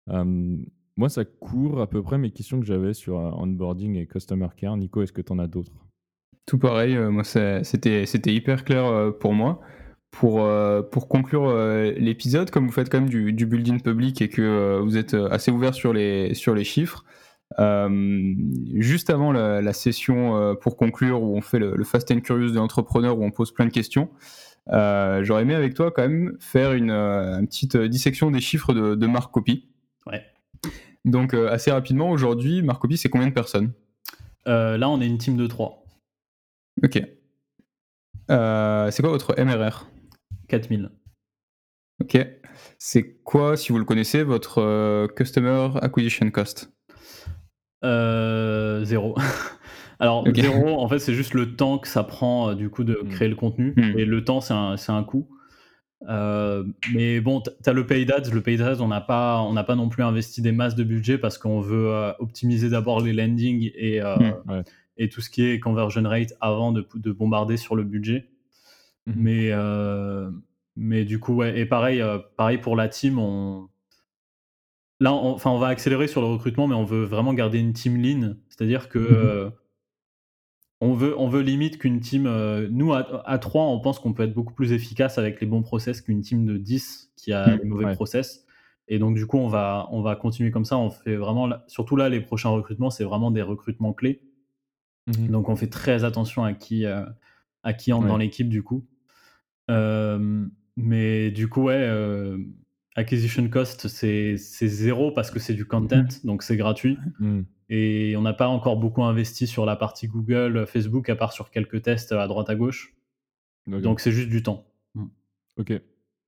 [0.09, 4.77] Moi, ça court à peu près mes questions que j'avais sur onboarding et customer care.
[4.77, 5.73] Nico, est-ce que tu en as d'autres?
[6.47, 9.61] Tout pareil, moi c'était hyper clair pour moi.
[10.13, 10.49] Pour,
[10.91, 11.53] pour conclure
[11.99, 15.51] l'épisode, comme vous faites quand même du, du building public et que vous êtes assez
[15.51, 17.05] ouvert sur les, sur les chiffres,
[17.59, 23.19] juste avant la, session pour conclure où on fait le, Fast and Curious de l'entrepreneur
[23.19, 24.09] où on pose plein de questions,
[24.69, 29.33] j'aurais aimé avec toi quand même faire une, petite dissection des chiffres de, de Marc
[29.33, 29.69] Copy.
[30.07, 30.25] Ouais.
[31.05, 33.73] Donc assez rapidement, aujourd'hui, Marc Copy, c'est combien de personnes?
[34.47, 35.85] Là, on est une team de 3.
[36.85, 37.01] Ok.
[38.29, 39.87] c'est quoi votre MRR
[40.49, 40.91] 4000.
[42.01, 42.19] Ok.
[42.79, 46.73] C'est quoi, si vous le connaissez, votre Customer Acquisition Cost?
[47.85, 49.15] Euh, zéro.
[49.99, 53.01] Alors, zéro, en fait, c'est juste le temps que ça prend, euh, du coup, de
[53.03, 53.09] hmm.
[53.09, 53.73] créer le contenu.
[53.77, 53.99] Hmm.
[53.99, 55.29] Et le temps, c'est un, un, coût.
[56.09, 58.31] Euh, mais bon, tu as le paid ads.
[58.31, 61.17] Le paid ads, on n'a pas, on pas non plus investi des masses de budget
[61.17, 64.63] parce qu'on veut optimiser d'abord les landings et, hmm.
[64.99, 68.29] et tout ce qui est conversion rate avant de, de bombarder sur le budget.
[69.07, 69.53] Mais,
[70.77, 71.59] mais du coup, ouais.
[71.59, 72.03] Et pareil,
[72.37, 73.69] pareil pour la team, on,
[75.01, 77.73] Là, on, enfin, on va accélérer sur le recrutement, mais on veut vraiment garder une
[77.73, 78.37] team lean.
[78.49, 79.51] C'est-à-dire que mmh euh,
[80.81, 82.27] on, veut, on veut limite qu'une team.
[82.27, 85.63] Euh, nous, à, 3, on pense qu'on peut être beaucoup plus efficace avec les bons
[85.63, 88.47] process qu'une team de 10 qui a mmh, les mauvais process.
[88.89, 90.79] Et donc, du coup, on va, on va continuer comme ça.
[90.79, 91.51] On fait vraiment.
[91.67, 94.23] Surtout là, les prochains recrutements, c'est vraiment des recrutements clés.
[95.09, 97.05] Mmh donc, on fait très attention à qui, euh,
[97.63, 98.87] à qui entre dans l'équipe, du coup.
[99.69, 101.87] mais du coup, ouais
[102.97, 106.27] acquisition cost, c'est zéro parce que c'est du content, mmh.
[106.27, 106.99] donc c'est gratuit.
[107.21, 107.43] Mmh.
[107.69, 111.51] Et on n'a pas encore beaucoup investi sur la partie Google, Facebook, à part sur
[111.51, 112.95] quelques tests à droite à gauche.
[113.67, 114.67] Donc c'est juste du temps.
[114.95, 115.07] Mmh.
[115.59, 115.81] Ok.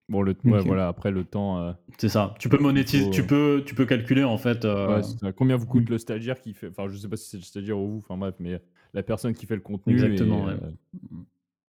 [0.09, 1.59] Bon, le, voilà, après le temps.
[1.59, 2.35] Euh, c'est ça.
[2.39, 4.65] Tu peux monétiser, tu, peux, tu peux calculer en fait.
[4.65, 5.03] Euh,
[5.37, 6.69] Combien vous coûte le stagiaire qui fait.
[6.69, 8.59] Enfin, je sais pas si c'est le stagiaire ou vous, enfin bref, mais
[8.95, 9.93] la personne qui fait le contenu.
[9.93, 10.49] Exactement.
[10.49, 10.57] Euh,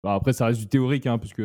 [0.05, 1.43] bah, après, ça reste du théorique, hein, puisque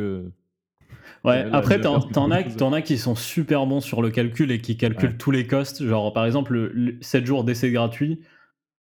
[1.24, 5.16] Ouais, après, t'en, as, as qui sont super bons sur le calcul et qui calculent
[5.16, 5.84] tous les costs.
[5.84, 8.20] Genre, par exemple, le, 7 jours d'essai gratuit,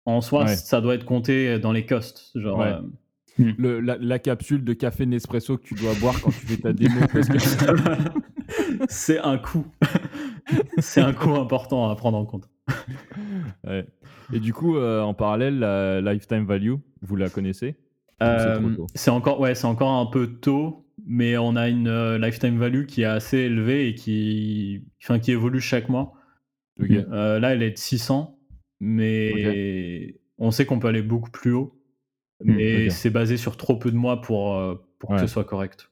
[0.06, 2.32] en soi, ça doit être compté dans les costs.
[2.36, 2.80] Genre, euh,
[3.38, 3.52] hmm.
[3.58, 7.00] le, la, capsule de café Nespresso que tu dois boire quand tu fais ta démo.
[8.90, 9.66] c'est un coût.
[10.80, 12.50] c'est un coût important à prendre en compte.
[14.34, 17.76] Et du coup, euh, en parallèle, la lifetime value, vous la connaissez?
[18.24, 18.60] Euh,
[18.94, 22.86] c'est encore, ouais, c'est encore un peu tôt mais on a une euh, lifetime value
[22.86, 26.14] qui est assez élevée et qui, enfin, qui évolue chaque mois.
[26.82, 28.38] Euh, là, elle est de 600,
[28.80, 31.80] mais on sait qu'on peut aller beaucoup plus haut.
[32.44, 35.46] Hmm, mais c'est basé sur trop peu de mois pour, euh, pour que ce soit
[35.46, 35.90] correct.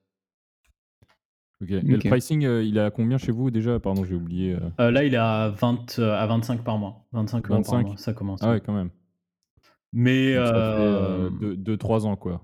[1.62, 3.80] Et le pricing, il est à combien chez vous déjà?
[3.80, 4.58] Pardon, j'ai oublié.
[4.78, 7.06] là, il est à, 20, à 25 par mois.
[7.14, 8.42] 25, 25 par mois, ça commence.
[8.44, 8.90] Ah ouais, quand même.
[9.94, 10.36] Mais.
[10.36, 12.42] 2-3 ans, quoi.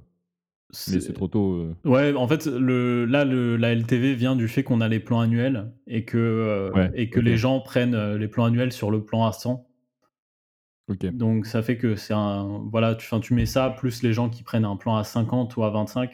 [0.71, 1.53] Mais c'est trop tôt.
[1.53, 1.75] Euh.
[1.83, 5.19] Ouais, en fait, le, là, le, la LTV vient du fait qu'on a les plans
[5.19, 9.03] annuels et que, euh, et que les gens prennent euh, les plans annuels sur le
[9.03, 9.65] plan à 100.
[11.13, 12.67] Donc ça fait que c'est un.
[12.71, 15.63] Voilà, tu, tu mets ça, plus les gens qui prennent un plan à 50 ou
[15.63, 16.11] à 25,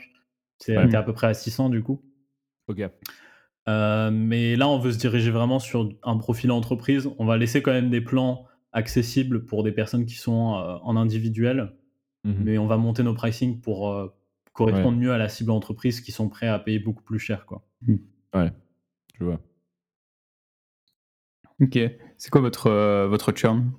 [0.59, 2.01] c'est à peu près à 600 du coup.
[2.67, 2.81] Ok.
[3.67, 7.09] mais là, on veut se diriger vraiment sur un profil entreprise.
[7.19, 11.71] On va laisser quand même des plans accessibles pour des personnes qui sont en individuel,
[12.25, 14.11] mmh mais on va monter nos pricing pour
[14.55, 17.45] correspondent mieux à la cible entreprise qui sont prêts à payer beaucoup plus cher.
[17.45, 17.61] Quoi.
[17.81, 17.95] Mmh.
[18.33, 18.51] Ouais,
[19.19, 19.39] je vois.
[21.61, 21.77] Ok.
[22.17, 23.71] C'est quoi votre, euh, votre churn?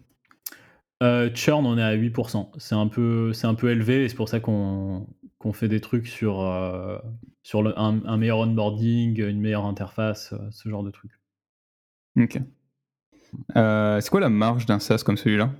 [1.02, 2.52] Euh, Churn, on est à 8%.
[2.58, 5.06] C'est un peu, c'est un peu élevé et c'est pour ça qu'on
[5.52, 6.98] fait des trucs sur, euh,
[7.42, 11.12] sur le, un, meilleur onboarding, une meilleure interface, ce genre de trucs.
[12.18, 12.38] Ok.
[13.54, 15.52] c'est quoi la marge d'un SaaS comme celui-là?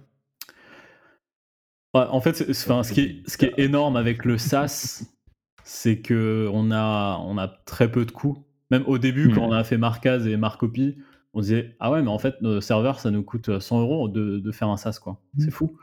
[1.97, 5.05] En fait, ce, qui est, ce qui est énorme avec le SaaS,
[5.64, 8.44] c'est qu'on a, on a très peu de coûts.
[8.70, 9.51] Même au début, quand hmm.
[9.51, 10.97] on a fait Marcaz et Marcopy,
[11.35, 14.52] on disait Ah ouais, mais en fait, nos serveurs, ça nous coûte 100 euros de,
[14.52, 15.20] faire un SaaS, quoi.
[15.39, 15.77] C'est fou.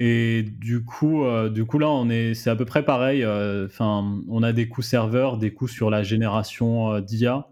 [0.00, 3.24] Et du coup, euh, du coup là, on est, c'est à peu près pareil.
[3.24, 7.48] Euh, enfin, on a des coûts serveurs, des coûts sur la génération euh, d'IA,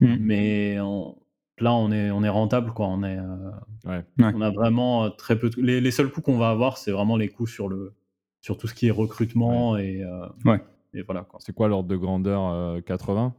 [0.00, 0.16] hmm.
[0.18, 1.16] mais on,
[1.58, 2.86] là, on est, on est rentable, quoi.
[2.86, 5.50] On, est, euh, on a vraiment euh, très peu.
[5.56, 7.94] Les, les, seuls coûts qu'on va avoir, c'est vraiment les coûts sur, le,
[8.40, 10.62] sur tout ce qui est recrutement et, euh, ouais.
[10.94, 11.26] et voilà.
[11.38, 13.34] C'est quoi l'ordre de grandeur 80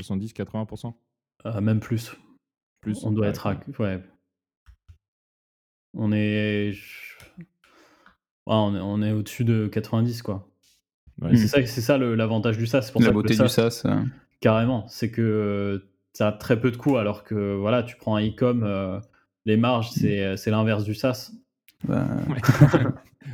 [0.00, 0.94] 70 80%
[1.60, 2.16] Même plus.
[2.80, 3.04] Plus?
[3.04, 3.56] On doit être à.
[3.78, 4.02] Ouais.
[5.94, 6.74] On est.
[8.46, 10.48] on est, on est au-dessus de 90, quoi.
[11.30, 12.90] C'est ça, c'est ça l'avantage du SaaS.
[12.92, 13.86] Pour La beauté du SaaS.
[14.40, 14.86] Carrément.
[14.88, 18.62] C'est que ça a très peu de coûts, alors que voilà, tu prends un e-com,
[18.62, 19.00] euh,
[19.44, 20.06] les marges, mm.
[20.06, 21.32] euh, c'est l'inverse du SaaS.
[21.86, 22.06] Bah...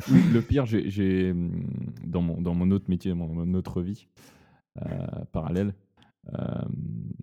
[0.11, 1.53] le pire, j'ai, mmh,
[2.05, 4.09] dans, mon, dans mon autre métier, dans mon autre vie
[4.83, 5.73] euh, parallèle,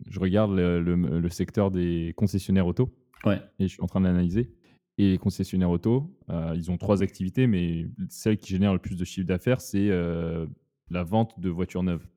[0.09, 2.95] je regarde le, le, secteur des concessionnaires auto.
[3.25, 3.41] Ouais.
[3.59, 4.53] Et je suis en train d'analyser.
[4.97, 6.15] Et les concessionnaires auto,
[6.55, 9.89] ils ont trois activités, mais celle qui génère le plus de chiffre d'affaires, c'est
[10.89, 12.07] la vente de voitures neuves.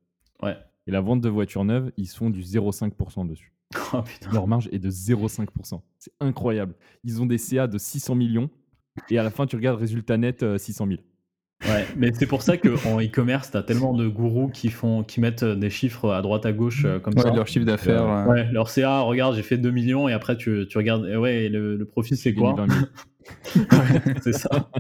[0.40, 0.56] Ouais.
[0.90, 3.52] Et la vente de voitures neuves, ils font du 0,5% dessus.
[3.92, 4.02] Oh.
[4.32, 5.80] Leur marge est de 0,5%.
[5.98, 6.74] C'est incroyable.
[7.04, 8.50] Ils ont des CA de 600 millions
[9.10, 11.00] et à la fin, tu regardes résultat net 600 000.
[11.68, 15.20] Ouais, mais c'est pour ça qu'en e-commerce, tu as tellement de gourous qui, font, qui
[15.20, 17.30] mettent des chiffres à droite à gauche euh, comme ouais, ça.
[17.30, 18.08] leur chiffre d'affaires.
[18.08, 21.16] Euh, ouais, leur CA, regarde, j'ai fait 2 millions et après tu, tu regardes, eh
[21.16, 22.56] ouais, le, le profit c'est quoi?
[24.22, 24.48] C'est ça.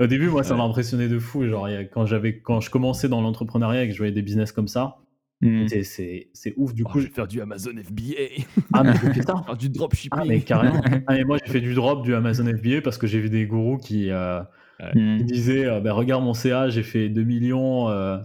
[0.00, 1.46] Au début, moi, ça m'a impressionné de fou.
[1.46, 4.68] Genre, quand, j'avais, quand je commençais dans l'entrepreneuriat et que je voyais des business comme
[4.68, 4.98] ça,
[5.40, 5.66] mmh.
[5.84, 6.74] c'est, ouf.
[6.74, 8.44] Du oh, coup, je vais faire du Amazon FBA.
[8.72, 9.42] Ah, mais j'ai fait ça.
[9.44, 10.18] Faire du dropshipping.
[10.20, 10.80] Ah, mais carrément.
[11.06, 13.46] ah, mais moi, j'ai fait du drop, du Amazon FBA parce que j'ai vu des
[13.46, 14.42] gourous qui, euh,
[14.92, 17.88] qui disaient euh, bah, Regarde mon CA, j'ai fait 2 millions.
[17.88, 18.18] Euh,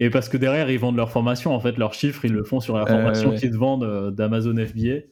[0.00, 1.54] et parce que derrière, ils vendent leur formation.
[1.54, 5.02] En fait, leurs chiffres, ils le font sur la formation qu'ils te vendent d'Amazon FBA.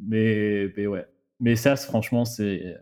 [0.00, 1.04] Mais, mais ouais.
[1.40, 2.76] Mais ça, franchement, c'est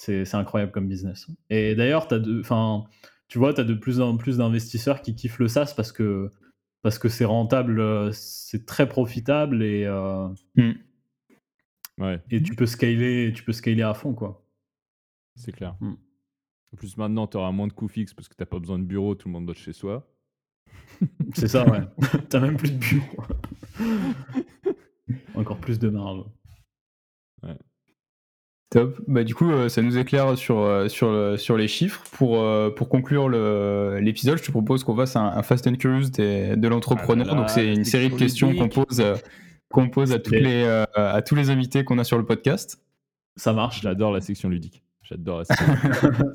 [0.00, 1.28] c'est incroyable comme business.
[1.50, 5.74] Et d'ailleurs, tu vois, tu as de plus en plus d'investisseurs qui kiffent le SaaS
[5.76, 6.30] parce que
[6.82, 10.72] parce que c'est rentable, euh, c'est très profitable et, euh, mmh.
[11.98, 12.22] ouais.
[12.30, 14.42] et tu peux scaler, tu peux scaler à fond quoi.
[15.36, 15.76] C'est clair.
[15.80, 15.92] Mmh.
[16.72, 18.78] En plus maintenant, tu auras moins de coûts fixes parce que tu n'as pas besoin
[18.78, 20.10] de bureau, tout le monde doit chez soi.
[21.34, 21.82] c'est ça, ouais.
[22.30, 23.22] tu même plus de bureau.
[25.34, 26.24] Encore plus de marge.
[28.74, 28.80] Ouais.
[28.80, 29.00] Top.
[29.06, 32.02] Bah, du coup, euh, ça nous éclaire sur, euh, sur, sur les chiffres.
[32.12, 33.28] Pour, euh, pour conclure
[33.98, 37.28] l'épisode, je te propose qu'on fasse un, Fast and Curious de l'entrepreneur.
[37.30, 39.02] Ah Donc, c'est une série de questions qu'on pose,
[39.70, 40.64] qu'on pose à, tous les,
[40.94, 42.80] à tous les invités qu'on a sur le podcast.
[43.36, 43.82] Ça marche.
[43.82, 44.82] J'adore la section ludique.
[45.02, 45.66] J'adore la section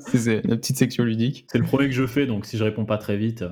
[0.00, 1.46] C'est la petite section ludique.
[1.50, 3.44] C'est le premier que je fais, donc si je réponds pas très vite.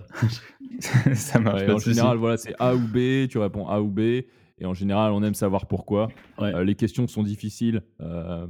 [1.14, 1.62] ça marche.
[1.68, 4.24] en général, voilà, c'est A ou B, tu réponds A ou B.
[4.60, 6.08] Et en général, on aime savoir pourquoi.
[6.38, 7.82] Euh, les questions sont difficiles.
[8.00, 8.46] Euh,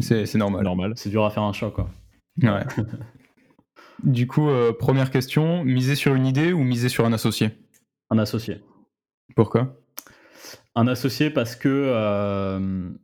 [0.00, 0.62] c'est normal.
[0.62, 0.92] normal.
[0.96, 1.88] C'est dur à faire un choix, quoi.
[2.42, 2.62] Ouais.
[4.04, 7.50] du coup, euh, première question miser sur une idée ou miser sur un associé?
[8.10, 8.60] Un associé.
[9.34, 9.80] Pourquoi?
[10.74, 12.94] Un associé parce que.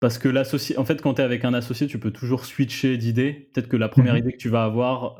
[0.00, 2.96] Parce que l'associé, en fait, quand tu es avec un associé, tu peux toujours switcher
[2.96, 3.50] d'idée.
[3.54, 4.18] Peut-être que la première mhm.
[4.18, 5.16] idée que tu vas avoir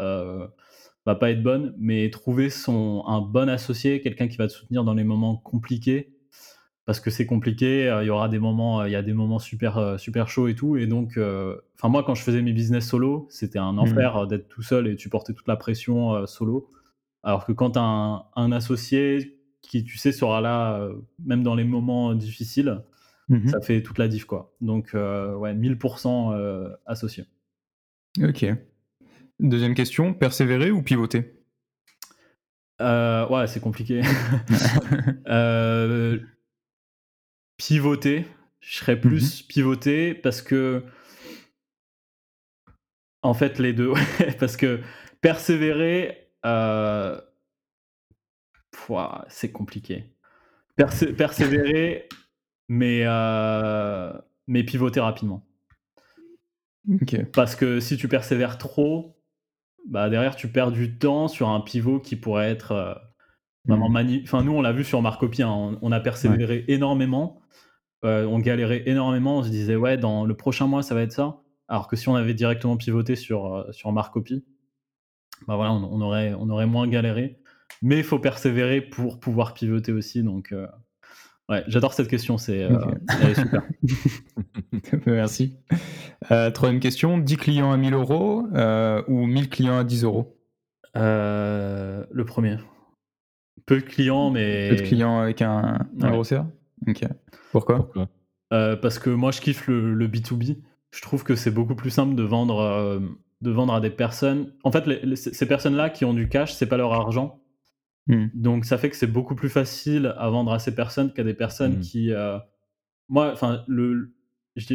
[1.06, 4.82] va pas être bonne, mais trouver son, un bon associé, quelqu'un qui va te soutenir
[4.82, 6.12] dans les moments compliqués,
[6.84, 7.88] parce que c'est compliqué.
[7.88, 10.28] Euh, il y aura des moments, euh, il y a des moments super, euh, super
[10.28, 10.76] chauds et tout.
[10.76, 13.78] Et donc, enfin, moi, quand je faisais mes business solo, c'était un mmh.
[13.78, 16.68] enfer d'être tout seul et tu portais toute la pression solo.
[17.22, 20.88] Alors que quand as un, associé qui, tu sais, sera là,
[21.24, 22.82] même dans les moments difficiles,
[23.28, 24.52] mmh ça fait toute la diff, quoi.
[24.60, 27.24] Donc, ouais, 1000% associé.
[28.20, 28.44] Ok.
[29.38, 31.38] Deuxième question, persévérer ou pivoter?
[32.80, 34.02] Ouais, c'est compliqué.
[37.66, 38.26] pivoter.
[38.60, 40.84] Je serais plus mmh pivoté parce que.
[43.22, 43.92] En fait, les deux.
[44.38, 44.80] parce que
[45.20, 46.28] persévérer.
[46.44, 47.20] Euh,
[49.28, 50.12] c'est compliqué.
[51.16, 52.08] persévérer,
[52.68, 54.12] mais, euh,
[54.48, 55.46] mais pivoter rapidement.
[57.32, 59.16] Parce que si tu persévères trop,
[59.88, 62.94] bah derrière tu perds du temps sur un pivot qui pourrait être euh,
[63.66, 64.20] vraiment mmh.
[64.24, 67.40] Enfin, nous on l'a vu sur Marcopia, hein, on, a persévéré énormément.
[68.04, 71.12] Euh, on galérait énormément, on se disait ouais dans le prochain mois ça va être
[71.12, 71.38] ça.
[71.68, 76.48] Alors que si on avait directement pivoté sur, euh, sur bah voilà, on, aurait, on
[76.50, 77.38] aurait moins galéré.
[77.80, 80.22] Mais il faut persévérer pour pouvoir pivoter aussi.
[80.22, 80.66] Donc euh,
[81.48, 82.68] ouais, j'adore cette question, c'est
[83.34, 83.62] super.
[85.06, 85.56] Merci.
[86.54, 88.46] troisième question, 10 clients à 1000 euros
[89.08, 90.36] ou 1000 clients à 10 euros?
[90.94, 92.58] Le premier.
[93.66, 94.70] Peu de clients, mais.
[94.70, 96.46] Peu de clients avec un, un gros CA
[96.88, 97.04] Ok.
[97.52, 97.90] Pourquoi,
[98.52, 100.58] euh, Parce que moi, je kiffe le, B2B.
[100.90, 103.00] Je trouve que c'est beaucoup plus simple de vendre, euh,
[103.40, 104.52] de vendre à des personnes.
[104.62, 104.84] En fait,
[105.16, 107.40] ces personnes-là qui ont du cash, c'est pas leur argent.
[108.08, 108.26] Hmm.
[108.34, 111.34] Donc, ça fait que c'est beaucoup plus facile à vendre à ces personnes qu'à des
[111.34, 111.80] personnes hmm.
[111.80, 112.12] qui.
[112.12, 112.38] Euh,
[113.08, 114.14] moi, enfin, le.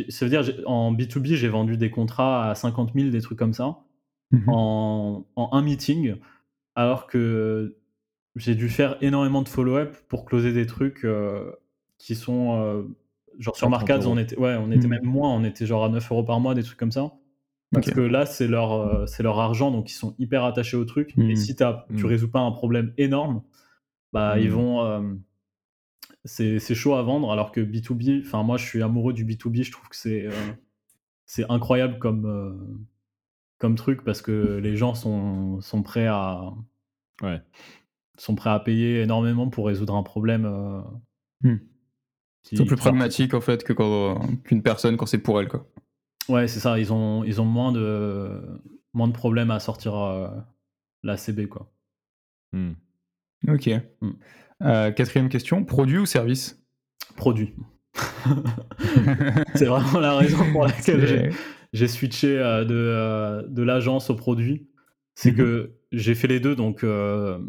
[0.10, 3.54] Ça veut dire, en B2B, j'ai vendu des contrats à 50 000, des trucs comme
[3.54, 3.78] ça,
[4.32, 4.46] mhm.
[4.48, 6.16] en, en un meeting,
[6.74, 7.78] alors que
[8.38, 11.06] j'ai dû faire énormément de follow-up pour closer des trucs
[11.98, 12.84] qui sont euh,
[13.40, 14.92] genre sur Markets, on était, ouais, on était mmh.
[14.92, 17.14] même moins, on était genre à 9 euros par mois, des trucs comme ça.
[17.74, 20.86] Parce que là, c'est leur, euh, c'est leur argent, donc ils sont hyper attachés au
[20.86, 21.14] truc.
[21.18, 21.36] Et mmh.
[21.36, 22.06] si as, tu mmh.
[22.06, 23.44] résous pas un problème énorme,
[24.14, 24.84] bah ils vont.
[24.86, 25.02] Euh,
[26.24, 29.72] c'est chaud à vendre, alors que B2B, enfin moi je suis amoureux du B2B, je
[29.72, 30.28] trouve que c'est
[31.26, 32.54] c'est incroyable comme, euh,
[33.60, 36.54] comme truc parce que les gens sont, sont prêts à
[37.22, 37.42] Ouais.
[38.18, 40.46] Sont prêts à payer énormément pour résoudre un problème.
[40.46, 40.82] euh,
[41.44, 41.58] Hmm.
[42.44, 45.48] qui- C'est plus genre, pragmatique en fait que quand- qu'une personne quand c'est pour elle
[45.48, 45.68] quoi.
[46.30, 46.80] Ouais, c'est ça.
[46.80, 48.42] Ils ont, ils ont moins de
[48.94, 50.28] moins de problèmes à sortir euh,
[51.04, 51.72] la CB quoi.
[52.54, 52.72] Hmm.
[53.48, 53.70] Ok.
[54.02, 54.12] Hmm.
[54.64, 56.60] Euh, quatrième question, produit ou service?
[57.16, 57.54] Produit.
[59.56, 61.32] c'est vraiment la raison pour laquelle
[61.74, 64.68] j'ai switché euh, de, euh, de l'agence au produit.
[65.16, 65.38] C'est Mhm.
[65.38, 67.40] que j'ai fait les deux, donc euh,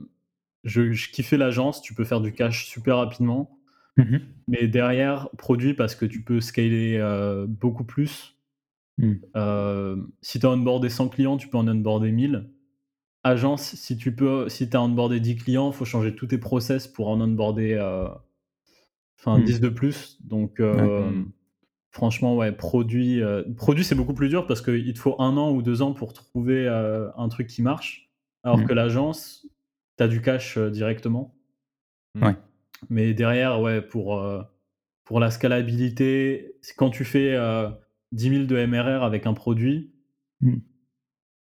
[0.64, 3.58] je, je kiffais l'agence, tu peux faire du cash super rapidement,
[3.96, 4.20] Mhm.
[4.48, 8.36] mais derrière, produit parce que tu peux scaler euh, beaucoup plus.
[8.98, 9.12] Mm.
[9.36, 12.48] Euh, si tu as onboardé 100 clients, tu peux en onboarder 1000.
[13.24, 16.86] Agence, si tu peux, si as onboardé 10 clients, il faut changer tous tes process
[16.88, 18.08] pour en onboarder euh,
[19.18, 19.44] enfin, Mm.
[19.44, 20.18] 10 de plus.
[20.24, 21.12] Donc, euh,
[21.90, 25.50] franchement, ouais, produit, euh, produit c'est beaucoup plus dur parce qu'il te faut un an
[25.52, 28.08] ou deux ans pour trouver euh, un truc qui marche.
[28.44, 28.66] Alors Mm.
[28.66, 29.46] que l'agence,
[29.98, 31.34] tu as du cash euh, directement.
[32.14, 32.24] Mm.
[32.24, 32.36] Ouais.
[32.90, 34.42] Mais derrière, ouais, pour, euh,
[35.04, 37.68] pour la scalabilité, c'est quand tu fais euh,
[38.12, 39.92] 10 000 de MRR avec un produit,
[40.40, 40.58] Mm.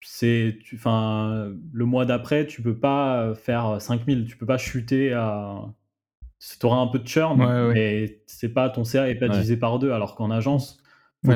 [0.01, 5.13] c'est, tu- enfin, le mois d'après, tu peux pas faire 5000, tu peux pas chuter
[5.13, 5.61] à.
[6.59, 7.73] Tu auras un peu de churn, Ouais, ouais.
[7.73, 10.81] mais c'est pas ton CA est pas divisé par deux, alors qu'en agence,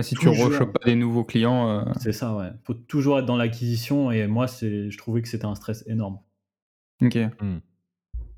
[0.03, 2.49] si tu rechopes pas des nouveaux clients, euh, c'est ça, ouais.
[2.63, 6.19] Faut toujours être dans l'acquisition, et moi, c'est, je trouvais que c'était un stress énorme.
[7.01, 7.17] Ok.
[7.41, 7.57] Hmm.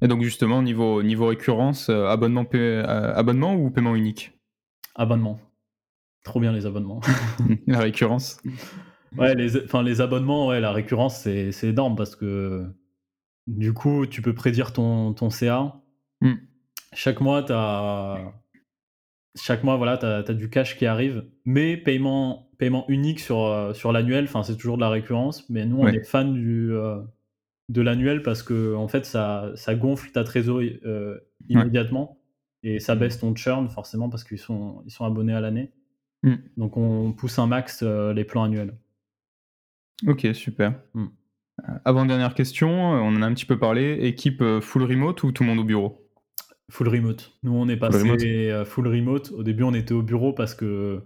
[0.02, 4.32] Et donc justement niveau niveau récurrence, euh, abonnement pa- euh, abonnement ou paiement unique?
[4.96, 5.40] Abonnement.
[6.24, 7.02] Trop bien les abonnements.
[7.68, 8.40] La récurrence?
[9.18, 12.66] Ouais, les, enfin, les abonnements, ouais, la récurrence, c'est c'est énorme parce que
[13.48, 15.76] du coup, tu peux prédire ton, ton CA.
[16.22, 16.34] Mm.
[16.94, 18.34] Chaque mois, tu as.
[19.36, 23.74] Chaque mois, voilà, tu as, du cash qui arrive, mais paiement, paiement unique sur, euh,
[23.74, 25.96] sur l'annuel, enfin, c'est toujours de la récurrence, mais nous, on Ouais.
[25.96, 27.00] est fan du, euh,
[27.70, 31.18] de l'annuel parce que en fait, ça, ça gonfle ta trésorerie euh,
[31.50, 32.20] immédiatement
[32.64, 33.00] et ça Mm.
[33.00, 35.72] baisse ton churn forcément parce qu'ils sont, ils sont abonnés à l'année.
[36.24, 36.36] Mm.
[36.58, 38.74] Donc, on pousse un max euh, les plans annuels.
[40.08, 40.74] Ok, super.
[40.94, 41.06] Hmm.
[41.68, 44.00] Euh, Avant-dernière question, on en a un petit peu parlé.
[44.02, 46.10] Équipe full remote ou tout le monde au bureau?
[46.72, 47.32] Full remote.
[47.44, 48.68] Nous, on est passé remote.
[48.68, 49.32] full remote.
[49.32, 51.04] Au début, on était au bureau parce que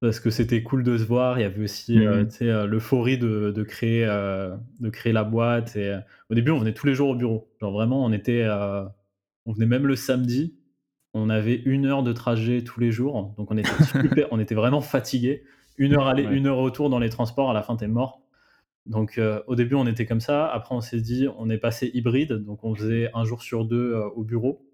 [0.00, 1.38] parce que c'était cool de se voir.
[1.38, 2.28] Il y avait aussi euh, Mhm.
[2.42, 5.76] euh, l'euphorie de, de créer euh, de créer la boîte.
[5.76, 5.98] Et euh,
[6.30, 7.48] au début, on venait tous les jours au bureau.
[7.60, 8.46] Genre vraiment, on était
[9.46, 10.54] on venait même le samedi.
[11.14, 13.68] On avait une heure de trajet tous les jours, donc on était
[14.22, 15.42] super, on était vraiment fatigués.
[15.78, 16.36] Une heure aller, Ouais.
[16.36, 17.50] une heure retour dans les transports.
[17.50, 18.20] À la fin, t'es mort.
[18.86, 20.46] Donc au début, on était comme ça.
[20.48, 23.94] Après, on s'est dit, on est passé hybride, donc on faisait un jour sur deux
[24.16, 24.64] au bureau.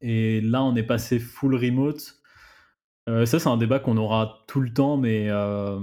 [0.00, 2.17] Et là, on est passé full remote.
[3.08, 5.78] Euh, ça, c'est un débat qu'on aura tout le temps, mais, euh,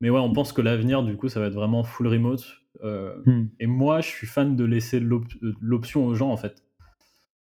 [0.00, 2.44] mais ouais, on pense que l'avenir, du coup, ça va être vraiment full remote.
[2.84, 3.46] Euh, Hmm.
[3.60, 5.24] et moi, je suis fan de laisser l'op-
[5.60, 6.62] l'option aux gens, en fait.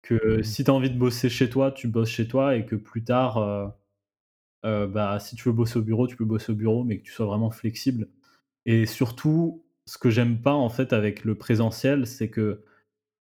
[0.01, 0.43] Que Mhm.
[0.43, 3.03] si tu as envie de bosser chez toi, tu bosses chez toi, et que plus
[3.03, 3.67] tard, euh,
[4.65, 7.03] euh, bah, si tu veux bosser au bureau, tu peux bosser au bureau, mais que
[7.03, 8.07] tu sois vraiment flexible.
[8.65, 12.63] Et surtout, ce que j'aime pas, en fait, avec le présentiel, c'est que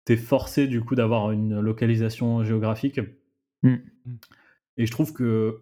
[0.06, 3.00] tu es forcé, du coup, d'avoir une localisation géographique.
[3.64, 3.76] Hmm.
[4.78, 5.60] Et je trouve que,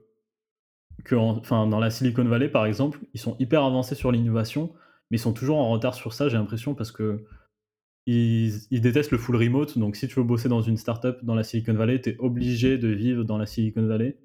[1.04, 4.74] que dans la Silicon Valley, par exemple, ils sont hyper avancés sur l'innovation,
[5.10, 7.26] mais ils sont toujours en retard sur ça, j'ai l'impression, parce que
[8.08, 9.78] ils, ils détestent le full remote.
[9.78, 12.78] Donc, si tu veux bosser dans une startup dans la Silicon Valley, tu es obligé
[12.78, 14.18] de vivre dans la Silicon Valley.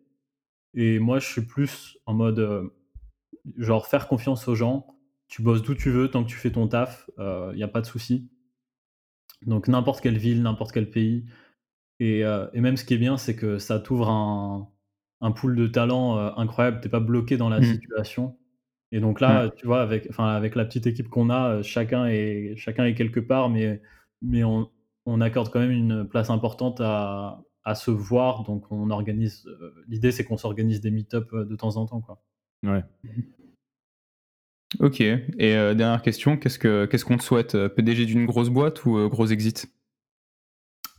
[0.75, 2.69] Et moi, je suis plus en mode, euh,
[3.59, 4.87] genre, faire confiance aux gens.
[5.29, 7.81] Tu bosses d'où tu veux, tant que tu fais ton taf, il n'y a pas
[7.81, 8.31] de souci.
[9.45, 11.27] Donc, n'importe quelle ville, n'importe quel pays.
[11.99, 14.69] Et, euh, et même ce qui est bien, c'est que ça t'ouvre un,
[15.21, 16.81] un pool de talents euh, incroyable.
[16.81, 17.65] T'es pas bloqué dans la Mm.
[17.65, 18.37] situation.
[18.93, 22.85] Et donc là, tu vois, avec, la petite équipe qu'on a, euh, chacun est, chacun
[22.85, 23.83] est quelque part, mais,
[24.23, 24.71] mais on,
[25.07, 28.45] on accorde quand même une place importante à, à se voir.
[28.45, 29.45] Donc on organise.
[29.47, 32.23] euh, L'idée, c'est qu'on s'organise des meet-up de temps en temps, quoi.
[32.63, 32.85] Ouais.
[34.81, 35.01] Ok.
[35.01, 39.09] Et euh, dernière question, qu'est-ce que qu'est-ce qu'on te souhaite PDG d'une grosse boîte ou
[39.09, 39.67] gros exit?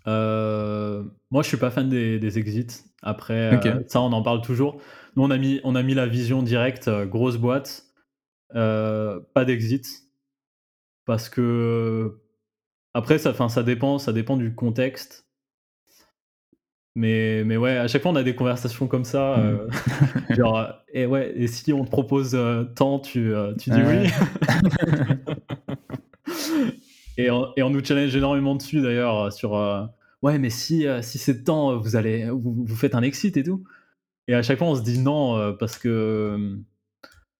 [0.08, 2.86] Euh, moi, je suis pas fan des, des exits.
[3.02, 4.80] Après, euh, ça, on en parle toujours.
[5.16, 7.86] Nous, on a mis, on a mis la vision directe, euh, grosse boîte,
[8.54, 9.86] pas d'exit.
[11.06, 12.20] Parce que,
[12.94, 15.26] après, ça, fin, ça, dépend, ça dépend du contexte.
[16.96, 19.38] Mais, mais ouais, à chaque fois, on a des conversations comme ça.
[19.40, 19.68] euh,
[20.32, 22.38] genre, et ouais, et si on te propose
[22.76, 24.08] tant, tu, tu dis Ouais.
[24.08, 25.24] oui.
[27.18, 29.86] et, on, et on nous challenge énormément dessus d'ailleurs, sur euh,
[30.22, 33.44] ouais, mais si, euh, si c'est tant, vous, allez, vous, vous faites un exit et
[33.44, 33.64] tout.
[34.28, 36.58] et à chaque fois, on se dit non euh, parce que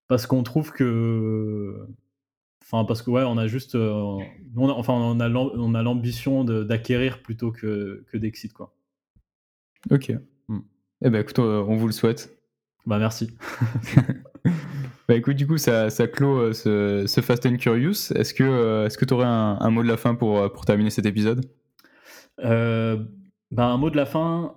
[0.08, 1.86] parce qu'on trouve que
[2.64, 4.18] enfin parce que ouais, on a juste euh,
[4.56, 8.74] on a, enfin on a on a l'ambition d'acquérir plutôt que que d'exit quoi.
[9.90, 10.12] Ok.
[10.48, 10.60] Hmm.
[11.02, 12.34] Eh ben écoute, on vous le souhaite.
[12.86, 13.36] Bah merci.
[15.08, 18.12] bah écoute, du coup, ça, ça clôt ce, ce, Fast and Curious.
[18.14, 21.44] Est-ce que tu aurais un, un, mot de la fin pour, pour terminer cet épisode?
[22.44, 22.96] Euh,
[23.50, 24.56] bah, un mot de la fin.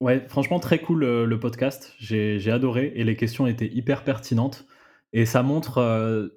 [0.00, 1.94] Ouais, franchement, très cool le podcast.
[1.98, 4.66] J'ai adoré et les questions étaient hyper pertinentes.
[5.14, 6.28] Et ça montre, euh,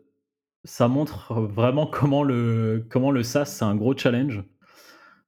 [0.64, 4.44] ça montre vraiment comment le, comment le SaaS, c'est un gros challenge.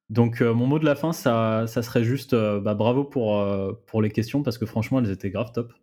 [0.10, 3.44] Donc, euh, mon mot de la fin, ça, ça serait juste euh, bah, bravo pour,
[3.88, 5.74] pour les questions parce que franchement, elles étaient grave top.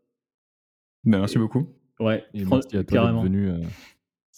[1.04, 1.74] Ben, merci beaucoup.
[1.98, 3.24] Ouais, et merci à toi carrément.
[3.24, 3.50] Venu,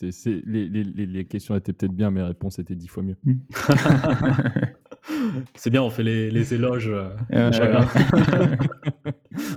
[0.01, 3.17] les, les, les, les, questions étaient peut-être bien, mais les réponses étaient dix fois mieux.
[5.55, 7.11] C'est bien, on fait les, les éloges euh,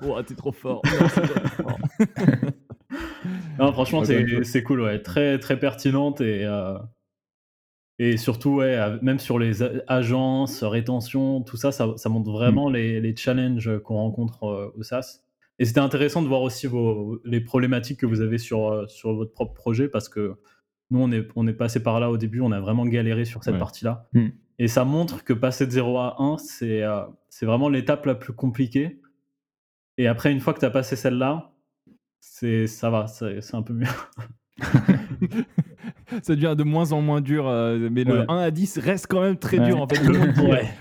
[0.05, 0.81] oh, t'es trop fort.
[3.59, 5.01] Non, franchement, c'est cool, ouais.
[5.01, 6.77] Très, très pertinente et, euh,
[7.99, 12.73] et surtout, ouais, même sur les agences, rétention, tout ça, ça, ça montre vraiment mm.
[12.73, 15.21] les, les, challenges qu'on rencontre euh, au SaaS.
[15.59, 19.31] Et c'était intéressant de voir aussi vos, les problématiques que vous avez sur, sur votre
[19.31, 20.35] propre projet parce que
[20.89, 23.43] nous, on est, on est passé par là au début, on a vraiment galéré sur
[23.43, 24.07] cette partie-là.
[24.13, 24.27] Mm.
[24.61, 27.01] Et ça montre que passer de 0 à 1, c'est euh,
[27.41, 29.01] vraiment l'étape la plus compliquée.
[29.97, 31.51] Et après, une fois que tu as passé celle-là,
[32.19, 33.87] ça va, c'est un peu mieux.
[36.21, 39.21] ça devient de moins en moins dur, euh, mais le 1 à 10 reste quand
[39.21, 39.81] même très dur.
[39.81, 39.99] En fait,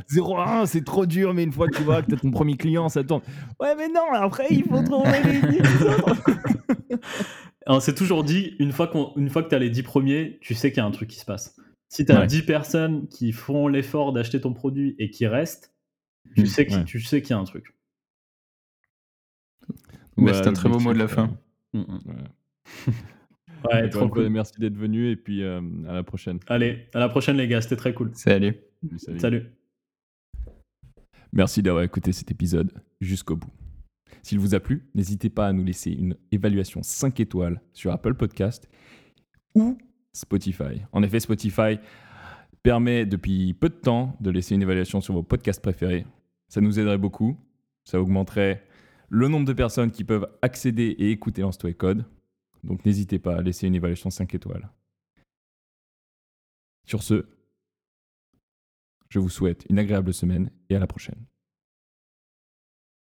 [0.09, 2.19] 0 à 1, c'est trop dur, mais une fois que tu vois que tu as
[2.19, 3.23] ton premier client, ça tourne.
[3.61, 5.63] Ouais, mais non, après, il faut trouver les 10
[7.67, 10.53] On s'est toujours dit, une fois, une fois que tu as les 10 premiers, tu
[10.55, 11.57] sais qu'il y a un truc qui se passe.
[11.91, 15.75] Si tu as 10 personnes qui font l'effort d'acheter ton produit et qui restent,
[16.37, 17.75] tu, mmh, sais qu'il y a un truc.
[20.17, 21.37] c'est un très beau mot de la fin.
[21.73, 22.93] Mmh, mmh.
[23.65, 24.29] Ouais, trop cool.
[24.29, 26.39] Merci d'être venu et puis euh, à la prochaine.
[26.47, 28.13] Allez, à la prochaine les gars, c'était très cool.
[28.15, 28.55] Salut.
[28.97, 29.19] Salut.
[29.19, 29.47] Salut.
[31.33, 33.51] Merci d'avoir écouté cet épisode jusqu'au bout.
[34.23, 38.15] S'il vous a plu, n'hésitez pas à nous laisser une évaluation 5 étoiles sur Apple
[38.15, 38.69] Podcast
[39.57, 39.77] ou
[40.13, 40.83] Spotify.
[40.93, 41.79] En effet, Spotify
[42.63, 46.07] permet depuis peu de temps de laisser une évaluation sur vos podcasts préférés.
[46.49, 47.39] Ça nous aiderait beaucoup.
[47.85, 48.67] Ça augmenterait
[49.09, 51.73] le nombre de personnes qui peuvent accéder et écouter Lance-toi.
[52.63, 54.71] Donc n'hésitez pas à laisser une évaluation 5 étoiles.
[56.87, 57.27] Sur ce,
[59.09, 61.27] je vous souhaite une agréable semaine et à la prochaine.